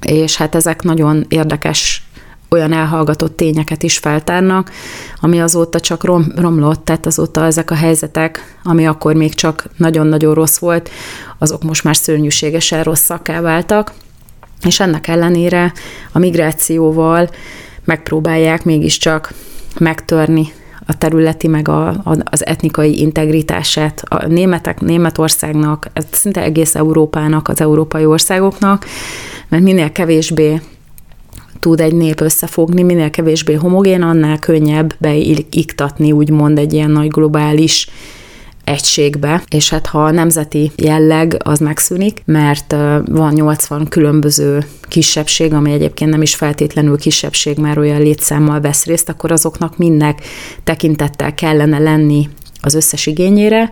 és 0.00 0.36
hát 0.36 0.54
ezek 0.54 0.82
nagyon 0.82 1.24
érdekes 1.28 2.06
olyan 2.48 2.72
elhallgatott 2.72 3.36
tényeket 3.36 3.82
is 3.82 3.98
feltárnak, 3.98 4.70
ami 5.20 5.40
azóta 5.40 5.80
csak 5.80 6.04
rom, 6.04 6.32
romlott, 6.36 6.84
tehát 6.84 7.06
azóta 7.06 7.44
ezek 7.44 7.70
a 7.70 7.74
helyzetek, 7.74 8.56
ami 8.62 8.86
akkor 8.86 9.14
még 9.14 9.34
csak 9.34 9.64
nagyon-nagyon 9.76 10.34
rossz 10.34 10.58
volt, 10.58 10.90
azok 11.38 11.62
most 11.62 11.84
már 11.84 11.96
szörnyűségesen 11.96 12.82
rosszakká 12.82 13.40
váltak, 13.40 13.92
és 14.64 14.80
ennek 14.80 15.08
ellenére 15.08 15.72
a 16.12 16.18
migrációval 16.18 17.30
megpróbálják 17.84 18.64
mégiscsak 18.64 19.32
megtörni 19.78 20.52
a 20.86 20.98
területi, 20.98 21.48
meg 21.48 21.68
a, 21.68 22.02
az 22.24 22.46
etnikai 22.46 23.00
integritását. 23.00 24.02
A 24.08 24.26
németek, 24.26 24.80
Németországnak, 24.80 25.90
szinte 26.10 26.42
egész 26.42 26.74
Európának, 26.74 27.48
az 27.48 27.60
európai 27.60 28.04
országoknak, 28.04 28.86
mert 29.48 29.62
minél 29.62 29.92
kevésbé 29.92 30.60
tud 31.60 31.80
egy 31.80 31.94
nép 31.94 32.20
összefogni, 32.20 32.82
minél 32.82 33.10
kevésbé 33.10 33.54
homogén, 33.54 34.02
annál 34.02 34.38
könnyebb 34.38 34.94
beiktatni, 34.98 36.12
úgymond 36.12 36.58
egy 36.58 36.72
ilyen 36.72 36.90
nagy 36.90 37.08
globális 37.08 37.88
egységbe, 38.64 39.42
és 39.48 39.70
hát 39.70 39.86
ha 39.86 40.04
a 40.04 40.10
nemzeti 40.10 40.72
jelleg 40.76 41.36
az 41.44 41.58
megszűnik, 41.58 42.22
mert 42.24 42.72
van 43.04 43.32
80 43.32 43.88
különböző 43.88 44.66
kisebbség, 44.88 45.52
ami 45.52 45.72
egyébként 45.72 46.10
nem 46.10 46.22
is 46.22 46.34
feltétlenül 46.34 46.98
kisebbség, 46.98 47.58
már 47.58 47.78
olyan 47.78 48.00
létszámmal 48.00 48.60
vesz 48.60 48.84
részt, 48.84 49.08
akkor 49.08 49.32
azoknak 49.32 49.78
mindnek 49.78 50.20
tekintettel 50.64 51.34
kellene 51.34 51.78
lenni 51.78 52.28
az 52.60 52.74
összes 52.74 53.06
igényére, 53.06 53.70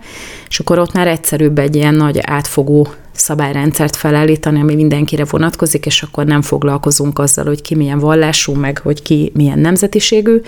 és 0.49 0.61
akkor 0.61 0.79
ott 0.79 0.93
már 0.93 1.09
egyszerűbb 1.09 1.59
egy 1.59 1.77
ilyen 1.77 1.95
nagy 1.95 2.19
átfogó 2.23 2.89
szabályrendszert 3.13 3.97
felállítani, 3.97 4.61
ami 4.61 4.75
mindenkire 4.75 5.25
vonatkozik, 5.25 5.87
és 5.87 6.03
akkor 6.03 6.25
nem 6.25 6.43
foglalkozunk 6.43 7.19
azzal, 7.19 7.45
hogy 7.45 7.63
ki 7.63 7.75
milyen 7.75 7.99
vallású, 7.99 8.55
meg 8.55 8.79
hogy 8.79 9.03
ki 9.03 9.33
milyen 9.35 9.59
nemzetiségű. 9.59 10.41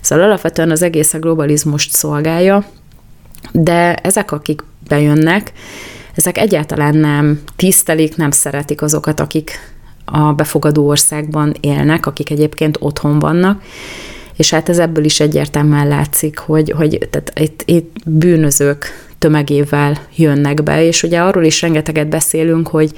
Szóval 0.00 0.24
alapvetően 0.24 0.70
az 0.70 0.82
egész 0.82 1.14
a 1.14 1.18
globalizmust 1.18 1.92
szolgálja, 1.92 2.64
de 3.52 3.94
ezek, 3.94 4.32
akik 4.32 4.62
bejönnek, 4.88 5.52
ezek 6.14 6.38
egyáltalán 6.38 6.96
nem 6.96 7.40
tisztelik, 7.56 8.16
nem 8.16 8.30
szeretik 8.30 8.82
azokat, 8.82 9.20
akik 9.20 9.50
a 10.04 10.32
befogadó 10.32 10.86
országban 10.86 11.54
élnek, 11.60 12.06
akik 12.06 12.30
egyébként 12.30 12.76
otthon 12.80 13.18
vannak, 13.18 13.62
és 14.36 14.50
hát 14.50 14.68
ez 14.68 14.78
ebből 14.78 15.04
is 15.04 15.20
egyértelműen 15.20 15.88
látszik, 15.88 16.38
hogy, 16.38 16.70
hogy 16.76 17.08
tehát 17.10 17.32
itt, 17.40 17.62
itt 17.64 17.96
bűnözők 18.06 18.86
tömegével 19.18 19.98
jönnek 20.16 20.62
be, 20.62 20.84
és 20.84 21.02
ugye 21.02 21.20
arról 21.20 21.44
is 21.44 21.62
rengeteget 21.62 22.08
beszélünk, 22.08 22.68
hogy 22.68 22.92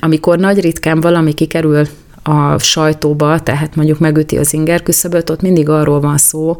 amikor 0.00 0.38
nagy 0.38 0.60
ritkán 0.60 1.00
valami 1.00 1.32
kikerül 1.32 1.86
a 2.26 2.58
sajtóba, 2.58 3.40
tehát 3.40 3.76
mondjuk 3.76 3.98
megüti 3.98 4.36
az 4.36 4.52
inger 4.52 4.82
küszöböt, 4.82 5.30
ott 5.30 5.40
mindig 5.40 5.68
arról 5.68 6.00
van 6.00 6.16
szó, 6.16 6.56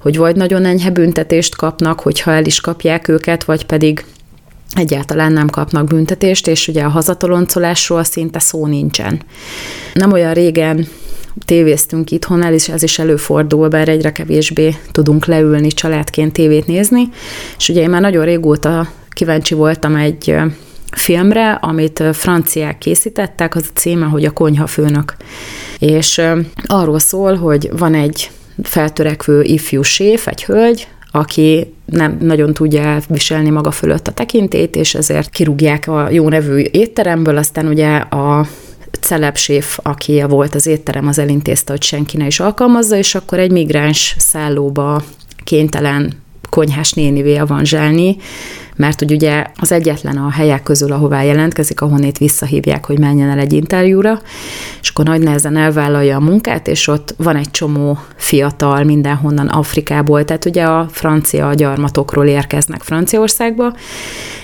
hogy 0.00 0.16
vagy 0.16 0.36
nagyon 0.36 0.64
enyhe 0.64 0.90
büntetést 0.90 1.56
kapnak, 1.56 2.00
hogyha 2.00 2.30
el 2.30 2.44
is 2.44 2.60
kapják 2.60 3.08
őket, 3.08 3.44
vagy 3.44 3.66
pedig 3.66 4.04
egyáltalán 4.74 5.32
nem 5.32 5.48
kapnak 5.48 5.86
büntetést, 5.86 6.46
és 6.46 6.68
ugye 6.68 6.82
a 6.82 6.88
hazatoloncolásról 6.88 8.04
szinte 8.04 8.38
szó 8.38 8.66
nincsen. 8.66 9.20
Nem 9.94 10.12
olyan 10.12 10.34
régen 10.34 10.88
tévéztünk 11.44 12.10
itthon, 12.10 12.42
el 12.42 12.54
is, 12.54 12.68
ez 12.68 12.82
is 12.82 12.98
előfordul, 12.98 13.68
bár 13.68 13.88
egyre 13.88 14.12
kevésbé 14.12 14.76
tudunk 14.92 15.26
leülni 15.26 15.68
családként 15.68 16.32
tévét 16.32 16.66
nézni, 16.66 17.08
és 17.58 17.68
ugye 17.68 17.80
én 17.80 17.90
már 17.90 18.00
nagyon 18.00 18.24
régóta 18.24 18.88
kíváncsi 19.08 19.54
voltam 19.54 19.96
egy 19.96 20.36
filmre, 20.92 21.52
amit 21.52 22.02
franciák 22.12 22.78
készítettek, 22.78 23.54
az 23.54 23.64
a 23.68 23.78
címe, 23.78 24.06
hogy 24.06 24.24
a 24.24 24.30
konyhafőnök. 24.30 25.16
És 25.78 26.20
arról 26.66 26.98
szól, 26.98 27.34
hogy 27.34 27.70
van 27.78 27.94
egy 27.94 28.30
feltörekvő 28.62 29.42
ifjú 29.42 29.82
séf, 29.82 30.26
egy 30.26 30.44
hölgy, 30.44 30.88
aki 31.10 31.74
nem 31.84 32.18
nagyon 32.20 32.54
tudja 32.54 32.82
elviselni 32.82 33.50
maga 33.50 33.70
fölött 33.70 34.08
a 34.08 34.12
tekintét, 34.12 34.76
és 34.76 34.94
ezért 34.94 35.30
kirúgják 35.30 35.88
a 35.88 36.10
jó 36.10 36.28
nevű 36.28 36.62
étteremből, 36.70 37.36
aztán 37.36 37.66
ugye 37.66 37.96
a 37.96 38.46
celebséf, 39.00 39.78
aki 39.82 40.22
volt 40.28 40.54
az 40.54 40.66
étterem, 40.66 41.06
az 41.06 41.18
elintézte, 41.18 41.72
hogy 41.72 41.82
senki 41.82 42.16
ne 42.16 42.26
is 42.26 42.40
alkalmazza, 42.40 42.96
és 42.96 43.14
akkor 43.14 43.38
egy 43.38 43.50
migráns 43.50 44.14
szállóba 44.18 45.02
kénytelen 45.44 46.12
konyhás 46.48 46.92
nénivé 46.92 47.36
avanzsálni, 47.36 48.16
mert 48.78 48.98
hogy 48.98 49.12
ugye 49.12 49.44
az 49.54 49.72
egyetlen 49.72 50.16
a 50.16 50.30
helyek 50.30 50.62
közül, 50.62 50.92
ahová 50.92 51.22
jelentkezik, 51.22 51.80
ahonnét 51.80 52.18
visszahívják, 52.18 52.86
hogy 52.86 52.98
menjen 52.98 53.30
el 53.30 53.38
egy 53.38 53.52
interjúra, 53.52 54.20
és 54.80 54.88
akkor 54.88 55.04
nagy 55.04 55.20
nehezen 55.20 55.56
elvállalja 55.56 56.16
a 56.16 56.20
munkát, 56.20 56.68
és 56.68 56.88
ott 56.88 57.14
van 57.16 57.36
egy 57.36 57.50
csomó 57.50 57.98
fiatal 58.16 58.84
mindenhonnan 58.84 59.46
Afrikából, 59.46 60.24
tehát 60.24 60.44
ugye 60.44 60.62
a 60.62 60.88
francia 60.90 61.54
gyarmatokról 61.54 62.26
érkeznek 62.26 62.82
Franciaországba, 62.82 63.74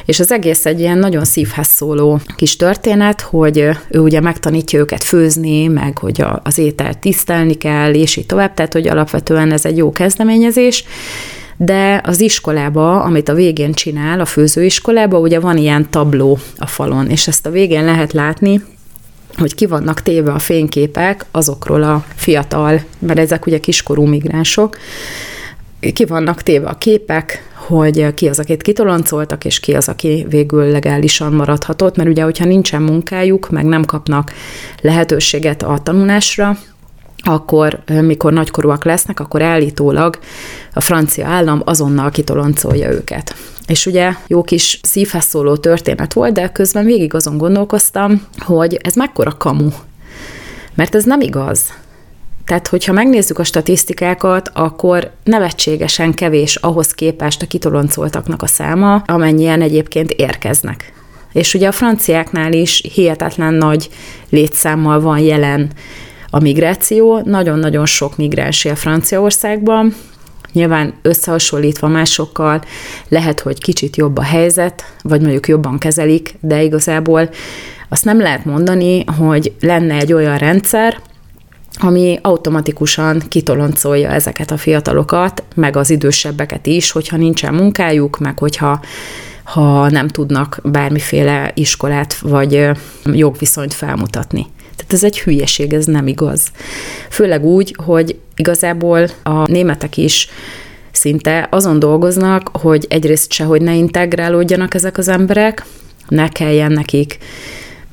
és 0.05 0.21
az 0.21 0.33
egész 0.33 0.67
egy 0.67 0.81
ilyen 0.81 0.99
nagyon 0.99 1.25
szívhez 1.25 1.69
szóló 1.69 2.21
kis 2.37 2.57
történet, 2.57 3.21
hogy 3.21 3.59
ő 3.89 3.99
ugye 3.99 4.21
megtanítja 4.21 4.79
őket 4.79 5.05
főzni, 5.05 5.67
meg 5.67 5.99
hogy 5.99 6.25
az 6.43 6.59
ételt 6.59 6.99
tisztelni 6.99 7.55
kell, 7.55 7.95
és 7.95 8.17
így 8.17 8.27
tovább, 8.27 8.55
tehát 8.55 8.73
hogy 8.73 8.89
alapvetően 8.89 9.53
ez 9.53 9.65
egy 9.65 9.77
jó 9.77 9.93
kezdeményezés, 9.93 10.85
de 11.57 12.01
az 12.05 12.21
iskolába, 12.21 13.03
amit 13.03 13.29
a 13.29 13.35
végén 13.35 13.73
csinál, 13.73 14.21
a 14.21 14.25
főzőiskolába, 14.25 15.19
ugye 15.19 15.41
van 15.41 15.57
ilyen 15.57 15.91
tabló 15.91 16.39
a 16.57 16.67
falon, 16.67 17.11
és 17.11 17.29
ezt 17.29 17.47
a 17.47 17.51
végén 17.51 17.85
lehet 17.85 18.13
látni, 18.13 18.63
hogy 19.37 19.55
ki 19.55 19.67
vannak 19.67 20.03
téve 20.03 20.33
a 20.33 20.39
fényképek 20.39 21.25
azokról 21.31 21.83
a 21.83 22.05
fiatal, 22.15 22.81
mert 22.99 23.19
ezek 23.19 23.47
ugye 23.47 23.59
kiskorú 23.59 24.05
migránsok, 24.05 24.77
ki 25.93 26.05
vannak 26.05 26.43
téve 26.43 26.69
a 26.69 26.79
képek, 26.79 27.49
hogy 27.55 28.15
ki 28.15 28.29
az, 28.29 28.39
akit 28.39 28.63
kitoloncoltak, 28.63 29.45
és 29.45 29.61
ki 29.61 29.75
az, 29.75 29.89
aki 29.89 30.27
végül 30.29 30.65
legálisan 30.65 31.33
maradhatott, 31.33 31.97
mert 31.97 32.09
ugye, 32.09 32.23
hogyha 32.23 32.45
nincsen 32.45 32.83
munkájuk, 32.83 33.51
meg 33.51 33.65
nem 33.65 33.85
kapnak 33.85 34.33
lehetőséget 34.81 35.63
a 35.63 35.79
tanulásra, 35.83 36.59
akkor, 37.25 37.79
mikor 38.01 38.33
nagykorúak 38.33 38.85
lesznek, 38.85 39.21
akkor 39.21 39.43
állítólag 39.43 40.19
a 40.73 40.81
francia 40.81 41.27
állam 41.27 41.63
azonnal 41.65 42.11
kitoloncolja 42.11 42.91
őket. 42.91 43.35
És 43.67 43.87
ugye 43.87 44.13
jó 44.27 44.43
kis 44.43 44.81
szívhez 44.83 45.25
szóló 45.25 45.57
történet 45.57 46.13
volt, 46.13 46.33
de 46.33 46.49
közben 46.49 46.85
végig 46.85 47.15
azon 47.15 47.39
gondolkoztam, 47.39 48.23
hogy 48.39 48.79
ez 48.83 48.95
mekkora 48.95 49.37
kamu. 49.39 49.69
Mert 50.75 50.95
ez 50.95 51.05
nem 51.05 51.21
igaz. 51.21 51.73
Tehát, 52.45 52.69
hogyha 52.69 52.93
megnézzük 52.93 53.39
a 53.39 53.45
statisztikákat, 53.45 54.51
akkor 54.55 55.11
nevetségesen 55.25 56.15
kevés 56.15 56.57
ahhoz 56.57 56.93
képest 56.93 57.43
a 57.43 57.47
kitoloncoltaknak 57.47 58.43
a 58.43 58.47
száma, 58.47 58.95
amennyien 59.07 59.63
egyébként 59.63 60.11
érkeznek. 60.11 60.93
És 61.33 61.55
ugye 61.55 61.69
a 61.69 61.73
franciáknál 61.73 62.53
is 62.53 62.83
hihetetlen 62.95 63.55
nagy 63.55 63.91
létszámmal 64.29 65.01
van 65.01 65.19
jelen 65.19 65.71
a 66.35 66.41
migráció. 66.41 67.21
Nagyon-nagyon 67.25 67.87
sok 67.87 68.17
migráns 68.17 68.65
él 68.65 68.75
Franciaországban, 68.75 69.95
Nyilván 70.53 70.95
összehasonlítva 71.03 71.89
másokkal 71.89 72.63
lehet, 73.09 73.41
hogy 73.41 73.61
kicsit 73.61 73.97
jobb 73.97 74.19
a 74.19 74.23
helyzet, 74.23 74.85
vagy 75.03 75.21
mondjuk 75.21 75.49
jobban 75.49 75.79
kezelik, 75.79 76.35
de 76.41 76.63
igazából 76.63 77.31
azt 77.89 78.05
nem 78.05 78.21
lehet 78.21 78.45
mondani, 78.45 79.05
hogy 79.05 79.53
lenne 79.61 79.95
egy 79.95 80.13
olyan 80.13 80.39
rendszer, 80.39 81.01
ami 81.79 82.19
automatikusan 82.23 83.23
kitoloncolja 83.29 84.11
ezeket 84.11 84.51
a 84.51 84.57
fiatalokat, 84.57 85.43
meg 85.55 85.77
az 85.77 85.91
idősebbeket 85.91 86.67
is, 86.67 86.91
hogyha 86.91 87.17
nincsen 87.17 87.55
munkájuk, 87.55 88.19
meg 88.19 88.39
hogyha 88.39 88.81
ha 89.45 89.91
nem 89.91 90.09
tudnak 90.09 90.61
bármiféle 90.63 91.51
iskolát 91.55 92.19
vagy 92.19 92.71
jogviszonyt 93.05 93.75
felmutatni. 93.75 94.47
Tehát 94.77 94.93
ez 94.93 95.05
egy 95.05 95.21
hülyeség, 95.21 95.73
ez 95.73 95.85
nem 95.85 96.07
igaz. 96.07 96.43
Főleg 97.11 97.45
úgy, 97.45 97.77
hogy 97.85 98.19
igazából 98.37 99.09
a 99.23 99.51
németek 99.51 99.97
is 99.97 100.29
szinte 100.93 101.49
azon 101.51 101.79
dolgoznak, 101.79 102.49
hogy 102.53 102.87
egyrészt 102.89 103.33
se, 103.33 103.45
hogy 103.45 103.63
ne 103.63 103.75
integrálódjanak 103.75 104.75
ezek 104.75 104.99
az 104.99 105.09
emberek, 105.09 105.65
ne 106.09 106.29
kelljen 106.29 106.73
nekik 106.73 107.19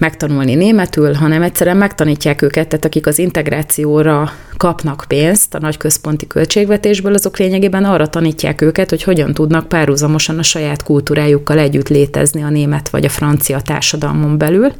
megtanulni 0.01 0.55
németül, 0.55 1.13
hanem 1.13 1.41
egyszerűen 1.41 1.77
megtanítják 1.77 2.41
őket, 2.41 2.67
tehát 2.67 2.85
akik 2.85 3.07
az 3.07 3.19
integrációra 3.19 4.31
kapnak 4.57 5.05
pénzt 5.07 5.53
a 5.53 5.59
nagy 5.59 5.77
központi 5.77 6.27
költségvetésből, 6.27 7.13
azok 7.13 7.37
lényegében 7.37 7.83
arra 7.83 8.07
tanítják 8.07 8.61
őket, 8.61 8.89
hogy 8.89 9.03
hogyan 9.03 9.33
tudnak 9.33 9.67
párhuzamosan 9.67 10.39
a 10.39 10.43
saját 10.43 10.83
kultúrájukkal 10.83 11.57
együtt 11.59 11.89
létezni 11.89 12.43
a 12.43 12.49
német 12.49 12.89
vagy 12.89 13.05
a 13.05 13.09
francia 13.09 13.61
társadalmon 13.61 14.37
belül. 14.37 14.71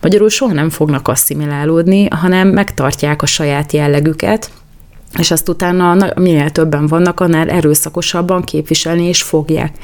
Magyarul 0.00 0.28
soha 0.28 0.52
nem 0.52 0.70
fognak 0.70 1.08
asszimilálódni, 1.08 2.08
hanem 2.08 2.48
megtartják 2.48 3.22
a 3.22 3.26
saját 3.26 3.72
jellegüket, 3.72 4.50
és 5.18 5.30
azt 5.30 5.48
utána 5.48 6.12
minél 6.14 6.50
többen 6.50 6.86
vannak, 6.86 7.20
annál 7.20 7.50
erőszakosabban 7.50 8.42
képviselni 8.42 9.04
és 9.04 9.22
fogják. 9.22 9.76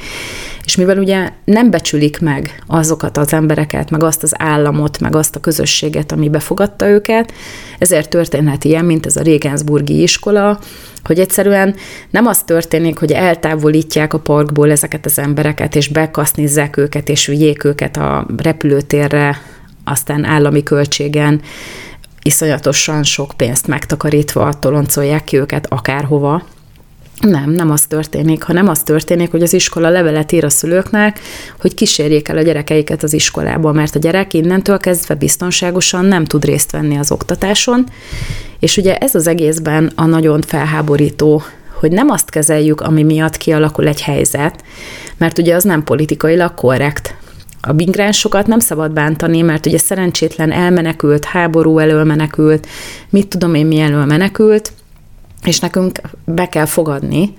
És 0.65 0.77
mivel 0.77 0.99
ugye 0.99 1.29
nem 1.45 1.71
becsülik 1.71 2.21
meg 2.21 2.63
azokat 2.67 3.17
az 3.17 3.33
embereket, 3.33 3.91
meg 3.91 4.03
azt 4.03 4.23
az 4.23 4.33
államot, 4.37 5.01
meg 5.01 5.17
azt 5.17 5.37
a 5.37 5.41
közösséget, 5.41 6.13
ami 6.13 6.29
befogadta 6.29 6.89
őket, 6.89 7.33
ezért 7.79 8.11
történhet 8.11 8.65
ilyen, 8.65 8.85
mint 8.85 9.07
ez 9.07 9.17
a 9.17 9.23
Regensburgi 9.23 10.03
iskola, 10.03 10.59
hogy 11.05 11.21
egyszerűen 11.21 11.75
nem 12.11 12.27
az 12.27 12.43
történik, 12.43 12.99
hogy 12.99 13.13
eltávolítják 13.13 14.15
a 14.15 14.19
parkból 14.19 14.71
ezeket 14.71 15.05
az 15.05 15.19
embereket, 15.19 15.77
és 15.77 15.89
bekasznizzák 15.89 16.77
őket, 16.77 17.09
és 17.09 17.27
vigyék 17.27 17.65
őket 17.65 17.97
a 17.97 18.27
repülőtérre, 18.37 19.41
aztán 19.85 20.25
állami 20.25 20.63
költségen 20.63 21.41
iszonyatosan 22.23 23.03
sok 23.03 23.33
pénzt 23.37 23.67
megtakarítva 23.67 24.59
toloncolják 24.59 25.25
ki 25.25 25.37
őket 25.37 25.67
akárhova, 25.69 26.43
Nem, 27.21 27.51
nem 27.51 27.71
az 27.71 27.83
történik, 27.87 28.43
hanem 28.43 28.69
az 28.69 28.83
történik, 28.83 29.31
hogy 29.31 29.43
az 29.43 29.53
iskola 29.53 29.89
levelet 29.89 30.33
ír 30.33 30.45
a 30.45 30.51
szülőknek, 30.51 31.21
hogy 31.61 31.75
kísérjék 31.75 32.29
el 32.29 32.37
a 32.37 32.43
gyerekeiket 32.43 33.03
az 33.03 33.13
iskolába, 33.13 33.73
mert 33.73 33.95
a 33.95 33.99
gyerek 33.99 34.35
innentől 34.35 34.79
kezdve 34.79 35.15
biztonságosan 35.15 36.05
nem 36.05 36.25
tud 36.25 36.45
részt 36.45 36.71
venni 36.71 36.97
az 36.99 37.11
oktatáson, 37.11 37.87
és 38.59 38.77
ugye 38.77 38.97
ez 38.97 39.15
az 39.15 39.27
egészben 39.27 39.93
a 39.95 40.05
nagyon 40.05 40.41
felháborító 40.41 41.43
hogy 41.83 41.93
nem 41.93 42.11
azt 42.11 42.31
kezeljük, 42.31 42.81
ami 42.81 43.03
miatt 43.03 43.37
kialakul 43.37 43.89
egy 43.89 44.03
helyzet, 44.03 44.65
mert 45.17 45.39
ugye 45.39 45.55
az 45.55 45.65
nem 45.65 45.85
politikailag 45.85 46.55
korrekt. 46.55 47.15
A 47.65 47.73
migránsokat 47.73 48.47
nem 48.47 48.59
szabad 48.59 48.93
bántani, 48.93 49.41
mert 49.41 49.67
ugye 49.67 49.79
szerencsétlen 49.79 50.53
elmenekült, 50.53 51.25
háború 51.25 51.79
elől 51.79 52.05
menekült, 52.05 52.67
mit 53.11 53.29
tudom 53.29 53.55
én 53.55 53.67
mi 53.67 53.79
elől 53.79 54.05
menekült, 54.05 54.73
és 55.45 55.59
nekünk 55.59 56.01
be 56.25 56.49
kell 56.49 56.65
fogadni, 56.65 57.37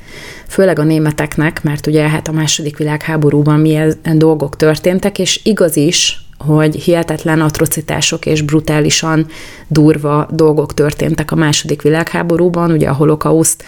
főleg 0.48 0.80
a 0.80 0.84
németeknek, 0.84 1.64
mert 1.64 1.88
ugye 1.88 2.10
hát 2.10 2.28
a 2.28 2.32
második 2.32 2.78
világháborúban 2.78 3.60
milyen 3.60 3.98
dolgok 4.14 4.56
történtek, 4.56 5.20
és 5.20 5.40
igaz 5.44 5.76
is, 5.76 6.26
hogy 6.38 6.76
hihetetlen 6.76 7.42
atrocitások 7.42 8.26
és 8.26 8.42
brutálisan 8.42 9.28
durva 9.68 10.28
dolgok 10.32 10.74
történtek 10.74 11.32
a 11.32 11.36
második 11.36 11.82
világháborúban, 11.82 12.72
ugye 12.72 12.90
a 12.90 12.94
holokauszt 12.94 13.64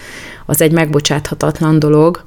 az 0.46 0.62
egy 0.62 0.72
megbocsáthatatlan 0.72 1.80
dolog, 1.80 2.24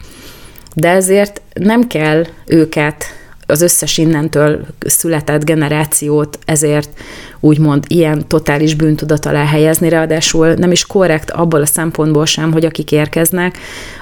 de 0.75 0.89
ezért 0.89 1.41
nem 1.55 1.87
kell 1.87 2.27
őket 2.47 3.05
az 3.51 3.63
összes 3.63 3.99
innentől 3.99 4.67
született 4.87 5.45
generációt 5.45 6.39
ezért 6.45 6.91
úgymond 7.41 7.85
ilyen 7.87 8.27
totális 8.27 8.75
bűntudat 8.75 9.27
alá 9.27 9.45
helyezni, 9.45 9.89
ráadásul 9.89 10.55
nem 10.55 10.71
is 10.71 10.87
korrekt 10.87 11.31
abból 11.31 11.61
a 11.61 11.67
szempontból 11.67 12.27
sem, 12.27 12.53
hogy 12.53 12.65
akik 12.65 12.93
érkeznek, 12.93 13.59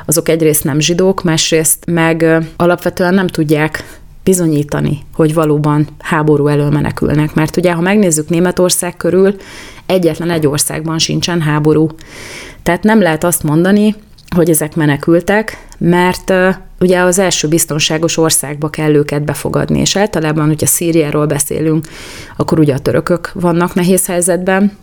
azok 0.06 0.28
egyrészt 0.28 0.64
nem 0.64 0.80
zsidók, 0.80 1.22
másrészt 1.22 1.86
meg 1.86 2.42
alapvetően 2.56 3.14
nem 3.14 3.26
tudják 3.26 3.84
bizonyítani, 4.22 4.98
hogy 5.14 5.34
valóban 5.34 5.88
háború 5.98 6.46
elől 6.46 6.70
menekülnek. 6.70 7.34
Mert 7.34 7.56
ugye, 7.56 7.72
ha 7.72 7.80
megnézzük 7.80 8.28
Németország 8.28 8.96
körül, 8.96 9.36
egyetlen 9.86 10.30
egy 10.30 10.46
országban 10.46 10.98
sincsen 10.98 11.40
háború. 11.40 11.88
Tehát 12.62 12.82
nem 12.82 13.00
lehet 13.00 13.24
azt 13.24 13.42
mondani, 13.42 13.94
hogy 14.36 14.50
ezek 14.50 14.74
menekültek, 14.74 15.66
mert 15.78 16.32
ugye 16.80 17.00
az 17.00 17.18
első 17.18 17.48
biztonságos 17.48 18.16
országba 18.16 18.68
kell 18.68 18.94
őket 18.94 19.24
befogadni, 19.24 19.80
és 19.80 19.96
általában, 19.96 20.46
hogyha 20.46 20.66
Szíriáról 20.66 21.26
beszélünk, 21.26 21.86
akkor 22.36 22.58
ugye 22.58 22.74
a 22.74 22.78
törökök 22.78 23.30
vannak 23.34 23.74
nehéz 23.74 24.06
helyzetben, 24.06 24.76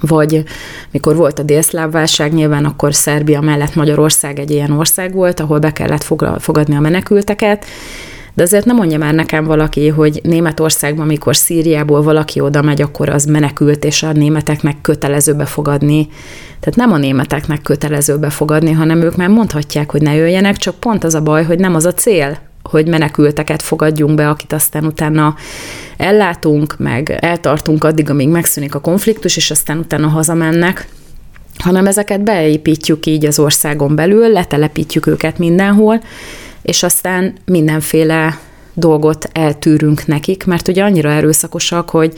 vagy 0.00 0.42
mikor 0.90 1.16
volt 1.16 1.38
a 1.38 1.42
délszláv 1.42 1.90
válság, 1.90 2.32
nyilván 2.32 2.64
akkor 2.64 2.94
Szerbia 2.94 3.40
mellett 3.40 3.74
Magyarország 3.74 4.38
egy 4.38 4.50
ilyen 4.50 4.70
ország 4.70 5.14
volt, 5.14 5.40
ahol 5.40 5.58
be 5.58 5.72
kellett 5.72 6.06
fogadni 6.38 6.76
a 6.76 6.80
menekülteket, 6.80 7.66
de 8.34 8.42
azért 8.42 8.64
nem 8.64 8.76
mondja 8.76 8.98
már 8.98 9.14
nekem 9.14 9.44
valaki, 9.44 9.88
hogy 9.88 10.20
Németországban, 10.22 11.04
amikor 11.04 11.36
Szíriából 11.36 12.02
valaki 12.02 12.40
oda 12.40 12.62
megy, 12.62 12.82
akkor 12.82 13.08
az 13.08 13.24
menekült, 13.24 13.84
és 13.84 14.02
a 14.02 14.12
németeknek 14.12 14.76
kötelező 14.80 15.34
befogadni. 15.34 16.08
Tehát 16.60 16.76
nem 16.76 16.92
a 16.92 16.96
németeknek 16.96 17.62
kötelező 17.62 18.18
befogadni, 18.18 18.72
hanem 18.72 19.02
ők 19.02 19.16
már 19.16 19.28
mondhatják, 19.28 19.90
hogy 19.90 20.02
ne 20.02 20.14
jöjjenek, 20.14 20.56
csak 20.56 20.74
pont 20.74 21.04
az 21.04 21.14
a 21.14 21.22
baj, 21.22 21.44
hogy 21.44 21.58
nem 21.58 21.74
az 21.74 21.84
a 21.84 21.94
cél, 21.94 22.38
hogy 22.62 22.86
menekülteket 22.88 23.62
fogadjunk 23.62 24.14
be, 24.14 24.28
akit 24.28 24.52
aztán 24.52 24.84
utána 24.84 25.34
ellátunk, 25.96 26.74
meg 26.78 27.18
eltartunk 27.20 27.84
addig, 27.84 28.10
amíg 28.10 28.28
megszűnik 28.28 28.74
a 28.74 28.80
konfliktus, 28.80 29.36
és 29.36 29.50
aztán 29.50 29.78
utána 29.78 30.08
hazamennek 30.08 30.88
hanem 31.58 31.86
ezeket 31.86 32.22
beépítjük 32.22 33.06
így 33.06 33.26
az 33.26 33.38
országon 33.38 33.94
belül, 33.94 34.28
letelepítjük 34.28 35.06
őket 35.06 35.38
mindenhol, 35.38 36.00
és 36.64 36.82
aztán 36.82 37.34
mindenféle 37.44 38.38
dolgot 38.74 39.28
eltűrünk 39.32 40.06
nekik, 40.06 40.44
mert 40.44 40.68
ugye 40.68 40.82
annyira 40.82 41.10
erőszakosak, 41.10 41.90
hogy 41.90 42.12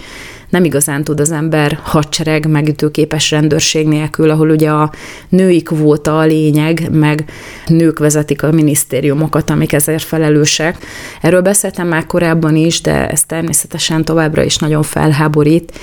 nem 0.48 0.64
igazán 0.64 1.04
tud 1.04 1.20
az 1.20 1.30
ember 1.30 1.78
hadsereg 1.82 2.48
megütőképes 2.48 3.30
rendőrség 3.30 3.86
nélkül, 3.86 4.30
ahol 4.30 4.50
ugye 4.50 4.70
a 4.70 4.92
női 5.28 5.62
kvóta 5.62 6.18
a 6.18 6.24
lényeg, 6.24 6.88
meg 6.92 7.24
nők 7.66 7.98
vezetik 7.98 8.42
a 8.42 8.52
minisztériumokat, 8.52 9.50
amik 9.50 9.72
ezért 9.72 10.02
felelősek. 10.02 10.76
Erről 11.20 11.42
beszéltem 11.42 11.88
már 11.88 12.06
korábban 12.06 12.56
is, 12.56 12.80
de 12.80 13.08
ez 13.08 13.24
természetesen 13.24 14.04
továbbra 14.04 14.42
is 14.42 14.56
nagyon 14.56 14.82
felháborít. 14.82 15.78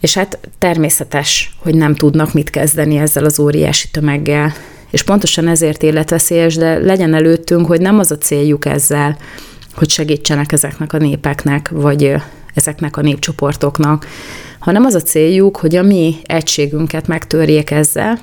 És 0.00 0.14
hát 0.14 0.38
természetes, 0.58 1.56
hogy 1.58 1.74
nem 1.74 1.94
tudnak 1.94 2.32
mit 2.32 2.50
kezdeni 2.50 2.96
ezzel 2.96 3.24
az 3.24 3.38
óriási 3.38 3.88
tömeggel 3.90 4.54
és 4.90 5.02
pontosan 5.02 5.48
ezért 5.48 5.82
életveszélyes, 5.82 6.56
de 6.56 6.78
legyen 6.78 7.14
előttünk, 7.14 7.66
hogy 7.66 7.80
nem 7.80 7.98
az 7.98 8.10
a 8.10 8.18
céljuk 8.18 8.64
ezzel, 8.64 9.16
hogy 9.74 9.90
segítsenek 9.90 10.52
ezeknek 10.52 10.92
a 10.92 10.98
népeknek, 10.98 11.68
vagy 11.72 12.14
ezeknek 12.54 12.96
a 12.96 13.00
népcsoportoknak, 13.00 14.06
hanem 14.58 14.84
az 14.84 14.94
a 14.94 15.02
céljuk, 15.02 15.56
hogy 15.56 15.76
a 15.76 15.82
mi 15.82 16.16
egységünket 16.22 17.06
megtörjék 17.06 17.70
ezzel, 17.70 18.18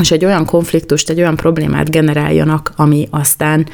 és 0.00 0.10
egy 0.10 0.24
olyan 0.24 0.44
konfliktust, 0.44 1.10
egy 1.10 1.18
olyan 1.18 1.36
problémát 1.36 1.90
generáljanak, 1.90 2.72
ami 2.76 3.08
aztán 3.10 3.68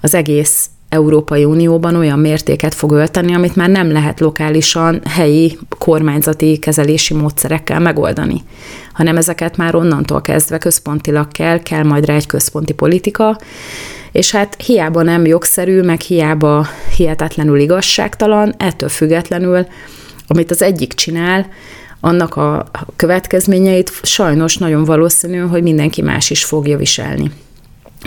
az 0.00 0.14
egész 0.14 0.68
Európai 0.88 1.44
Unióban 1.44 1.94
olyan 1.94 2.18
mértéket 2.18 2.74
fog 2.74 2.92
ölteni, 2.92 3.34
amit 3.34 3.56
már 3.56 3.68
nem 3.68 3.92
lehet 3.92 4.20
lokálisan, 4.20 5.00
helyi, 5.04 5.58
kormányzati 5.78 6.58
kezelési 6.58 7.14
módszerekkel 7.14 7.80
megoldani, 7.80 8.42
hanem 8.92 9.16
ezeket 9.16 9.56
már 9.56 9.74
onnantól 9.74 10.20
kezdve 10.20 10.58
központilag 10.58 11.28
kell, 11.28 11.62
kell 11.62 11.82
majd 11.82 12.04
rá 12.04 12.14
egy 12.14 12.26
központi 12.26 12.72
politika, 12.72 13.38
és 14.12 14.30
hát 14.30 14.62
hiába 14.62 15.02
nem 15.02 15.26
jogszerű, 15.26 15.82
meg 15.82 16.00
hiába 16.00 16.66
hihetetlenül 16.96 17.58
igazságtalan, 17.58 18.54
ettől 18.58 18.88
függetlenül, 18.88 19.66
amit 20.26 20.50
az 20.50 20.62
egyik 20.62 20.92
csinál, 20.92 21.46
annak 22.00 22.36
a 22.36 22.70
következményeit 22.96 23.92
sajnos 24.02 24.56
nagyon 24.56 24.84
valószínű, 24.84 25.38
hogy 25.38 25.62
mindenki 25.62 26.02
más 26.02 26.30
is 26.30 26.44
fogja 26.44 26.76
viselni. 26.76 27.30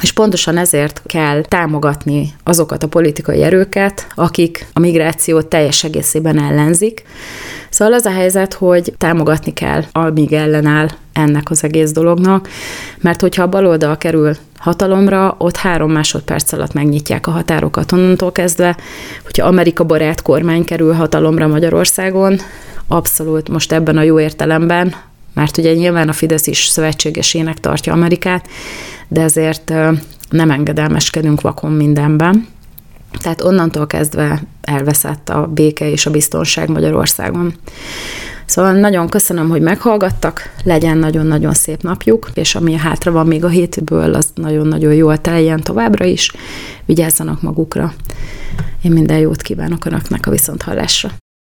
És 0.01 0.11
pontosan 0.11 0.57
ezért 0.57 1.01
kell 1.05 1.41
támogatni 1.41 2.33
azokat 2.43 2.83
a 2.83 2.87
politikai 2.87 3.43
erőket, 3.43 4.07
akik 4.15 4.65
a 4.73 4.79
migrációt 4.79 5.47
teljes 5.47 5.83
egészében 5.83 6.39
ellenzik. 6.39 7.03
Szóval 7.69 7.93
az 7.93 8.05
a 8.05 8.11
helyzet, 8.11 8.53
hogy 8.53 8.93
támogatni 8.97 9.53
kell, 9.53 9.83
amíg 9.91 10.33
ellenáll 10.33 10.87
ennek 11.13 11.49
az 11.49 11.63
egész 11.63 11.91
dolognak, 11.91 12.49
mert 13.01 13.21
hogyha 13.21 13.43
a 13.43 13.49
baloldal 13.49 13.97
kerül 13.97 14.35
hatalomra, 14.57 15.35
ott 15.37 15.55
három 15.55 15.91
másodperc 15.91 16.51
alatt 16.51 16.73
megnyitják 16.73 17.27
a 17.27 17.31
határokat 17.31 17.91
onnantól 17.91 18.31
kezdve, 18.31 18.77
hogyha 19.23 19.47
Amerika 19.47 19.83
barát 19.83 20.21
kormány 20.21 20.63
kerül 20.63 20.93
hatalomra 20.93 21.47
Magyarországon, 21.47 22.39
abszolút 22.87 23.49
most 23.49 23.71
ebben 23.71 23.97
a 23.97 24.01
jó 24.01 24.19
értelemben, 24.19 24.95
mert 25.33 25.57
ugye 25.57 25.73
nyilván 25.73 26.09
a 26.09 26.13
Fidesz 26.13 26.47
is 26.47 26.65
szövetségesének 26.65 27.59
tartja 27.59 27.93
Amerikát, 27.93 28.47
de 29.11 29.21
ezért 29.21 29.73
nem 30.29 30.51
engedelmeskedünk 30.51 31.41
vakon 31.41 31.71
mindenben. 31.71 32.47
Tehát 33.21 33.43
onnantól 33.43 33.87
kezdve 33.87 34.41
elveszett 34.61 35.29
a 35.29 35.47
béke 35.47 35.89
és 35.89 36.05
a 36.05 36.11
biztonság 36.11 36.69
Magyarországon. 36.69 37.53
Szóval 38.45 38.73
nagyon 38.73 39.09
köszönöm, 39.09 39.49
hogy 39.49 39.61
meghallgattak, 39.61 40.53
legyen 40.63 40.97
nagyon-nagyon 40.97 41.53
szép 41.53 41.81
napjuk, 41.81 42.29
és 42.33 42.55
ami 42.55 42.73
hátra 42.73 43.11
van 43.11 43.27
még 43.27 43.43
a 43.43 43.47
hétből, 43.47 44.13
az 44.13 44.27
nagyon-nagyon 44.35 44.93
jól 44.93 45.17
teljen 45.17 45.61
továbbra 45.61 46.05
is. 46.05 46.31
Vigyázzanak 46.85 47.41
magukra. 47.41 47.93
Én 48.81 48.91
minden 48.91 49.17
jót 49.17 49.41
kívánok 49.41 49.85
Önöknek 49.85 50.27
a 50.27 50.31
viszonthallásra. 50.31 51.20